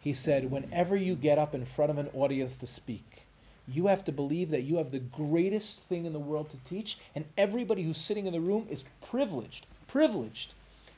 He 0.00 0.12
said, 0.12 0.50
Whenever 0.50 0.96
you 0.96 1.14
get 1.14 1.38
up 1.38 1.54
in 1.54 1.64
front 1.64 1.92
of 1.92 1.98
an 1.98 2.10
audience 2.12 2.56
to 2.56 2.66
speak, 2.66 3.28
you 3.68 3.86
have 3.86 4.04
to 4.06 4.10
believe 4.10 4.50
that 4.50 4.64
you 4.64 4.78
have 4.78 4.90
the 4.90 4.98
greatest 4.98 5.84
thing 5.84 6.04
in 6.04 6.12
the 6.12 6.18
world 6.18 6.50
to 6.50 6.56
teach, 6.68 6.98
and 7.14 7.26
everybody 7.38 7.84
who's 7.84 7.98
sitting 7.98 8.26
in 8.26 8.32
the 8.32 8.40
room 8.40 8.66
is 8.68 8.82
privileged, 9.00 9.68
privileged 9.86 10.54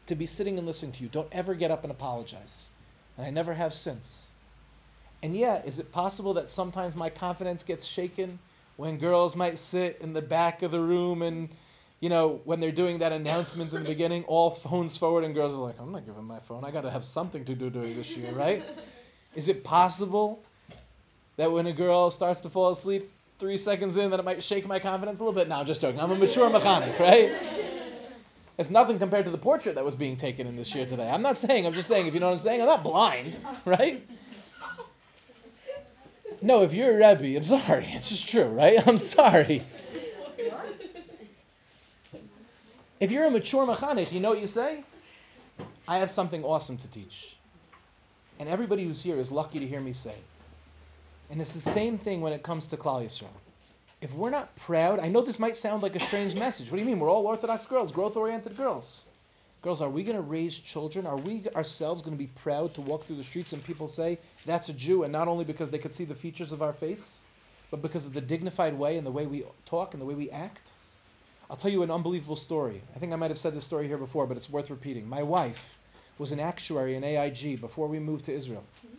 to 0.06 0.14
be 0.14 0.24
sitting 0.24 0.56
and 0.56 0.66
listening 0.66 0.92
to 0.92 1.02
you. 1.02 1.10
Don't 1.10 1.28
ever 1.30 1.54
get 1.54 1.70
up 1.70 1.82
and 1.82 1.90
apologize. 1.90 2.70
And 3.18 3.26
I 3.26 3.30
never 3.30 3.52
have 3.52 3.74
since. 3.74 4.32
And 5.22 5.36
yeah, 5.36 5.60
is 5.64 5.80
it 5.80 5.92
possible 5.92 6.32
that 6.34 6.48
sometimes 6.48 6.94
my 6.94 7.10
confidence 7.10 7.64
gets 7.64 7.84
shaken 7.84 8.38
when 8.76 8.96
girls 8.96 9.34
might 9.34 9.58
sit 9.58 9.98
in 10.00 10.12
the 10.12 10.22
back 10.22 10.62
of 10.62 10.70
the 10.70 10.80
room 10.80 11.22
and 11.22 11.48
you 12.00 12.08
know, 12.08 12.40
when 12.44 12.60
they're 12.60 12.70
doing 12.70 12.98
that 12.98 13.10
announcement 13.12 13.72
in 13.72 13.82
the 13.82 13.88
beginning, 13.88 14.24
all 14.28 14.50
phones 14.50 14.96
forward, 14.96 15.24
and 15.24 15.34
girls 15.34 15.54
are 15.54 15.62
like, 15.62 15.80
I'm 15.80 15.90
not 15.90 16.06
giving 16.06 16.24
my 16.24 16.38
phone. 16.38 16.64
I 16.64 16.70
got 16.70 16.82
to 16.82 16.90
have 16.90 17.04
something 17.04 17.44
to 17.44 17.54
do 17.54 17.70
during 17.70 17.96
this 17.96 18.16
year, 18.16 18.30
right? 18.32 18.62
Is 19.34 19.48
it 19.48 19.64
possible 19.64 20.44
that 21.36 21.50
when 21.50 21.66
a 21.66 21.72
girl 21.72 22.10
starts 22.10 22.40
to 22.40 22.50
fall 22.50 22.70
asleep, 22.70 23.10
three 23.38 23.56
seconds 23.56 23.96
in, 23.96 24.10
that 24.10 24.20
it 24.20 24.24
might 24.24 24.42
shake 24.42 24.66
my 24.66 24.78
confidence 24.78 25.20
a 25.20 25.24
little 25.24 25.38
bit? 25.38 25.48
No, 25.48 25.56
I'm 25.56 25.66
just 25.66 25.80
joking. 25.80 26.00
I'm 26.00 26.10
a 26.10 26.16
mature 26.16 26.48
mechanech, 26.50 26.98
right? 26.98 27.32
It's 28.58 28.70
nothing 28.70 28.98
compared 28.98 29.24
to 29.24 29.30
the 29.30 29.38
portrait 29.38 29.76
that 29.76 29.84
was 29.84 29.94
being 29.94 30.16
taken 30.16 30.48
in 30.48 30.56
this 30.56 30.68
shiur 30.72 30.86
today. 30.86 31.08
I'm 31.08 31.22
not 31.22 31.38
saying, 31.38 31.64
I'm 31.64 31.72
just 31.72 31.86
saying, 31.86 32.08
if 32.08 32.14
you 32.14 32.18
know 32.18 32.26
what 32.26 32.32
I'm 32.34 32.38
saying, 32.40 32.60
I'm 32.60 32.66
not 32.66 32.82
blind, 32.82 33.38
right? 33.64 34.04
No, 36.42 36.62
if 36.64 36.72
you're 36.72 37.00
a 37.00 37.14
Rebbe, 37.14 37.36
I'm 37.36 37.44
sorry. 37.44 37.86
It's 37.92 38.08
just 38.08 38.28
true, 38.28 38.44
right? 38.44 38.84
I'm 38.86 38.98
sorry. 38.98 39.62
If 43.00 43.12
you're 43.12 43.26
a 43.26 43.30
mature 43.30 43.64
mechanech, 43.64 44.10
you 44.10 44.18
know 44.18 44.30
what 44.30 44.40
you 44.40 44.48
say? 44.48 44.82
I 45.86 45.98
have 45.98 46.10
something 46.10 46.42
awesome 46.44 46.76
to 46.78 46.90
teach. 46.90 47.36
And 48.40 48.48
everybody 48.48 48.84
who's 48.84 49.00
here 49.00 49.18
is 49.18 49.30
lucky 49.30 49.60
to 49.60 49.66
hear 49.66 49.80
me 49.80 49.92
say. 49.92 50.14
And 51.30 51.40
it's 51.40 51.54
the 51.54 51.60
same 51.60 51.96
thing 51.96 52.20
when 52.20 52.32
it 52.32 52.42
comes 52.42 52.66
to 52.68 52.76
Klal 52.76 53.04
Yisrael. 53.04 53.28
If 54.00 54.14
we're 54.14 54.30
not 54.30 54.54
proud, 54.54 55.00
I 55.00 55.08
know 55.08 55.22
this 55.22 55.40
might 55.40 55.56
sound 55.56 55.82
like 55.82 55.96
a 55.96 56.00
strange 56.00 56.36
message. 56.36 56.70
What 56.70 56.76
do 56.76 56.82
you 56.82 56.88
mean? 56.88 57.00
We're 57.00 57.10
all 57.10 57.26
Orthodox 57.26 57.66
girls, 57.66 57.90
growth-oriented 57.90 58.56
girls. 58.56 59.06
Girls, 59.60 59.82
are 59.82 59.90
we 59.90 60.04
going 60.04 60.14
to 60.16 60.22
raise 60.22 60.60
children? 60.60 61.04
Are 61.04 61.16
we 61.16 61.42
ourselves 61.56 62.00
going 62.00 62.16
to 62.16 62.18
be 62.18 62.28
proud 62.28 62.74
to 62.74 62.80
walk 62.80 63.04
through 63.04 63.16
the 63.16 63.24
streets 63.24 63.52
and 63.52 63.64
people 63.64 63.88
say, 63.88 64.18
that's 64.46 64.68
a 64.68 64.72
Jew, 64.72 65.02
and 65.02 65.12
not 65.12 65.26
only 65.26 65.44
because 65.44 65.72
they 65.72 65.78
could 65.78 65.92
see 65.92 66.04
the 66.04 66.14
features 66.14 66.52
of 66.52 66.62
our 66.62 66.72
face, 66.72 67.24
but 67.72 67.82
because 67.82 68.06
of 68.06 68.12
the 68.12 68.20
dignified 68.20 68.78
way 68.78 68.98
and 68.98 69.06
the 69.06 69.10
way 69.10 69.26
we 69.26 69.42
talk 69.66 69.94
and 69.94 70.00
the 70.00 70.06
way 70.06 70.14
we 70.14 70.30
act? 70.30 70.74
I'll 71.50 71.56
tell 71.56 71.72
you 71.72 71.82
an 71.82 71.90
unbelievable 71.90 72.36
story. 72.36 72.80
I 72.94 73.00
think 73.00 73.12
I 73.12 73.16
might 73.16 73.32
have 73.32 73.38
said 73.38 73.52
this 73.52 73.64
story 73.64 73.88
here 73.88 73.98
before, 73.98 74.28
but 74.28 74.36
it's 74.36 74.48
worth 74.48 74.70
repeating. 74.70 75.08
My 75.08 75.24
wife 75.24 75.76
was 76.18 76.30
an 76.30 76.38
actuary 76.38 76.94
in 76.94 77.02
AIG 77.02 77.60
before 77.60 77.88
we 77.88 77.98
moved 77.98 78.26
to 78.26 78.32
Israel. 78.32 78.62
Mm-hmm. 78.78 78.94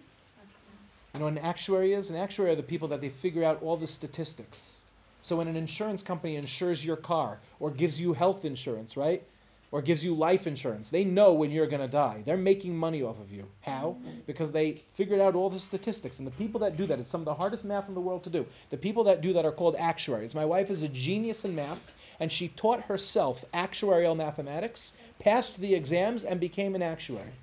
You 1.14 1.20
know 1.22 1.26
what 1.26 1.34
an 1.34 1.39
actuary 1.39 1.93
is? 1.93 2.10
An 2.10 2.18
actuary 2.18 2.52
are 2.52 2.56
the 2.56 2.64
people 2.64 2.89
that 2.89 3.00
they 3.00 3.10
figure 3.10 3.45
out 3.45 3.64
all 3.64 3.78
the 3.78 3.88
statistics. 3.88 4.79
So 5.22 5.38
when 5.38 5.47
an 5.47 5.55
insurance 5.55 6.01
company 6.03 6.36
insures 6.36 6.86
your 6.86 6.95
car 6.95 7.39
or 7.59 7.72
gives 7.72 7.99
you 7.99 8.13
health 8.13 8.45
insurance, 8.45 8.95
right? 8.95 9.24
Or 9.72 9.84
gives 9.84 10.03
you 10.03 10.15
life 10.15 10.47
insurance, 10.47 10.89
they 10.89 11.03
know 11.03 11.34
when 11.34 11.51
you're 11.51 11.67
going 11.67 11.86
to 11.86 11.91
die. 11.91 12.24
They're 12.26 12.38
making 12.38 12.76
money 12.76 13.03
off 13.03 13.20
of 13.20 13.32
you. 13.32 13.47
How? 13.61 13.97
Because 14.26 14.51
they 14.51 14.82
figured 14.95 15.20
out 15.20 15.36
all 15.36 15.51
the 15.51 15.59
statistics. 15.59 16.17
And 16.17 16.26
the 16.26 16.32
people 16.32 16.59
that 16.61 16.76
do 16.76 16.88
that, 16.88 16.97
it's 16.99 17.09
some 17.09 17.22
of 17.22 17.26
the 17.26 17.36
hardest 17.36 17.63
math 17.65 17.88
in 17.88 17.93
the 17.93 18.01
world 18.01 18.24
to 18.24 18.32
do. 18.32 18.47
The 18.72 18.78
people 18.78 19.03
that 19.03 19.22
do 19.22 19.32
that 19.34 19.45
are 19.45 19.51
called 19.51 19.76
actuaries. 19.78 20.34
My 20.34 20.45
wife 20.45 20.72
is 20.72 20.82
a 20.82 20.88
genius 20.88 21.45
in 21.45 21.53
math, 21.53 21.93
and 22.20 22.32
she 22.32 22.47
taught 22.47 22.82
herself 22.82 23.45
actuarial 23.53 24.17
mathematics, 24.17 24.93
passed 25.20 25.59
the 25.59 25.76
exams, 25.76 26.24
and 26.24 26.39
became 26.39 26.74
an 26.74 26.82
actuary. 26.82 27.34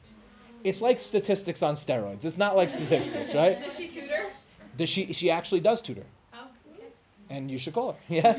It's 0.65 0.83
like 0.83 0.99
statistics 0.99 1.63
on 1.63 1.75
steroids. 1.75 2.25
It's 2.25 2.39
not 2.39 2.57
like 2.57 2.71
statistics, 2.71 3.37
right? 3.37 3.57
Does 3.57 3.77
she 3.77 3.87
tutor? 3.87 4.27
Does 4.77 4.89
she? 4.89 5.13
She 5.13 5.31
actually 5.31 5.61
does 5.61 5.81
tutor. 5.81 6.07
And 7.31 7.51
you 7.51 7.59
should 7.59 7.75
call 7.75 7.93
her. 7.93 7.99
Yeah. 8.09 8.35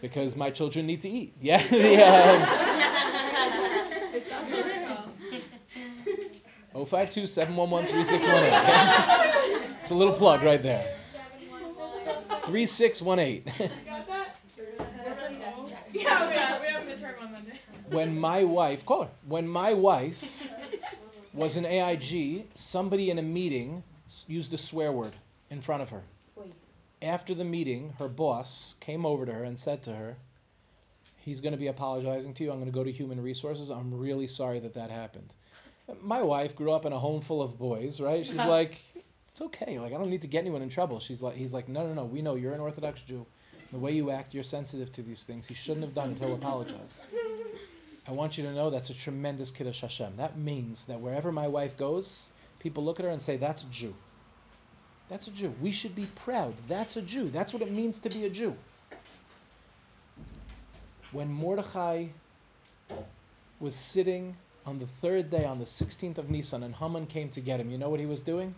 because 0.00 0.36
my 0.36 0.50
children 0.50 0.86
need 0.86 1.00
to 1.02 1.08
eat. 1.08 1.34
Yeah. 1.40 1.66
the, 1.68 2.02
um, 6.76 6.86
052 6.86 7.26
711 7.26 7.88
It's 9.80 9.90
a 9.90 9.94
little 9.94 10.14
plug 10.14 10.42
right 10.42 10.60
there. 10.62 10.96
3618. 12.46 13.44
Got 13.86 14.06
that? 14.08 14.36
That's 15.04 15.20
what 15.22 15.30
he 15.30 15.36
does 15.38 15.70
check. 15.70 15.88
Yeah, 15.92 16.28
we 16.60 16.66
have 16.66 16.82
midterm 16.82 17.22
on 17.22 17.32
Monday. 17.32 17.58
when 17.90 18.18
my 18.18 18.44
wife, 18.44 18.84
call 18.84 19.04
her, 19.04 19.10
when 19.26 19.46
my 19.48 19.72
wife 19.72 20.22
was 21.32 21.56
in 21.56 21.64
AIG, 21.64 22.46
somebody 22.56 23.10
in 23.10 23.18
a 23.18 23.22
meeting 23.22 23.82
used 24.26 24.52
a 24.52 24.58
swear 24.58 24.92
word 24.92 25.12
in 25.54 25.62
front 25.62 25.82
of 25.82 25.90
her. 25.90 26.02
After 27.00 27.34
the 27.34 27.44
meeting, 27.44 27.94
her 27.98 28.08
boss 28.08 28.74
came 28.80 29.06
over 29.06 29.24
to 29.24 29.32
her 29.32 29.44
and 29.44 29.58
said 29.58 29.82
to 29.84 29.94
her, 29.94 30.16
He's 31.16 31.40
going 31.40 31.52
to 31.52 31.58
be 31.58 31.68
apologizing 31.68 32.34
to 32.34 32.44
you. 32.44 32.50
I'm 32.50 32.58
going 32.58 32.70
to 32.70 32.74
go 32.74 32.84
to 32.84 32.92
human 32.92 33.18
resources. 33.22 33.70
I'm 33.70 33.94
really 33.94 34.28
sorry 34.28 34.60
that 34.60 34.74
that 34.74 34.90
happened. 34.90 35.32
My 36.02 36.20
wife 36.22 36.54
grew 36.54 36.70
up 36.70 36.84
in 36.84 36.92
a 36.92 36.98
home 36.98 37.22
full 37.22 37.40
of 37.40 37.58
boys, 37.58 37.98
right? 37.98 38.26
She's 38.26 38.34
like, 38.58 38.80
It's 39.26 39.40
okay. 39.40 39.78
Like, 39.78 39.94
I 39.94 39.96
don't 39.96 40.10
need 40.10 40.20
to 40.22 40.28
get 40.28 40.40
anyone 40.40 40.60
in 40.60 40.68
trouble. 40.68 41.00
She's 41.00 41.22
like, 41.22 41.34
He's 41.34 41.52
like, 41.54 41.68
No, 41.68 41.86
no, 41.86 41.94
no. 41.94 42.04
We 42.04 42.20
know 42.20 42.34
you're 42.34 42.52
an 42.52 42.60
Orthodox 42.60 43.00
Jew. 43.02 43.24
The 43.72 43.78
way 43.78 43.92
you 43.92 44.10
act, 44.10 44.34
you're 44.34 44.44
sensitive 44.44 44.92
to 44.92 45.02
these 45.02 45.22
things. 45.22 45.46
He 45.46 45.54
shouldn't 45.54 45.84
have 45.84 45.94
done 45.94 46.12
it. 46.12 46.18
He'll 46.18 46.34
apologize. 46.34 47.06
I 48.06 48.12
want 48.12 48.36
you 48.36 48.44
to 48.44 48.52
know 48.52 48.68
that's 48.68 48.90
a 48.90 48.94
tremendous 48.94 49.50
Kiddush 49.50 49.80
Hashem. 49.80 50.16
That 50.16 50.38
means 50.38 50.84
that 50.84 51.00
wherever 51.00 51.32
my 51.32 51.48
wife 51.48 51.76
goes, 51.76 52.30
people 52.58 52.84
look 52.84 53.00
at 53.00 53.04
her 53.04 53.10
and 53.10 53.22
say, 53.22 53.36
That's 53.36 53.62
a 53.62 53.66
Jew. 53.66 53.94
That's 55.14 55.28
a 55.28 55.30
Jew. 55.30 55.54
We 55.62 55.70
should 55.70 55.94
be 55.94 56.06
proud. 56.16 56.54
That's 56.66 56.96
a 56.96 57.00
Jew. 57.00 57.28
That's 57.28 57.52
what 57.52 57.62
it 57.62 57.70
means 57.70 58.00
to 58.00 58.08
be 58.08 58.24
a 58.24 58.28
Jew. 58.28 58.56
When 61.12 61.32
Mordechai 61.32 62.06
was 63.60 63.76
sitting 63.76 64.34
on 64.66 64.80
the 64.80 64.88
third 65.00 65.30
day, 65.30 65.44
on 65.44 65.60
the 65.60 65.66
16th 65.66 66.18
of 66.18 66.30
Nisan, 66.30 66.64
and 66.64 66.74
Haman 66.74 67.06
came 67.06 67.28
to 67.28 67.40
get 67.40 67.60
him, 67.60 67.70
you 67.70 67.78
know 67.78 67.90
what 67.90 68.00
he 68.00 68.06
was 68.06 68.22
doing? 68.22 68.56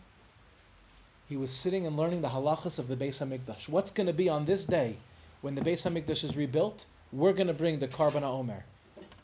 He 1.28 1.36
was 1.36 1.50
sitting 1.50 1.86
and 1.86 1.94
learning 1.94 2.22
the 2.22 2.30
halachas 2.30 2.78
of 2.78 2.88
the 2.88 2.96
Beis 2.96 3.20
HaMikdash. 3.20 3.68
What's 3.68 3.90
going 3.90 4.06
to 4.06 4.14
be 4.14 4.30
on 4.30 4.46
this 4.46 4.64
day 4.64 4.96
when 5.42 5.56
the 5.56 5.60
Beis 5.60 5.84
HaMikdash 5.84 6.24
is 6.24 6.38
rebuilt? 6.38 6.86
We're 7.12 7.34
going 7.34 7.48
to 7.48 7.52
bring 7.52 7.80
the 7.80 7.88
Karban 7.88 8.22
Omer. 8.22 8.64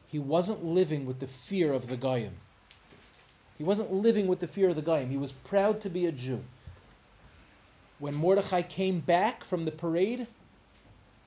He 0.07 0.19
wasn't 0.19 0.63
living 0.63 1.07
with 1.07 1.19
the 1.19 1.29
fear 1.29 1.73
of 1.73 1.87
the 1.87 1.97
Goyim. 1.97 2.35
He 3.57 3.65
wasn't 3.65 3.91
living 3.91 4.27
with 4.27 4.41
the 4.41 4.49
fear 4.49 4.69
of 4.69 4.77
the 4.77 4.83
Goyim. 4.83 5.09
He 5.09 5.17
was 5.17 5.33
proud 5.33 5.81
to 5.81 5.89
be 5.89 6.05
a 6.05 6.13
Jew. 6.13 6.45
When 8.03 8.17
Mordechai 8.17 8.63
came 8.63 8.99
back 8.99 9.45
from 9.45 9.65
the 9.65 9.71
parade, 9.71 10.27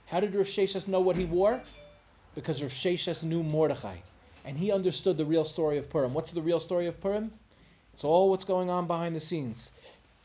how 0.07 0.19
did 0.19 0.35
Rav 0.35 0.45
Sheshes 0.45 0.89
know 0.89 0.99
what 0.99 1.15
he 1.15 1.23
wore? 1.23 1.61
Because 2.35 2.61
Rav 2.61 2.69
Sheshes 2.69 3.23
knew 3.23 3.43
Mordechai. 3.43 3.95
And 4.43 4.57
he 4.57 4.73
understood 4.73 5.15
the 5.15 5.23
real 5.23 5.45
story 5.45 5.77
of 5.77 5.89
Purim. 5.89 6.13
What's 6.13 6.31
the 6.31 6.41
real 6.41 6.59
story 6.59 6.85
of 6.87 6.99
Purim? 6.99 7.31
It's 7.93 8.03
all 8.03 8.29
what's 8.29 8.43
going 8.43 8.69
on 8.69 8.87
behind 8.87 9.15
the 9.15 9.21
scenes. 9.21 9.71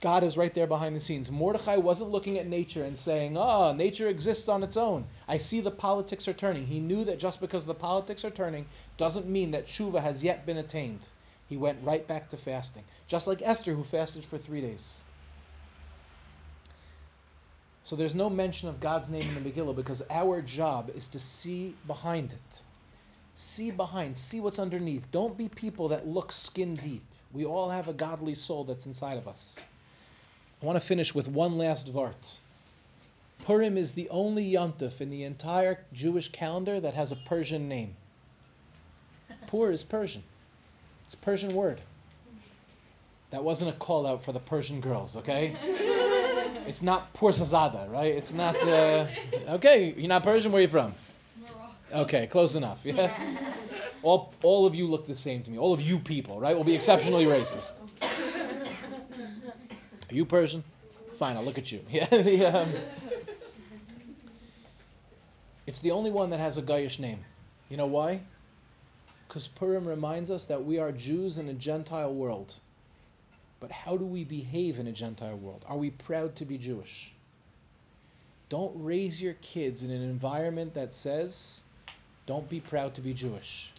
God 0.01 0.25
is 0.25 0.37
right 0.37 0.53
there 0.53 0.67
behind 0.67 0.97
the 0.97 0.99
scenes. 0.99 1.31
Mordechai 1.31 1.77
wasn't 1.77 2.11
looking 2.11 2.37
at 2.37 2.49
nature 2.49 2.83
and 2.83 2.99
saying, 2.99 3.37
oh, 3.39 3.73
nature 3.73 4.09
exists 4.09 4.49
on 4.49 4.65
its 4.65 4.77
own. 4.77 5.07
I 5.29 5.37
see 5.37 5.61
the 5.61 5.71
politics 5.71 6.27
are 6.27 6.33
turning. 6.33 6.67
He 6.67 6.81
knew 6.81 7.05
that 7.05 7.21
just 7.21 7.41
because 7.41 7.65
the 7.65 7.75
politics 7.75 8.25
are 8.25 8.31
turning 8.31 8.67
doesn't 8.97 9.29
mean 9.29 9.53
that 9.53 9.69
tshuva 9.69 10.03
has 10.03 10.25
yet 10.25 10.47
been 10.47 10.57
attained. 10.57 11.11
He 11.49 11.57
went 11.57 11.79
right 11.85 12.05
back 12.09 12.29
to 12.31 12.37
fasting. 12.37 12.83
Just 13.07 13.29
like 13.29 13.41
Esther, 13.41 13.75
who 13.75 13.85
fasted 13.85 14.25
for 14.25 14.37
three 14.37 14.61
days. 14.61 15.05
So 17.91 17.97
there's 17.97 18.15
no 18.15 18.31
mention 18.31 18.69
of 18.69 18.79
God's 18.79 19.11
name 19.11 19.37
in 19.37 19.43
the 19.43 19.51
Megillah 19.51 19.75
because 19.75 20.01
our 20.11 20.41
job 20.41 20.93
is 20.95 21.09
to 21.09 21.19
see 21.19 21.75
behind 21.89 22.33
it. 22.33 22.63
See 23.35 23.73
behind, 23.73 24.17
see 24.17 24.39
what's 24.39 24.61
underneath. 24.61 25.11
Don't 25.11 25.37
be 25.37 25.49
people 25.49 25.89
that 25.89 26.07
look 26.07 26.31
skin 26.31 26.77
deep. 26.77 27.03
We 27.33 27.45
all 27.45 27.69
have 27.69 27.89
a 27.89 27.93
godly 27.93 28.37
soul 28.37 28.63
that's 28.63 28.87
inside 28.87 29.19
of 29.19 29.27
us. 29.27 29.59
I 30.63 30.67
want 30.67 30.77
to 30.77 30.87
finish 30.87 31.17
with 31.17 31.27
one 31.27 31.59
last 31.59 31.93
vart. 31.93 32.39
Purim 33.45 33.77
is 33.77 33.91
the 33.91 34.09
only 34.11 34.49
yontif 34.49 35.01
in 35.01 35.11
the 35.11 35.25
entire 35.25 35.81
Jewish 35.93 36.31
calendar 36.31 36.79
that 36.79 36.95
has 36.95 37.11
a 37.11 37.17
Persian 37.17 37.69
name. 37.69 37.97
Pur 39.49 39.73
is 39.73 39.83
Persian. 39.83 40.23
It's 41.07 41.15
a 41.15 41.17
Persian 41.19 41.57
word. 41.57 41.81
That 43.31 43.43
wasn't 43.43 43.75
a 43.75 43.79
call 43.81 44.07
out 44.07 44.23
for 44.23 44.31
the 44.31 44.39
Persian 44.39 44.81
girls, 44.81 45.17
okay? 45.17 45.97
it's 46.71 46.85
not 46.85 47.13
Pursazada, 47.15 47.91
right? 47.91 48.15
It's 48.15 48.33
not. 48.33 48.55
Uh, 48.57 49.07
okay, 49.49 49.93
you're 49.97 50.09
not 50.09 50.23
Persian. 50.23 50.53
Where 50.53 50.61
are 50.61 50.63
you 50.63 50.69
from? 50.69 50.95
Morocco. 51.41 52.03
Okay, 52.03 52.29
close 52.29 52.55
enough. 52.55 52.81
Yeah. 52.85 53.13
All, 54.03 54.33
all 54.43 54.67
of 54.67 54.77
you 54.77 54.87
look 54.87 55.07
the 55.09 55.15
same 55.17 55.43
to 55.43 55.51
me. 55.51 55.59
All 55.59 55.75
of 55.75 55.83
you 55.83 55.99
people, 55.99 56.39
right? 56.39 56.57
Will 56.57 56.65
be 56.65 56.75
exceptionally 56.75 57.27
racist. 57.27 57.73
Are 60.11 60.15
you 60.15 60.25
Persian? 60.25 60.63
Fine, 61.19 61.37
I'll 61.37 61.45
look 61.45 61.59
at 61.59 61.71
you. 61.73 61.81
Yeah. 61.91 62.07
The, 62.07 62.47
um, 62.47 62.73
it's 65.67 65.81
the 65.81 65.91
only 65.91 66.11
one 66.13 66.31
that 66.31 66.41
has 66.41 66.57
a 66.57 66.63
Gayish 66.63 67.01
name. 67.01 67.19
You 67.69 67.77
know 67.79 67.87
why? 67.87 68.21
Because 69.27 69.49
Purim 69.49 69.87
reminds 69.87 70.31
us 70.31 70.45
that 70.47 70.65
we 70.65 70.79
are 70.79 70.93
Jews 70.93 71.37
in 71.37 71.49
a 71.49 71.53
Gentile 71.55 72.15
world. 72.15 72.55
But 73.61 73.71
how 73.71 73.97
do 73.97 74.07
we 74.07 74.25
behave 74.25 74.79
in 74.79 74.87
a 74.87 74.93
Gentile 74.93 75.37
world? 75.37 75.65
Are 75.69 75.77
we 75.77 75.91
proud 75.91 76.35
to 76.37 76.47
be 76.47 76.57
Jewish? 76.57 77.13
Don't 78.49 78.73
raise 78.75 79.23
your 79.23 79.35
kids 79.35 79.83
in 79.83 79.91
an 79.91 80.03
environment 80.03 80.75
that 80.75 80.93
says, 80.93 81.63
don't 82.27 82.49
be 82.49 82.61
proud 82.61 82.95
to 82.95 83.01
be 83.01 83.13
Jewish. 83.13 83.71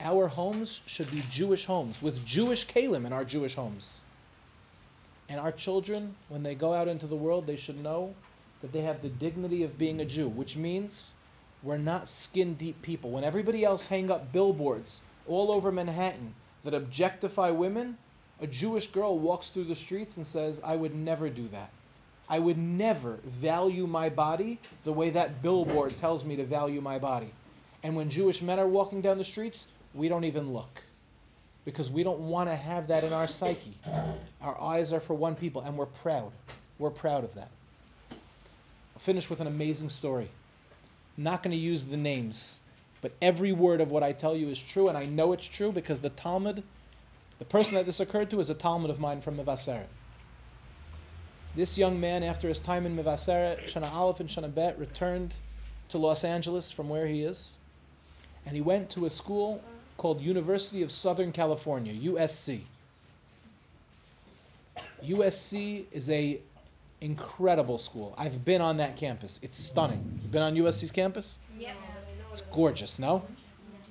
Our 0.00 0.26
homes 0.26 0.82
should 0.86 1.10
be 1.10 1.22
Jewish 1.30 1.64
homes 1.64 2.02
with 2.02 2.24
Jewish 2.24 2.66
kalim 2.66 3.06
in 3.06 3.12
our 3.12 3.24
Jewish 3.24 3.54
homes. 3.54 4.04
And 5.28 5.38
our 5.38 5.52
children, 5.52 6.16
when 6.28 6.42
they 6.42 6.54
go 6.54 6.72
out 6.72 6.88
into 6.88 7.06
the 7.06 7.16
world, 7.16 7.46
they 7.46 7.56
should 7.56 7.82
know 7.82 8.14
that 8.62 8.72
they 8.72 8.82
have 8.82 9.02
the 9.02 9.08
dignity 9.08 9.62
of 9.62 9.78
being 9.78 10.00
a 10.00 10.04
Jew, 10.04 10.28
which 10.28 10.56
means 10.56 11.14
we're 11.62 11.78
not 11.78 12.08
skin 12.08 12.54
deep 12.54 12.80
people. 12.82 13.10
When 13.10 13.24
everybody 13.24 13.64
else 13.64 13.86
hang 13.86 14.10
up 14.10 14.32
billboards 14.32 15.02
all 15.26 15.50
over 15.50 15.70
Manhattan 15.70 16.34
that 16.64 16.74
objectify 16.74 17.50
women, 17.50 17.98
a 18.40 18.46
Jewish 18.46 18.88
girl 18.88 19.18
walks 19.18 19.50
through 19.50 19.64
the 19.64 19.74
streets 19.74 20.16
and 20.16 20.26
says, 20.26 20.60
I 20.64 20.76
would 20.76 20.94
never 20.94 21.28
do 21.28 21.48
that. 21.48 21.70
I 22.28 22.38
would 22.38 22.58
never 22.58 23.18
value 23.24 23.86
my 23.86 24.08
body 24.08 24.58
the 24.84 24.92
way 24.92 25.10
that 25.10 25.42
billboard 25.42 25.96
tells 25.96 26.24
me 26.24 26.36
to 26.36 26.44
value 26.44 26.80
my 26.80 26.98
body. 26.98 27.32
And 27.82 27.94
when 27.94 28.10
Jewish 28.10 28.42
men 28.42 28.58
are 28.58 28.66
walking 28.66 29.00
down 29.00 29.16
the 29.16 29.24
streets, 29.24 29.68
we 29.94 30.08
don't 30.08 30.24
even 30.24 30.52
look 30.52 30.82
because 31.64 31.90
we 31.90 32.02
don't 32.02 32.20
want 32.20 32.48
to 32.48 32.56
have 32.56 32.88
that 32.88 33.04
in 33.04 33.12
our 33.12 33.26
psyche. 33.26 33.74
Our 34.40 34.60
eyes 34.60 34.92
are 34.92 35.00
for 35.00 35.14
one 35.14 35.34
people, 35.34 35.62
and 35.62 35.76
we're 35.76 35.86
proud. 35.86 36.32
We're 36.78 36.90
proud 36.90 37.24
of 37.24 37.34
that. 37.34 37.50
I'll 38.10 39.00
finish 39.00 39.28
with 39.28 39.40
an 39.40 39.46
amazing 39.46 39.90
story. 39.90 40.28
I'm 41.16 41.24
not 41.24 41.42
going 41.42 41.50
to 41.50 41.56
use 41.56 41.84
the 41.84 41.96
names, 41.96 42.60
but 43.02 43.12
every 43.20 43.52
word 43.52 43.80
of 43.80 43.90
what 43.90 44.02
I 44.02 44.12
tell 44.12 44.36
you 44.36 44.48
is 44.48 44.58
true, 44.58 44.88
and 44.88 44.96
I 44.96 45.06
know 45.06 45.32
it's 45.32 45.46
true 45.46 45.72
because 45.72 46.00
the 46.00 46.10
talmid, 46.10 46.62
the 47.38 47.44
person 47.44 47.74
that 47.74 47.86
this 47.86 48.00
occurred 48.00 48.30
to, 48.30 48.40
is 48.40 48.50
a 48.50 48.54
talmid 48.54 48.90
of 48.90 49.00
mine 49.00 49.20
from 49.20 49.36
Mevaseret. 49.36 49.86
This 51.54 51.78
young 51.78 51.98
man, 51.98 52.22
after 52.22 52.48
his 52.48 52.60
time 52.60 52.86
in 52.86 52.96
Mevaseret, 52.96 53.64
Shana 53.70 53.90
Aleph 53.92 54.20
and 54.20 54.28
Shana 54.28 54.54
Bet, 54.54 54.78
returned 54.78 55.34
to 55.88 55.98
Los 55.98 56.24
Angeles 56.24 56.70
from 56.70 56.88
where 56.88 57.06
he 57.06 57.22
is, 57.22 57.58
and 58.44 58.54
he 58.54 58.60
went 58.60 58.90
to 58.90 59.06
a 59.06 59.10
school 59.10 59.62
called 59.96 60.20
University 60.20 60.82
of 60.82 60.90
Southern 60.90 61.32
California, 61.32 61.94
USC. 62.12 62.60
USC 65.02 65.84
is 65.92 66.10
a 66.10 66.40
incredible 67.00 67.78
school. 67.78 68.14
I've 68.18 68.44
been 68.44 68.60
on 68.60 68.76
that 68.78 68.96
campus. 68.96 69.38
It's 69.42 69.56
stunning. 69.56 70.18
You've 70.22 70.32
been 70.32 70.42
on 70.42 70.54
USC's 70.54 70.90
campus? 70.90 71.38
Yep. 71.58 71.76
It's 72.32 72.40
gorgeous, 72.52 72.98
no? 72.98 73.22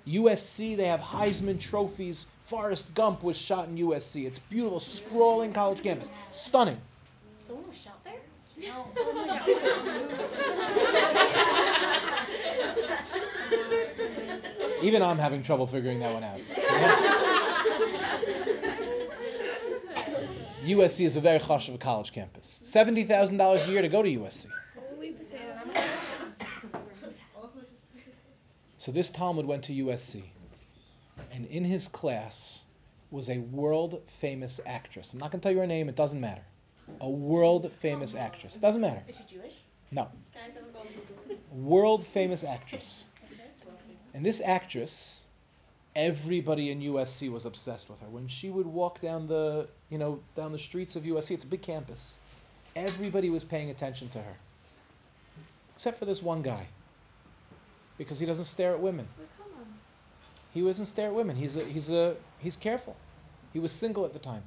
USC, 0.07 0.77
they 0.77 0.85
have 0.85 0.99
Heisman 0.99 1.59
trophies. 1.59 2.27
Forrest 2.45 2.93
Gump 2.93 3.23
was 3.23 3.35
shot 3.35 3.67
in 3.69 3.77
USC. 3.77 4.27
It's 4.27 4.37
beautiful, 4.37 4.79
sprawling 4.79 5.51
college 5.51 5.81
campus. 5.81 6.11
Stunning. 6.31 6.77
Someone 7.47 7.67
was 7.67 7.75
shot 7.75 8.03
there? 8.03 8.19
No. 8.61 8.85
Oh 8.95 9.59
Even 14.83 15.01
I'm 15.01 15.17
having 15.17 15.41
trouble 15.41 15.65
figuring 15.65 15.99
that 16.01 16.13
one 16.13 16.23
out. 16.23 16.39
USC 20.63 21.03
is 21.05 21.15
a 21.15 21.21
very 21.21 21.39
chashuv 21.39 21.79
college 21.79 22.11
campus. 22.11 22.45
Seventy 22.45 23.03
thousand 23.05 23.37
dollars 23.37 23.67
a 23.67 23.71
year 23.71 23.81
to 23.81 23.87
go 23.87 24.03
to 24.03 24.09
USC. 24.19 24.45
Holy 24.75 25.13
potato. 25.13 25.81
So 28.77 28.91
this 28.91 29.09
talmid 29.09 29.45
went 29.45 29.63
to 29.63 29.73
USC, 29.73 30.21
and 31.31 31.45
in 31.47 31.63
his 31.63 31.87
class 31.87 32.63
was 33.11 33.29
a 33.29 33.37
world 33.37 34.01
famous 34.19 34.59
actress. 34.65 35.13
I'm 35.13 35.19
not 35.19 35.31
going 35.31 35.39
to 35.39 35.43
tell 35.43 35.51
you 35.51 35.59
her 35.59 35.67
name. 35.67 35.89
It 35.89 35.95
doesn't 35.95 36.19
matter. 36.19 36.41
A 37.01 37.09
world 37.09 37.71
famous 37.79 38.15
actress. 38.15 38.55
It 38.55 38.61
doesn't 38.61 38.81
matter. 38.81 39.01
Is 39.07 39.17
she 39.17 39.35
Jewish? 39.35 39.55
No. 39.91 40.07
Guys, 40.33 40.51
I'm 40.57 40.71
going 40.73 40.87
to 40.87 41.55
World 41.55 42.05
famous 42.05 42.43
actress. 42.43 43.05
And 44.13 44.25
this 44.25 44.39
actress, 44.45 45.25
everybody 45.93 46.71
in 46.71 46.79
USC 46.79 47.29
was 47.29 47.45
obsessed 47.45 47.89
with 47.89 47.99
her. 47.99 48.07
When 48.07 48.29
she 48.29 48.49
would 48.49 48.65
walk 48.65 49.01
down 49.01 49.27
the, 49.27 49.67
you 49.89 49.97
know, 49.97 50.21
down 50.37 50.53
the 50.53 50.57
streets 50.57 50.95
of 50.95 51.03
USC, 51.03 51.31
it's 51.31 51.43
a 51.43 51.47
big 51.47 51.61
campus. 51.61 52.17
Everybody 52.77 53.29
was 53.29 53.43
paying 53.43 53.71
attention 53.71 54.07
to 54.09 54.19
her. 54.19 54.35
Except 55.75 55.99
for 55.99 56.05
this 56.05 56.23
one 56.23 56.41
guy. 56.41 56.65
Because 57.97 58.17
he 58.17 58.25
doesn't 58.25 58.45
stare 58.45 58.71
at 58.71 58.79
women. 58.79 59.05
He 60.55 60.61
doesn't 60.61 60.85
stare 60.85 61.09
at 61.09 61.13
women. 61.13 61.35
He's 61.35 61.57
a, 61.57 61.65
he's 61.65 61.91
a, 61.91 62.15
he's 62.39 62.55
careful. 62.55 62.95
He 63.51 63.59
was 63.59 63.73
single 63.73 64.05
at 64.05 64.13
the 64.13 64.19
time. 64.19 64.43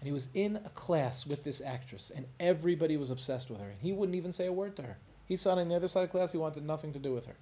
And 0.00 0.06
he 0.06 0.12
was 0.12 0.28
in 0.32 0.56
a 0.56 0.70
class 0.70 1.26
with 1.26 1.44
this 1.44 1.60
actress, 1.60 2.10
and 2.14 2.24
everybody 2.40 2.96
was 2.96 3.10
obsessed 3.10 3.50
with 3.50 3.60
her. 3.60 3.68
And 3.68 3.78
he 3.82 3.92
wouldn't 3.92 4.16
even 4.16 4.32
say 4.32 4.46
a 4.46 4.52
word 4.52 4.76
to 4.76 4.82
her. 4.82 4.96
He 5.26 5.36
sat 5.36 5.58
on 5.58 5.68
the 5.68 5.76
other 5.76 5.88
side 5.88 6.04
of 6.04 6.10
class, 6.10 6.32
he 6.32 6.38
wanted 6.38 6.64
nothing 6.64 6.94
to 6.94 6.98
do 6.98 7.12
with 7.12 7.26
her. 7.26 7.34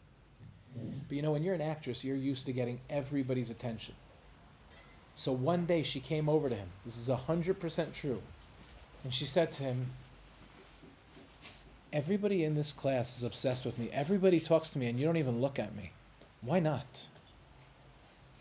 But 1.07 1.15
you 1.15 1.23
know, 1.23 1.31
when 1.31 1.45
you're 1.45 1.55
an 1.55 1.61
actress, 1.61 2.03
you're 2.03 2.17
used 2.17 2.47
to 2.47 2.53
getting 2.53 2.81
everybody's 2.91 3.51
attention. 3.51 3.95
So 5.15 5.31
one 5.31 5.67
day 5.67 5.85
she 5.85 6.01
came 6.01 6.29
over 6.29 6.49
to 6.49 6.55
him. 6.57 6.69
This 6.85 6.99
is 6.99 7.09
100% 7.09 7.95
true. 7.95 8.21
And 9.05 9.15
she 9.15 9.25
said 9.25 9.53
to 9.53 9.63
him, 9.63 9.87
Everybody 11.93 12.43
in 12.43 12.57
this 12.57 12.73
class 12.73 13.17
is 13.19 13.23
obsessed 13.23 13.65
with 13.65 13.79
me. 13.79 13.89
Everybody 13.93 14.41
talks 14.41 14.71
to 14.71 14.79
me, 14.79 14.89
and 14.89 14.99
you 14.99 15.07
don't 15.07 15.17
even 15.17 15.41
look 15.41 15.61
at 15.61 15.77
me. 15.77 15.93
Why 16.41 16.59
not? 16.59 17.07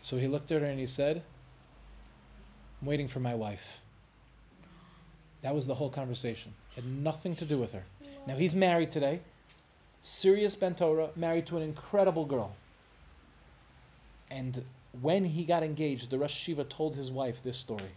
So 0.06 0.18
he 0.18 0.28
looked 0.28 0.52
at 0.52 0.62
her 0.62 0.68
and 0.68 0.78
he 0.78 0.86
said, 0.86 1.20
I'm 2.80 2.86
waiting 2.86 3.08
for 3.08 3.18
my 3.18 3.34
wife. 3.34 3.80
That 5.42 5.52
was 5.52 5.66
the 5.66 5.74
whole 5.74 5.90
conversation. 5.90 6.54
It 6.76 6.84
Had 6.84 6.92
nothing 6.92 7.34
to 7.34 7.44
do 7.44 7.58
with 7.58 7.72
her. 7.72 7.82
Now 8.24 8.36
he's 8.36 8.54
married 8.54 8.92
today. 8.92 9.18
serious 10.04 10.54
ben 10.54 10.76
Torah, 10.76 11.08
married 11.16 11.46
to 11.46 11.56
an 11.56 11.64
incredible 11.64 12.24
girl. 12.24 12.54
And 14.30 14.62
when 15.00 15.24
he 15.24 15.44
got 15.44 15.64
engaged, 15.64 16.08
the 16.08 16.20
Rosh 16.20 16.48
Yeshiva 16.48 16.68
told 16.68 16.94
his 16.94 17.10
wife 17.10 17.42
this 17.42 17.56
story. 17.56 17.90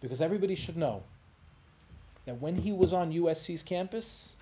Because 0.00 0.20
everybody 0.20 0.54
should 0.54 0.76
know 0.76 1.02
that 2.26 2.40
when 2.40 2.54
he 2.54 2.70
was 2.70 2.92
on 2.92 3.12
USC's 3.12 3.64
campus, 3.64 4.36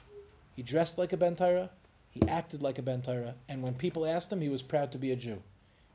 he 0.57 0.63
dressed 0.63 0.99
like 0.99 1.15
a 1.15 1.17
ben 1.17 1.37
Torah, 1.37 1.71
he 2.11 2.21
acted 2.29 2.61
like 2.61 2.77
a 2.77 2.83
ben 2.83 3.01
Torah, 3.01 3.35
and 3.49 3.63
when 3.63 3.73
people 3.73 4.05
asked 4.05 4.31
him, 4.31 4.43
he 4.43 4.51
was 4.51 4.61
proud 4.61 4.93
to 4.93 4.99
be 4.99 5.11
a 5.11 5.17
Jew. 5.17 5.43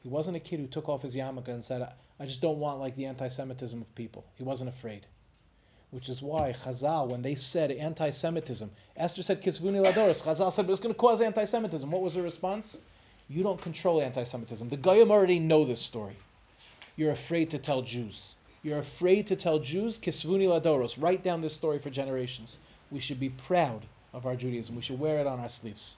He 0.03 0.09
wasn't 0.09 0.37
a 0.37 0.39
kid 0.39 0.59
who 0.59 0.67
took 0.67 0.89
off 0.89 1.03
his 1.03 1.15
yarmulke 1.15 1.49
and 1.49 1.63
said, 1.63 1.87
I 2.19 2.25
just 2.25 2.41
don't 2.41 2.57
want 2.57 2.79
like 2.79 2.95
the 2.95 3.05
anti-Semitism 3.05 3.79
of 3.79 3.95
people. 3.95 4.25
He 4.35 4.43
wasn't 4.43 4.69
afraid. 4.69 5.05
Which 5.91 6.09
is 6.09 6.21
why 6.21 6.53
Chazal, 6.53 7.09
when 7.09 7.21
they 7.21 7.35
said 7.35 7.69
anti-Semitism, 7.71 8.71
Esther 8.97 9.21
said 9.21 9.43
Kisvuni 9.43 9.85
Ladoris. 9.85 10.23
Chazal 10.23 10.51
said, 10.51 10.65
but 10.65 10.71
it's 10.71 10.81
going 10.81 10.93
to 10.93 10.99
cause 10.99 11.21
anti-Semitism. 11.21 11.91
What 11.91 12.01
was 12.01 12.13
the 12.13 12.21
response? 12.21 12.81
You 13.29 13.43
don't 13.43 13.61
control 13.61 14.01
anti-Semitism. 14.01 14.69
The 14.69 14.77
Goyim 14.77 15.11
already 15.11 15.39
know 15.39 15.65
this 15.65 15.81
story. 15.81 16.15
You're 16.95 17.11
afraid 17.11 17.49
to 17.51 17.57
tell 17.57 17.81
Jews. 17.81 18.35
You're 18.63 18.79
afraid 18.79 19.27
to 19.27 19.35
tell 19.35 19.59
Jews 19.59 19.97
Kisvuni 19.97 20.47
Ladoros. 20.47 21.01
Write 21.01 21.23
down 21.23 21.41
this 21.41 21.53
story 21.53 21.79
for 21.79 21.89
generations. 21.89 22.59
We 22.89 22.99
should 22.99 23.19
be 23.19 23.29
proud 23.29 23.85
of 24.13 24.25
our 24.25 24.35
Judaism. 24.35 24.75
We 24.75 24.81
should 24.81 24.99
wear 24.99 25.19
it 25.19 25.27
on 25.27 25.39
our 25.39 25.49
sleeves. 25.49 25.97